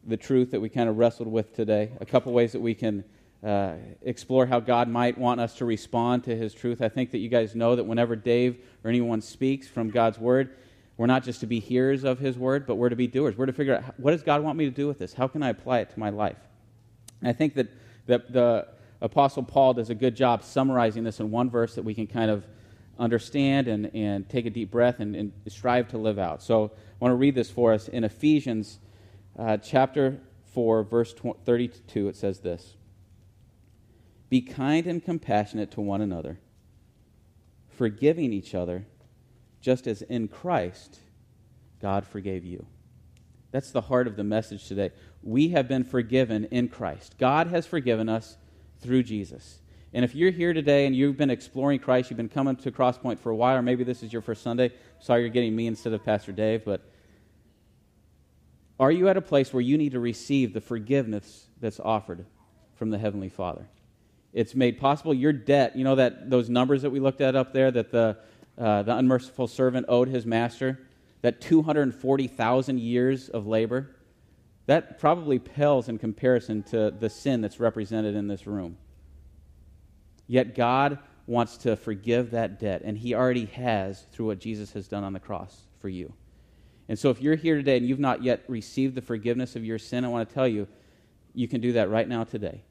the 0.05 0.17
truth 0.17 0.53
that 0.53 0.61
we 0.61 0.71
kind 0.71 0.89
of 0.89 0.97
wrestled 0.97 1.29
with 1.29 1.55
today, 1.55 1.91
a 2.01 2.07
couple 2.07 2.33
ways 2.33 2.53
that 2.53 2.61
we 2.61 2.75
can 2.75 3.05
uh, 3.43 3.75
explore 4.03 4.47
how 4.47 4.61
God 4.61 4.89
might 4.89 5.19
want 5.19 5.41
us 5.41 5.55
to 5.57 5.65
respond 5.65 6.25
to 6.25 6.37
His 6.37 6.55
truth. 6.55 6.81
I 6.81 6.89
think 6.89 7.11
that 7.11 7.19
you 7.19 7.29
guys 7.29 7.55
know 7.55 7.75
that 7.77 7.85
whenever 7.85 8.15
Dave 8.15 8.59
or 8.85 8.89
anyone 8.89 9.21
speaks 9.21 9.67
from 9.67 9.91
God's 9.91 10.19
Word, 10.19 10.57
we're 10.97 11.07
not 11.07 11.25
just 11.25 11.41
to 11.41 11.47
be 11.47 11.59
hearers 11.59 12.05
of 12.05 12.19
His 12.19 12.39
Word, 12.39 12.67
but 12.67 12.77
we're 12.77 12.91
to 12.91 12.97
be 12.97 13.09
doers. 13.09 13.37
We're 13.37 13.47
to 13.47 13.53
figure 13.53 13.77
out 13.77 13.99
what 13.99 14.13
does 14.13 14.23
God 14.23 14.43
want 14.43 14.59
me 14.59 14.67
to 14.67 14.71
do 14.71 14.87
with 14.87 14.99
this? 14.99 15.13
How 15.13 15.27
can 15.27 15.43
I 15.43 15.49
apply 15.49 15.81
it 15.81 15.91
to 15.91 15.99
my 15.99 16.11
life? 16.11 16.37
And 17.21 17.29
I 17.29 17.33
think 17.33 17.55
that, 17.55 17.69
that 18.07 18.33
the 18.33 18.69
Apostle 19.01 19.43
Paul 19.43 19.75
does 19.75 19.91
a 19.91 19.95
good 19.95 20.15
job 20.15 20.45
summarizing 20.45 21.03
this 21.03 21.19
in 21.19 21.31
one 21.31 21.51
verse 21.51 21.75
that 21.75 21.83
we 21.83 21.95
can 21.95 22.07
kind 22.07 22.31
of 22.31 22.47
understand 22.99 23.67
and, 23.67 23.91
and 23.95 24.29
take 24.29 24.47
a 24.47 24.51
deep 24.51 24.71
breath 24.71 25.01
and, 25.01 25.17
and 25.17 25.33
strive 25.49 25.89
to 25.89 25.99
live 25.99 26.19
out. 26.19 26.43
So 26.43 26.67
I 26.67 26.97
want 27.01 27.11
to 27.11 27.17
read 27.17 27.35
this 27.35 27.51
for 27.51 27.73
us. 27.73 27.89
In 27.89 28.05
Ephesians 28.05 28.79
uh, 29.37 29.57
chapter 29.57 30.21
4, 30.53 30.85
verse 30.85 31.15
32, 31.45 32.09
it 32.09 32.17
says 32.17 32.39
this. 32.39 32.77
Be 34.33 34.41
kind 34.41 34.87
and 34.87 35.05
compassionate 35.05 35.73
to 35.73 35.83
one 35.83 36.01
another, 36.01 36.39
forgiving 37.69 38.33
each 38.33 38.55
other, 38.55 38.87
just 39.61 39.87
as 39.87 40.01
in 40.01 40.27
Christ 40.27 41.01
God 41.83 42.07
forgave 42.07 42.43
you. 42.43 42.65
That's 43.51 43.73
the 43.73 43.83
heart 43.83 44.07
of 44.07 44.17
the 44.17 44.25
message 44.25 44.67
today. 44.67 44.93
We 45.23 45.51
have 45.51 45.69
been 45.69 45.85
forgiven 45.85 46.47
in 46.47 46.69
Christ. 46.69 47.17
God 47.19 47.49
has 47.49 47.67
forgiven 47.67 48.09
us 48.09 48.39
through 48.81 49.03
Jesus. 49.03 49.59
And 49.93 50.03
if 50.03 50.15
you're 50.15 50.31
here 50.31 50.55
today 50.55 50.87
and 50.87 50.97
you've 50.97 51.19
been 51.19 51.29
exploring 51.29 51.81
Christ, 51.81 52.09
you've 52.09 52.17
been 52.17 52.31
coming 52.31 52.57
to 52.57 52.73
Crosspoint 52.73 53.19
for 53.19 53.29
a 53.29 53.37
while, 53.37 53.59
or 53.59 53.63
maybe 53.63 53.85
this 53.85 54.03
is 54.03 54.15
your 54.15 54.23
first 54.23 54.43
Sunday, 54.43 54.73
sorry 54.99 55.21
you're 55.21 55.29
getting 55.29 55.55
me 55.55 55.67
instead 55.67 55.93
of 55.93 56.03
Pastor 56.07 56.33
Dave, 56.33 56.65
but 56.65 56.81
are 58.81 58.91
you 58.91 59.09
at 59.11 59.19
a 59.19 59.21
place 59.21 59.53
where 59.53 59.61
you 59.61 59.77
need 59.77 59.93
to 59.93 60.01
receive 60.01 60.55
the 60.55 60.63
forgiveness 60.63 61.49
that's 61.61 61.81
offered 61.81 62.25
from 62.77 62.89
the 62.89 62.97
Heavenly 62.97 63.29
Father? 63.29 63.69
It's 64.33 64.55
made 64.55 64.79
possible. 64.79 65.13
Your 65.13 65.33
debt, 65.33 65.77
you 65.77 65.85
know 65.85 65.97
that 65.97 66.31
those 66.31 66.49
numbers 66.49 66.83
that 66.83 66.91
we 66.91 67.01
looked 67.01 67.21
at 67.21 67.37
up 67.37 67.53
there 67.53 67.71
that 67.71 67.91
the, 67.91 68.19
uh, 68.59 68.83
the 68.83 68.97
unmerciful 68.97 69.47
servant 69.47 69.87
owed 69.89 70.09
his 70.09 70.25
master, 70.25 70.81
that 71.21 71.41
240,000 71.41 72.81
years 72.81 73.29
of 73.29 73.47
labor, 73.47 73.95
that 74.67 74.99
probably 74.99 75.39
pales 75.39 75.89
in 75.89 75.99
comparison 75.99 76.63
to 76.63 76.91
the 76.91 77.11
sin 77.11 77.41
that's 77.41 77.61
represented 77.61 78.15
in 78.15 78.29
this 78.29 78.47
room. 78.47 78.77
Yet 80.27 80.55
God 80.55 80.99
wants 81.27 81.57
to 81.59 81.77
forgive 81.77 82.31
that 82.31 82.59
debt, 82.59 82.83
and 82.85 82.97
He 82.97 83.15
already 83.15 83.47
has 83.47 84.07
through 84.13 84.27
what 84.27 84.39
Jesus 84.39 84.73
has 84.73 84.89
done 84.89 85.05
on 85.05 85.13
the 85.13 85.21
cross 85.21 85.63
for 85.81 85.89
you. 85.89 86.13
And 86.89 86.99
so, 86.99 87.11
if 87.11 87.21
you're 87.21 87.37
here 87.37 87.57
today 87.57 87.77
and 87.77 87.87
you've 87.87 87.99
not 87.99 88.23
yet 88.23 88.45
received 88.49 88.95
the 88.95 89.03
forgiveness 89.03 89.57
of 89.57 89.65
your 89.65 89.79
sin, 89.79 90.05
I 90.05 90.09
want 90.09 90.29
to 90.29 90.35
tell 90.35 90.49
you, 90.49 90.67
you 91.35 91.49
can 91.49 91.61
do 91.61 91.73
that 91.73 91.91
right 91.91 92.09
now 92.09 92.25
today. 92.25 92.63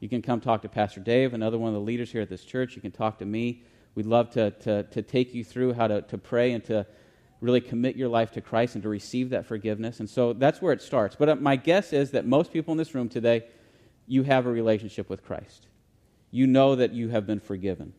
You 0.00 0.08
can 0.08 0.22
come 0.22 0.40
talk 0.40 0.62
to 0.62 0.68
Pastor 0.68 1.00
Dave, 1.00 1.34
another 1.34 1.58
one 1.58 1.68
of 1.68 1.74
the 1.74 1.80
leaders 1.80 2.10
here 2.10 2.22
at 2.22 2.28
this 2.28 2.44
church. 2.44 2.74
You 2.74 2.82
can 2.82 2.90
talk 2.90 3.18
to 3.18 3.26
me. 3.26 3.62
We'd 3.94 4.06
love 4.06 4.30
to, 4.30 4.50
to, 4.50 4.84
to 4.84 5.02
take 5.02 5.34
you 5.34 5.44
through 5.44 5.74
how 5.74 5.88
to, 5.88 6.02
to 6.02 6.16
pray 6.16 6.52
and 6.52 6.64
to 6.64 6.86
really 7.40 7.60
commit 7.60 7.96
your 7.96 8.08
life 8.08 8.30
to 8.32 8.40
Christ 8.40 8.74
and 8.74 8.82
to 8.82 8.88
receive 8.88 9.30
that 9.30 9.46
forgiveness. 9.46 10.00
And 10.00 10.08
so 10.08 10.32
that's 10.32 10.62
where 10.62 10.72
it 10.72 10.80
starts. 10.80 11.16
But 11.16 11.28
uh, 11.28 11.36
my 11.36 11.56
guess 11.56 11.92
is 11.92 12.12
that 12.12 12.26
most 12.26 12.52
people 12.52 12.72
in 12.72 12.78
this 12.78 12.94
room 12.94 13.08
today, 13.08 13.44
you 14.06 14.22
have 14.22 14.46
a 14.46 14.50
relationship 14.50 15.10
with 15.10 15.24
Christ. 15.24 15.66
You 16.30 16.46
know 16.46 16.76
that 16.76 16.92
you 16.92 17.08
have 17.08 17.26
been 17.26 17.40
forgiven. 17.40 17.92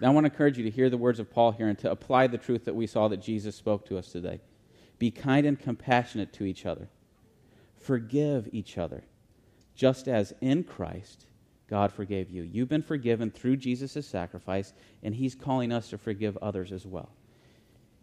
Now, 0.00 0.08
I 0.08 0.14
want 0.14 0.24
to 0.24 0.32
encourage 0.32 0.56
you 0.56 0.64
to 0.64 0.70
hear 0.70 0.88
the 0.88 0.96
words 0.96 1.18
of 1.18 1.30
Paul 1.30 1.52
here 1.52 1.68
and 1.68 1.78
to 1.80 1.90
apply 1.90 2.28
the 2.28 2.38
truth 2.38 2.64
that 2.64 2.74
we 2.74 2.86
saw 2.86 3.08
that 3.08 3.18
Jesus 3.18 3.56
spoke 3.56 3.86
to 3.86 3.98
us 3.98 4.10
today. 4.10 4.40
Be 4.98 5.10
kind 5.10 5.46
and 5.46 5.58
compassionate 5.58 6.32
to 6.34 6.44
each 6.44 6.64
other. 6.64 6.88
Forgive 7.78 8.48
each 8.52 8.78
other, 8.78 9.04
just 9.80 10.08
as 10.08 10.34
in 10.42 10.62
Christ 10.62 11.24
God 11.66 11.90
forgave 11.90 12.28
you. 12.28 12.42
You've 12.42 12.68
been 12.68 12.82
forgiven 12.82 13.30
through 13.30 13.56
Jesus' 13.56 14.06
sacrifice, 14.06 14.74
and 15.02 15.14
He's 15.14 15.34
calling 15.34 15.72
us 15.72 15.88
to 15.88 15.96
forgive 15.96 16.36
others 16.42 16.70
as 16.70 16.84
well. 16.84 17.08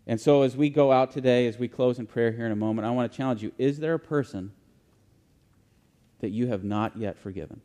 And 0.08 0.20
so, 0.20 0.42
as 0.42 0.58
we 0.58 0.72
go 0.72 0.92
out 0.92 1.12
today, 1.12 1.46
as 1.46 1.60
we 1.60 1.68
close 1.68 2.00
in 2.00 2.08
prayer 2.08 2.32
here 2.32 2.48
in 2.48 2.52
a 2.52 2.56
moment, 2.56 2.88
I 2.88 2.92
want 2.92 3.12
to 3.12 3.16
challenge 3.16 3.44
you 3.44 3.52
is 3.60 3.78
there 3.78 3.94
a 3.94 4.00
person 4.00 4.54
that 6.22 6.30
you 6.30 6.48
have 6.48 6.64
not 6.64 6.98
yet 6.98 7.16
forgiven? 7.16 7.62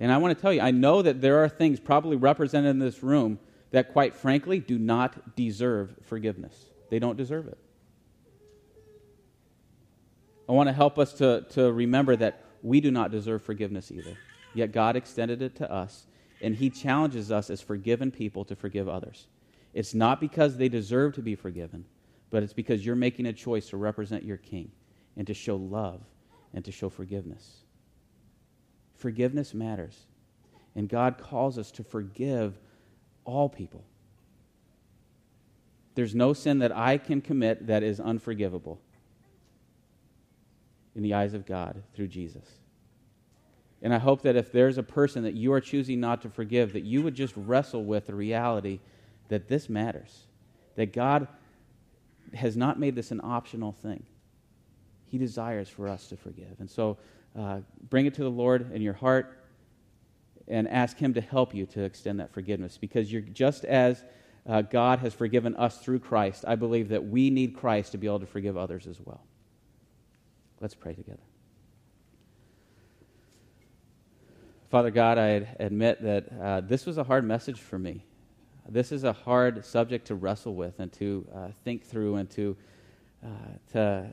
And 0.00 0.10
I 0.10 0.16
want 0.16 0.36
to 0.36 0.42
tell 0.42 0.52
you, 0.52 0.60
I 0.60 0.72
know 0.72 1.02
that 1.02 1.20
there 1.20 1.44
are 1.44 1.48
things 1.48 1.78
probably 1.78 2.16
represented 2.16 2.70
in 2.70 2.80
this 2.80 3.00
room 3.00 3.38
that, 3.70 3.92
quite 3.92 4.12
frankly, 4.12 4.58
do 4.58 4.76
not 4.76 5.36
deserve 5.36 5.94
forgiveness. 6.02 6.64
They 6.88 6.98
don't 6.98 7.16
deserve 7.16 7.46
it. 7.46 7.58
I 10.50 10.52
want 10.52 10.68
to 10.68 10.72
help 10.72 10.98
us 10.98 11.12
to, 11.12 11.42
to 11.50 11.70
remember 11.70 12.16
that 12.16 12.42
we 12.60 12.80
do 12.80 12.90
not 12.90 13.12
deserve 13.12 13.40
forgiveness 13.40 13.92
either. 13.92 14.16
Yet 14.52 14.72
God 14.72 14.96
extended 14.96 15.42
it 15.42 15.54
to 15.56 15.72
us, 15.72 16.06
and 16.42 16.56
He 16.56 16.70
challenges 16.70 17.30
us 17.30 17.50
as 17.50 17.60
forgiven 17.60 18.10
people 18.10 18.44
to 18.46 18.56
forgive 18.56 18.88
others. 18.88 19.28
It's 19.74 19.94
not 19.94 20.20
because 20.20 20.56
they 20.56 20.68
deserve 20.68 21.14
to 21.14 21.22
be 21.22 21.36
forgiven, 21.36 21.84
but 22.30 22.42
it's 22.42 22.52
because 22.52 22.84
you're 22.84 22.96
making 22.96 23.26
a 23.26 23.32
choice 23.32 23.68
to 23.68 23.76
represent 23.76 24.24
your 24.24 24.38
King 24.38 24.72
and 25.16 25.24
to 25.28 25.34
show 25.34 25.54
love 25.54 26.00
and 26.52 26.64
to 26.64 26.72
show 26.72 26.88
forgiveness. 26.88 27.58
Forgiveness 28.96 29.54
matters. 29.54 30.06
And 30.74 30.88
God 30.88 31.16
calls 31.16 31.58
us 31.58 31.70
to 31.70 31.84
forgive 31.84 32.58
all 33.24 33.48
people. 33.48 33.84
There's 35.94 36.16
no 36.16 36.32
sin 36.32 36.58
that 36.58 36.76
I 36.76 36.98
can 36.98 37.20
commit 37.20 37.68
that 37.68 37.84
is 37.84 38.00
unforgivable 38.00 38.80
in 40.94 41.02
the 41.02 41.14
eyes 41.14 41.34
of 41.34 41.46
God 41.46 41.82
through 41.94 42.08
Jesus. 42.08 42.44
And 43.82 43.94
I 43.94 43.98
hope 43.98 44.22
that 44.22 44.36
if 44.36 44.52
there's 44.52 44.78
a 44.78 44.82
person 44.82 45.22
that 45.22 45.34
you 45.34 45.52
are 45.52 45.60
choosing 45.60 46.00
not 46.00 46.22
to 46.22 46.28
forgive, 46.28 46.72
that 46.74 46.84
you 46.84 47.02
would 47.02 47.14
just 47.14 47.34
wrestle 47.36 47.84
with 47.84 48.06
the 48.06 48.14
reality 48.14 48.80
that 49.28 49.48
this 49.48 49.68
matters, 49.68 50.26
that 50.76 50.92
God 50.92 51.28
has 52.34 52.56
not 52.56 52.78
made 52.78 52.94
this 52.94 53.10
an 53.10 53.20
optional 53.24 53.72
thing. 53.72 54.04
He 55.06 55.18
desires 55.18 55.68
for 55.68 55.88
us 55.88 56.08
to 56.08 56.16
forgive. 56.16 56.60
And 56.60 56.70
so 56.70 56.98
uh, 57.38 57.60
bring 57.88 58.06
it 58.06 58.14
to 58.14 58.22
the 58.22 58.30
Lord 58.30 58.72
in 58.72 58.82
your 58.82 58.92
heart 58.92 59.38
and 60.46 60.68
ask 60.68 60.98
Him 60.98 61.14
to 61.14 61.20
help 61.20 61.54
you 61.54 61.64
to 61.66 61.82
extend 61.82 62.20
that 62.20 62.32
forgiveness 62.32 62.76
because 62.76 63.10
you're 63.10 63.22
just 63.22 63.64
as 63.64 64.04
uh, 64.46 64.62
God 64.62 64.98
has 65.00 65.14
forgiven 65.14 65.54
us 65.56 65.78
through 65.78 66.00
Christ, 66.00 66.44
I 66.46 66.56
believe 66.56 66.88
that 66.88 67.06
we 67.06 67.30
need 67.30 67.56
Christ 67.56 67.92
to 67.92 67.98
be 67.98 68.06
able 68.06 68.20
to 68.20 68.26
forgive 68.26 68.56
others 68.56 68.86
as 68.86 68.98
well. 69.04 69.20
Let's 70.60 70.74
pray 70.74 70.94
together. 70.94 71.22
Father 74.70 74.90
God, 74.90 75.18
I 75.18 75.48
admit 75.58 76.02
that 76.02 76.28
uh, 76.40 76.60
this 76.60 76.86
was 76.86 76.98
a 76.98 77.04
hard 77.04 77.24
message 77.24 77.60
for 77.60 77.78
me. 77.78 78.04
This 78.68 78.92
is 78.92 79.02
a 79.02 79.12
hard 79.12 79.64
subject 79.64 80.06
to 80.08 80.14
wrestle 80.14 80.54
with 80.54 80.78
and 80.78 80.92
to 80.92 81.26
uh, 81.34 81.48
think 81.64 81.84
through 81.84 82.16
and 82.16 82.30
to, 82.30 82.56
uh, 83.24 83.28
to 83.72 84.10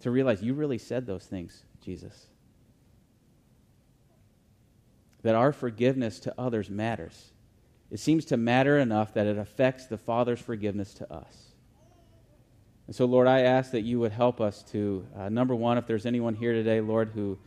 to 0.00 0.10
realize 0.10 0.42
you 0.42 0.54
really 0.54 0.78
said 0.78 1.06
those 1.06 1.24
things, 1.24 1.64
Jesus. 1.82 2.26
That 5.22 5.34
our 5.34 5.52
forgiveness 5.52 6.20
to 6.20 6.34
others 6.38 6.70
matters. 6.70 7.32
It 7.90 7.98
seems 7.98 8.24
to 8.26 8.36
matter 8.36 8.78
enough 8.78 9.14
that 9.14 9.26
it 9.26 9.38
affects 9.38 9.86
the 9.86 9.98
Father's 9.98 10.40
forgiveness 10.40 10.94
to 10.94 11.12
us. 11.12 11.47
And 12.88 12.96
so, 12.96 13.04
Lord, 13.04 13.28
I 13.28 13.42
ask 13.42 13.72
that 13.72 13.82
you 13.82 14.00
would 14.00 14.12
help 14.12 14.40
us 14.40 14.62
to, 14.72 15.06
uh, 15.14 15.28
number 15.28 15.54
one, 15.54 15.76
if 15.76 15.86
there's 15.86 16.06
anyone 16.06 16.34
here 16.34 16.54
today, 16.54 16.80
Lord, 16.80 17.10
who 17.10 17.38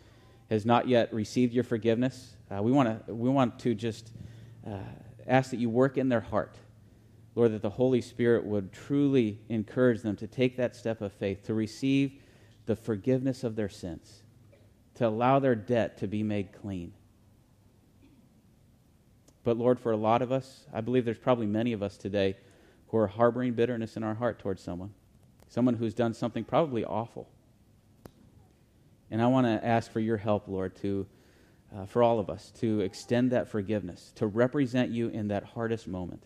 has 0.51 0.67
not 0.67 0.87
yet 0.87 1.11
received 1.11 1.51
your 1.51 1.63
forgiveness, 1.63 2.35
uh, 2.51 2.61
we, 2.61 2.71
wanna, 2.71 3.01
we 3.07 3.27
want 3.27 3.57
to 3.61 3.73
just 3.73 4.11
uh, 4.67 4.77
ask 5.25 5.49
that 5.49 5.57
you 5.57 5.67
work 5.67 5.97
in 5.97 6.09
their 6.09 6.21
heart. 6.21 6.59
Lord, 7.33 7.53
that 7.53 7.63
the 7.63 7.71
Holy 7.71 8.01
Spirit 8.01 8.45
would 8.45 8.71
truly 8.71 9.39
encourage 9.49 10.03
them 10.03 10.15
to 10.17 10.27
take 10.27 10.57
that 10.57 10.75
step 10.75 11.01
of 11.01 11.11
faith, 11.11 11.43
to 11.45 11.55
receive 11.55 12.21
the 12.67 12.75
forgiveness 12.75 13.43
of 13.43 13.55
their 13.55 13.69
sins, 13.69 14.21
to 14.93 15.07
allow 15.07 15.39
their 15.39 15.55
debt 15.55 15.97
to 15.97 16.07
be 16.07 16.21
made 16.21 16.51
clean. 16.53 16.93
But 19.43 19.57
Lord, 19.57 19.79
for 19.79 19.91
a 19.91 19.97
lot 19.97 20.21
of 20.21 20.31
us, 20.31 20.65
I 20.71 20.81
believe 20.81 21.03
there's 21.03 21.17
probably 21.17 21.47
many 21.47 21.73
of 21.73 21.81
us 21.81 21.97
today 21.97 22.37
who 22.89 22.97
are 22.97 23.07
harboring 23.07 23.53
bitterness 23.53 23.97
in 23.97 24.03
our 24.03 24.13
heart 24.13 24.37
towards 24.37 24.61
someone, 24.61 24.93
someone 25.51 25.73
who's 25.73 25.93
done 25.93 26.13
something 26.13 26.45
probably 26.45 26.85
awful. 26.85 27.27
And 29.11 29.21
I 29.21 29.27
want 29.27 29.45
to 29.45 29.67
ask 29.67 29.91
for 29.91 29.99
your 29.99 30.15
help, 30.15 30.47
Lord, 30.47 30.77
to, 30.77 31.05
uh, 31.75 31.85
for 31.85 32.01
all 32.01 32.19
of 32.19 32.29
us, 32.29 32.51
to 32.61 32.79
extend 32.79 33.33
that 33.33 33.49
forgiveness, 33.49 34.13
to 34.15 34.27
represent 34.27 34.91
you 34.91 35.09
in 35.09 35.27
that 35.27 35.43
hardest 35.43 35.89
moment, 35.89 36.23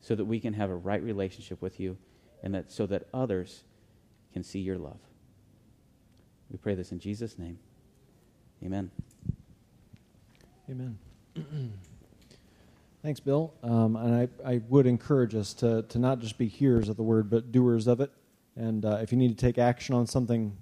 so 0.00 0.16
that 0.16 0.24
we 0.24 0.40
can 0.40 0.52
have 0.54 0.68
a 0.68 0.74
right 0.74 1.02
relationship 1.02 1.62
with 1.62 1.78
you, 1.78 1.96
and 2.42 2.52
that 2.54 2.72
so 2.72 2.86
that 2.86 3.06
others 3.14 3.62
can 4.32 4.42
see 4.42 4.58
your 4.58 4.78
love. 4.78 4.98
We 6.50 6.58
pray 6.58 6.74
this 6.74 6.90
in 6.90 6.98
Jesus' 6.98 7.38
name. 7.38 7.60
Amen. 8.64 8.90
Amen. 10.68 10.98
Thanks, 13.00 13.20
Bill. 13.20 13.54
Um, 13.62 13.94
and 13.94 14.28
I, 14.44 14.54
I 14.54 14.60
would 14.68 14.86
encourage 14.86 15.36
us 15.36 15.54
to, 15.54 15.82
to 15.82 15.98
not 16.00 16.18
just 16.18 16.36
be 16.36 16.48
hearers 16.48 16.88
of 16.88 16.96
the 16.96 17.04
word, 17.04 17.30
but 17.30 17.52
doers 17.52 17.86
of 17.86 18.00
it. 18.00 18.10
And 18.56 18.84
uh, 18.84 18.98
if 19.00 19.12
you 19.12 19.18
need 19.18 19.28
to 19.28 19.36
take 19.36 19.56
action 19.56 19.94
on 19.94 20.04
something, 20.04 20.56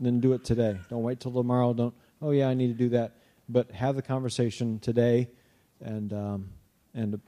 then 0.00 0.18
do 0.18 0.32
it 0.32 0.42
today. 0.42 0.78
Don't 0.88 1.02
wait 1.02 1.20
till 1.20 1.32
tomorrow. 1.32 1.74
Don't, 1.74 1.94
oh, 2.22 2.30
yeah, 2.30 2.48
I 2.48 2.54
need 2.54 2.68
to 2.68 2.74
do 2.74 2.88
that. 2.90 3.18
But 3.46 3.70
have 3.72 3.94
the 3.94 4.00
conversation 4.00 4.78
today 4.78 5.28
and, 5.82 6.14
um, 6.14 6.48
and 6.94 7.20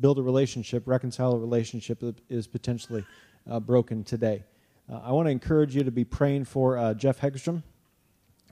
build 0.00 0.18
a 0.18 0.22
relationship, 0.22 0.88
reconcile 0.88 1.34
a 1.34 1.38
relationship 1.38 2.00
that 2.00 2.16
is 2.28 2.48
potentially 2.48 3.04
uh, 3.48 3.60
broken 3.60 4.02
today. 4.02 4.42
Uh, 4.92 5.02
I 5.04 5.12
want 5.12 5.26
to 5.26 5.30
encourage 5.30 5.76
you 5.76 5.84
to 5.84 5.92
be 5.92 6.04
praying 6.04 6.46
for 6.46 6.76
uh, 6.76 6.94
Jeff 6.94 7.20
Hegstrom. 7.20 7.62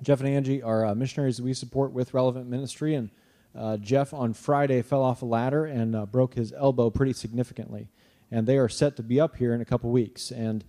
Jeff 0.03 0.21
and 0.21 0.29
Angie 0.29 0.63
are 0.63 0.87
uh, 0.87 0.95
missionaries 0.95 1.43
we 1.43 1.53
support 1.53 1.91
with 1.91 2.15
Relevant 2.15 2.47
Ministry, 2.49 2.95
and 2.95 3.11
uh, 3.55 3.77
Jeff 3.79 4.13
on 4.15 4.33
Friday 4.33 4.83
fell 4.83 5.03
off 5.03 5.23
a 5.23 5.27
ladder 5.27 5.65
and 5.65 5.95
uh, 5.95 6.07
broke 6.07 6.35
his 6.35 6.53
elbow 6.53 6.91
pretty 6.91 7.13
significantly. 7.13 7.89
And 8.31 8.47
they 8.47 8.59
are 8.59 8.69
set 8.69 8.97
to 8.97 9.03
be 9.03 9.21
up 9.21 9.37
here 9.37 9.55
in 9.55 9.61
a 9.61 9.65
couple 9.65 9.91
weeks, 9.91 10.31
and 10.31 10.65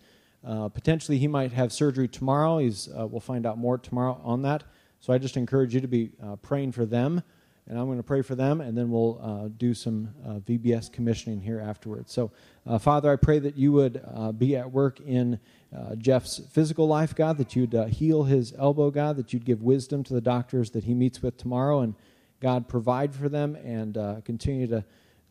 uh, 0.48 0.70
potentially 0.70 1.18
he 1.18 1.28
might 1.28 1.52
have 1.52 1.74
surgery 1.74 2.08
tomorrow. 2.08 2.60
He's, 2.60 2.88
we'll 2.94 3.20
find 3.20 3.46
out 3.46 3.58
more 3.58 3.78
tomorrow 3.78 4.20
on 4.24 4.44
that. 4.44 4.64
So 5.02 5.12
I 5.12 5.18
just 5.18 5.36
encourage 5.36 5.76
you 5.76 5.82
to 5.82 5.88
be 5.88 6.12
praying 6.42 6.72
for 6.72 6.86
them 6.86 7.22
and 7.70 7.78
I'm 7.78 7.86
going 7.86 7.98
to 7.98 8.04
pray 8.04 8.24
for 8.24 8.34
them, 8.34 8.62
and 8.62 8.76
then 8.76 8.90
we'll 8.90 9.20
uh, 9.22 9.50
do 9.56 9.76
some 9.76 10.10
uh, 10.26 10.40
VBS 10.40 10.92
commissioning 10.92 11.40
here 11.40 11.60
afterwards. 11.60 12.12
So, 12.12 12.32
uh, 12.66 12.80
Father, 12.80 13.12
I 13.12 13.16
pray 13.16 13.38
that 13.38 13.56
you 13.56 13.72
would 13.74 14.02
uh, 14.12 14.32
be 14.32 14.56
at 14.56 14.72
work 14.72 15.00
in 15.00 15.40
uh, 15.76 15.96
Jeff's 15.96 16.40
physical 16.52 16.88
life, 16.88 17.14
God, 17.14 17.38
that 17.38 17.56
you'd 17.56 17.76
uh, 17.76 17.86
heal 17.86 18.24
his 18.24 18.56
elbow, 18.58 18.90
God, 18.90 19.18
that 19.18 19.34
you'd 19.34 19.46
give 19.46 19.62
wisdom 19.62 20.04
to 20.06 20.16
the 20.16 20.22
doctors 20.22 20.72
that 20.72 20.86
he 20.86 20.96
meets 20.96 21.22
with 21.22 21.38
tomorrow, 21.38 21.82
and 21.82 21.94
God, 22.40 22.68
provide 22.68 23.14
for 23.14 23.30
them 23.30 23.56
and 23.56 23.98
uh, 23.98 24.22
continue 24.24 24.68
to 24.68 24.84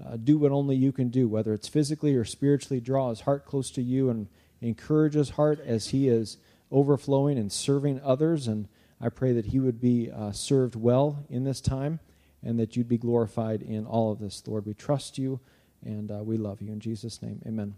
uh, 0.05 0.17
do 0.17 0.39
what 0.39 0.53
only 0.53 0.77
you 0.77 0.93
can 0.93 1.09
do, 1.09 1.29
whether 1.29 1.53
it's 1.53 1.69
physically 1.69 2.15
or 2.15 2.25
spiritually, 2.25 2.81
draw 2.81 3.11
his 3.11 3.21
heart 3.23 3.45
close 3.45 3.71
to 3.73 3.83
you 3.83 4.11
and 4.11 4.29
encourage 4.61 5.15
his 5.15 5.31
heart 5.31 5.61
as 5.65 5.89
he 5.89 6.09
is 6.09 6.37
overflowing 6.71 7.39
and 7.39 7.51
serving 7.51 8.01
others. 8.05 8.47
And 8.47 8.69
I 9.01 9.09
pray 9.09 9.33
that 9.33 9.47
he 9.47 9.59
would 9.59 9.81
be 9.81 10.11
uh, 10.11 10.33
served 10.33 10.77
well 10.77 11.25
in 11.29 11.45
this 11.45 11.61
time 11.61 12.01
and 12.43 12.59
that 12.61 12.77
you'd 12.77 12.89
be 12.89 12.99
glorified 12.99 13.63
in 13.63 13.87
all 13.87 14.13
of 14.13 14.21
this. 14.21 14.43
Lord, 14.47 14.67
we 14.67 14.75
trust 14.75 15.19
you 15.19 15.41
and 15.85 16.11
uh, 16.11 16.23
we 16.23 16.37
love 16.37 16.61
you. 16.61 16.73
In 16.73 16.81
Jesus' 16.81 17.23
name, 17.23 17.41
amen. 17.47 17.75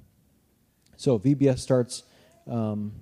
So 0.96 1.18
VBS 1.18 1.60
starts 1.60 2.02
um, 2.46 2.92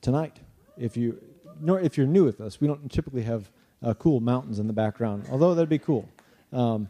tonight. 0.00 0.38
If 0.76 0.96
you 0.96 1.20
if 1.64 1.96
you're 1.96 2.06
new 2.06 2.24
with 2.24 2.40
us, 2.40 2.60
we 2.60 2.66
don't 2.66 2.90
typically 2.90 3.22
have 3.22 3.50
uh, 3.82 3.94
cool 3.94 4.20
mountains 4.20 4.58
in 4.58 4.66
the 4.66 4.72
background, 4.72 5.26
although 5.30 5.54
that'd 5.54 5.68
be 5.68 5.78
cool. 5.78 6.08
Um, 6.52 6.88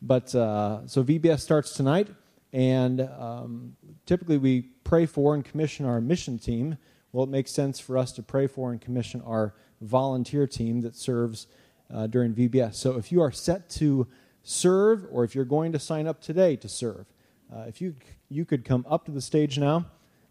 but 0.00 0.34
uh, 0.34 0.86
so 0.86 1.02
VBS 1.02 1.40
starts 1.40 1.72
tonight, 1.72 2.08
and 2.52 3.00
um, 3.00 3.76
typically 4.06 4.38
we 4.38 4.62
pray 4.84 5.06
for 5.06 5.34
and 5.34 5.44
commission 5.44 5.84
our 5.86 6.00
mission 6.00 6.38
team. 6.38 6.78
Well, 7.12 7.24
it 7.24 7.30
makes 7.30 7.50
sense 7.50 7.80
for 7.80 7.98
us 7.98 8.12
to 8.12 8.22
pray 8.22 8.46
for 8.46 8.70
and 8.70 8.80
commission 8.80 9.22
our 9.22 9.54
volunteer 9.80 10.46
team 10.46 10.82
that 10.82 10.94
serves 10.94 11.46
uh, 11.92 12.06
during 12.06 12.34
VBS. 12.34 12.74
So 12.74 12.96
if 12.96 13.10
you 13.10 13.22
are 13.22 13.32
set 13.32 13.68
to 13.70 14.06
serve, 14.42 15.06
or 15.10 15.24
if 15.24 15.34
you're 15.34 15.44
going 15.44 15.72
to 15.72 15.78
sign 15.78 16.06
up 16.06 16.20
today 16.20 16.54
to 16.56 16.68
serve, 16.68 17.06
uh, 17.52 17.64
if 17.66 17.80
you 17.80 17.94
you 18.28 18.44
could 18.44 18.64
come 18.64 18.84
up 18.88 19.04
to 19.06 19.10
the 19.10 19.20
stage 19.20 19.58
now. 19.58 19.86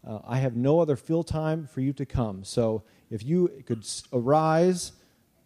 Uh, 0.08 0.20
I 0.26 0.38
have 0.38 0.55
no 0.55 0.80
other 0.80 0.95
fill 0.95 1.24
time 1.24 1.68
for 1.68 1.82
you 1.82 1.91
to 1.93 2.05
come. 2.05 2.43
So 2.43 2.84
if 3.10 3.24
you 3.24 3.64
could 3.66 3.86
arise, 4.14 4.93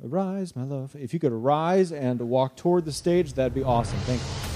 arise, 0.04 0.56
my 0.56 0.64
love. 0.64 0.96
If 0.96 1.14
you 1.14 1.20
could 1.20 1.32
arise 1.32 1.92
and 1.92 2.20
walk 2.22 2.56
toward 2.56 2.86
the 2.86 2.92
stage, 2.92 3.34
that'd 3.34 3.54
be 3.54 3.64
awesome. 3.64 4.00
Thank 4.00 4.22
you. 4.22 4.51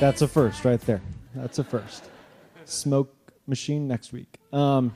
That's 0.00 0.22
a 0.22 0.28
first 0.28 0.64
right 0.64 0.80
there. 0.80 1.02
That's 1.34 1.58
a 1.58 1.64
first. 1.64 2.08
Smoke 2.64 3.14
machine 3.46 3.86
next 3.86 4.14
week. 4.14 4.38
Um, 4.50 4.94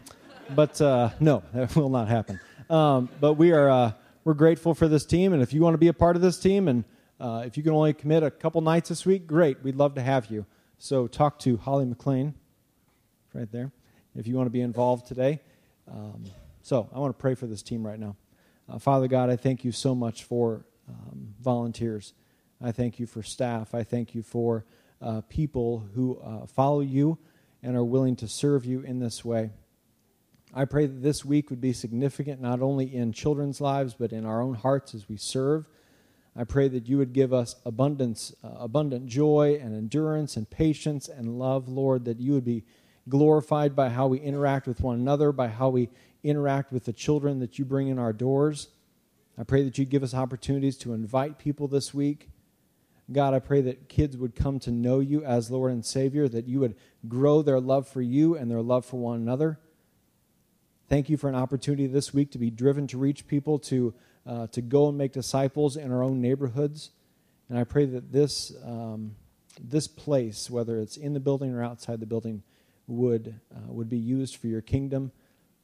but 0.54 0.80
uh, 0.80 1.10
no, 1.20 1.42
that 1.52 1.76
will 1.76 1.90
not 1.90 2.08
happen. 2.08 2.40
Um, 2.70 3.10
but 3.20 3.34
we 3.34 3.52
are 3.52 3.68
uh, 3.68 3.92
we're 4.24 4.32
grateful 4.32 4.72
for 4.72 4.88
this 4.88 5.04
team, 5.04 5.34
and 5.34 5.42
if 5.42 5.52
you 5.52 5.60
want 5.60 5.74
to 5.74 5.78
be 5.78 5.88
a 5.88 5.92
part 5.92 6.16
of 6.16 6.22
this 6.22 6.38
team, 6.38 6.68
and 6.68 6.84
uh, 7.20 7.42
if 7.44 7.58
you 7.58 7.62
can 7.62 7.72
only 7.72 7.92
commit 7.92 8.22
a 8.22 8.30
couple 8.30 8.62
nights 8.62 8.88
this 8.88 9.04
week, 9.04 9.26
great. 9.26 9.62
We'd 9.62 9.76
love 9.76 9.94
to 9.96 10.00
have 10.00 10.30
you. 10.30 10.46
So 10.78 11.06
talk 11.06 11.38
to 11.40 11.58
Holly 11.58 11.84
McLean, 11.84 12.32
right 13.34 13.52
there, 13.52 13.72
if 14.16 14.26
you 14.26 14.36
want 14.36 14.46
to 14.46 14.52
be 14.52 14.62
involved 14.62 15.06
today. 15.06 15.42
Um, 15.86 16.24
so 16.62 16.88
I 16.94 16.98
want 16.98 17.14
to 17.14 17.20
pray 17.20 17.34
for 17.34 17.46
this 17.46 17.62
team 17.62 17.86
right 17.86 18.00
now. 18.00 18.16
Uh, 18.70 18.78
Father 18.78 19.06
God, 19.06 19.28
I 19.28 19.36
thank 19.36 19.64
you 19.64 19.72
so 19.72 19.94
much 19.94 20.24
for 20.24 20.64
um, 20.88 21.34
volunteers. 21.42 22.14
I 22.58 22.72
thank 22.72 22.98
you 22.98 23.06
for 23.06 23.22
staff. 23.22 23.74
I 23.74 23.82
thank 23.82 24.14
you 24.14 24.22
for 24.22 24.64
uh, 25.04 25.20
people 25.28 25.86
who 25.94 26.18
uh, 26.18 26.46
follow 26.46 26.80
you 26.80 27.18
and 27.62 27.76
are 27.76 27.84
willing 27.84 28.16
to 28.16 28.26
serve 28.26 28.64
you 28.64 28.80
in 28.80 28.98
this 28.98 29.24
way. 29.24 29.50
I 30.54 30.64
pray 30.64 30.86
that 30.86 31.02
this 31.02 31.24
week 31.24 31.50
would 31.50 31.60
be 31.60 31.72
significant 31.72 32.40
not 32.40 32.62
only 32.62 32.94
in 32.94 33.12
children's 33.12 33.60
lives, 33.60 33.94
but 33.94 34.12
in 34.12 34.24
our 34.24 34.40
own 34.40 34.54
hearts 34.54 34.94
as 34.94 35.08
we 35.08 35.16
serve. 35.16 35.68
I 36.36 36.44
pray 36.44 36.68
that 36.68 36.88
you 36.88 36.98
would 36.98 37.12
give 37.12 37.32
us 37.32 37.56
abundance, 37.66 38.34
uh, 38.42 38.48
abundant 38.58 39.06
joy 39.06 39.58
and 39.60 39.74
endurance 39.74 40.36
and 40.36 40.48
patience 40.48 41.08
and 41.08 41.38
love, 41.38 41.68
Lord, 41.68 42.06
that 42.06 42.18
you 42.18 42.32
would 42.32 42.44
be 42.44 42.64
glorified 43.08 43.76
by 43.76 43.90
how 43.90 44.06
we 44.06 44.18
interact 44.18 44.66
with 44.66 44.80
one 44.80 44.98
another, 44.98 45.32
by 45.32 45.48
how 45.48 45.68
we 45.68 45.90
interact 46.22 46.72
with 46.72 46.86
the 46.86 46.92
children 46.92 47.40
that 47.40 47.58
you 47.58 47.64
bring 47.64 47.88
in 47.88 47.98
our 47.98 48.12
doors. 48.12 48.68
I 49.36 49.44
pray 49.44 49.64
that 49.64 49.76
you 49.76 49.84
give 49.84 50.02
us 50.02 50.14
opportunities 50.14 50.78
to 50.78 50.94
invite 50.94 51.38
people 51.38 51.68
this 51.68 51.92
week 51.92 52.30
God, 53.12 53.34
I 53.34 53.38
pray 53.38 53.60
that 53.62 53.88
kids 53.88 54.16
would 54.16 54.34
come 54.34 54.58
to 54.60 54.70
know 54.70 55.00
you 55.00 55.22
as 55.24 55.50
Lord 55.50 55.72
and 55.72 55.84
Savior, 55.84 56.26
that 56.28 56.48
you 56.48 56.60
would 56.60 56.74
grow 57.06 57.42
their 57.42 57.60
love 57.60 57.86
for 57.86 58.00
you 58.00 58.34
and 58.34 58.50
their 58.50 58.62
love 58.62 58.86
for 58.86 58.96
one 58.96 59.16
another. 59.16 59.58
Thank 60.88 61.10
you 61.10 61.16
for 61.16 61.28
an 61.28 61.34
opportunity 61.34 61.86
this 61.86 62.14
week 62.14 62.30
to 62.32 62.38
be 62.38 62.50
driven 62.50 62.86
to 62.88 62.98
reach 62.98 63.26
people, 63.26 63.58
to, 63.60 63.94
uh, 64.26 64.46
to 64.48 64.62
go 64.62 64.88
and 64.88 64.96
make 64.96 65.12
disciples 65.12 65.76
in 65.76 65.92
our 65.92 66.02
own 66.02 66.20
neighborhoods. 66.22 66.90
And 67.48 67.58
I 67.58 67.64
pray 67.64 67.84
that 67.84 68.10
this, 68.10 68.52
um, 68.64 69.16
this 69.62 69.86
place, 69.86 70.50
whether 70.50 70.78
it's 70.78 70.96
in 70.96 71.12
the 71.12 71.20
building 71.20 71.54
or 71.54 71.62
outside 71.62 72.00
the 72.00 72.06
building, 72.06 72.42
would, 72.86 73.40
uh, 73.54 73.72
would 73.72 73.88
be 73.88 73.98
used 73.98 74.36
for 74.36 74.46
your 74.46 74.62
kingdom 74.62 75.12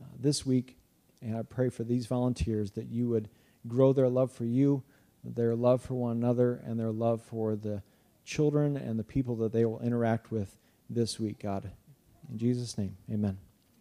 uh, 0.01 0.07
this 0.19 0.45
week. 0.45 0.77
And 1.23 1.37
I 1.37 1.43
pray 1.43 1.71
for 1.71 1.85
these 1.85 2.07
volunteers 2.07 2.73
that 2.73 2.89
you 2.89 3.09
would 3.09 3.29
grow 3.67 3.93
their 3.93 4.09
love 4.09 4.31
for 4.31 4.45
you 4.45 4.83
their 5.25 5.55
love 5.55 5.83
for 5.83 5.95
one 5.95 6.17
another 6.17 6.63
and 6.65 6.79
their 6.79 6.93
love 6.93 7.23
for 7.23 7.57
the 7.57 7.83
children 8.25 8.77
and 8.77 8.99
the 8.99 9.05
people 9.05 9.37
that 9.37 9.53
they 9.53 9.65
will 9.65 9.81
interact 9.81 10.31
with 10.31 10.57
this 10.89 11.19
week, 11.19 11.41
God. 11.41 11.71
In 12.31 12.39
Jesus' 12.39 12.79
name, 12.79 12.97
amen. 13.11 13.39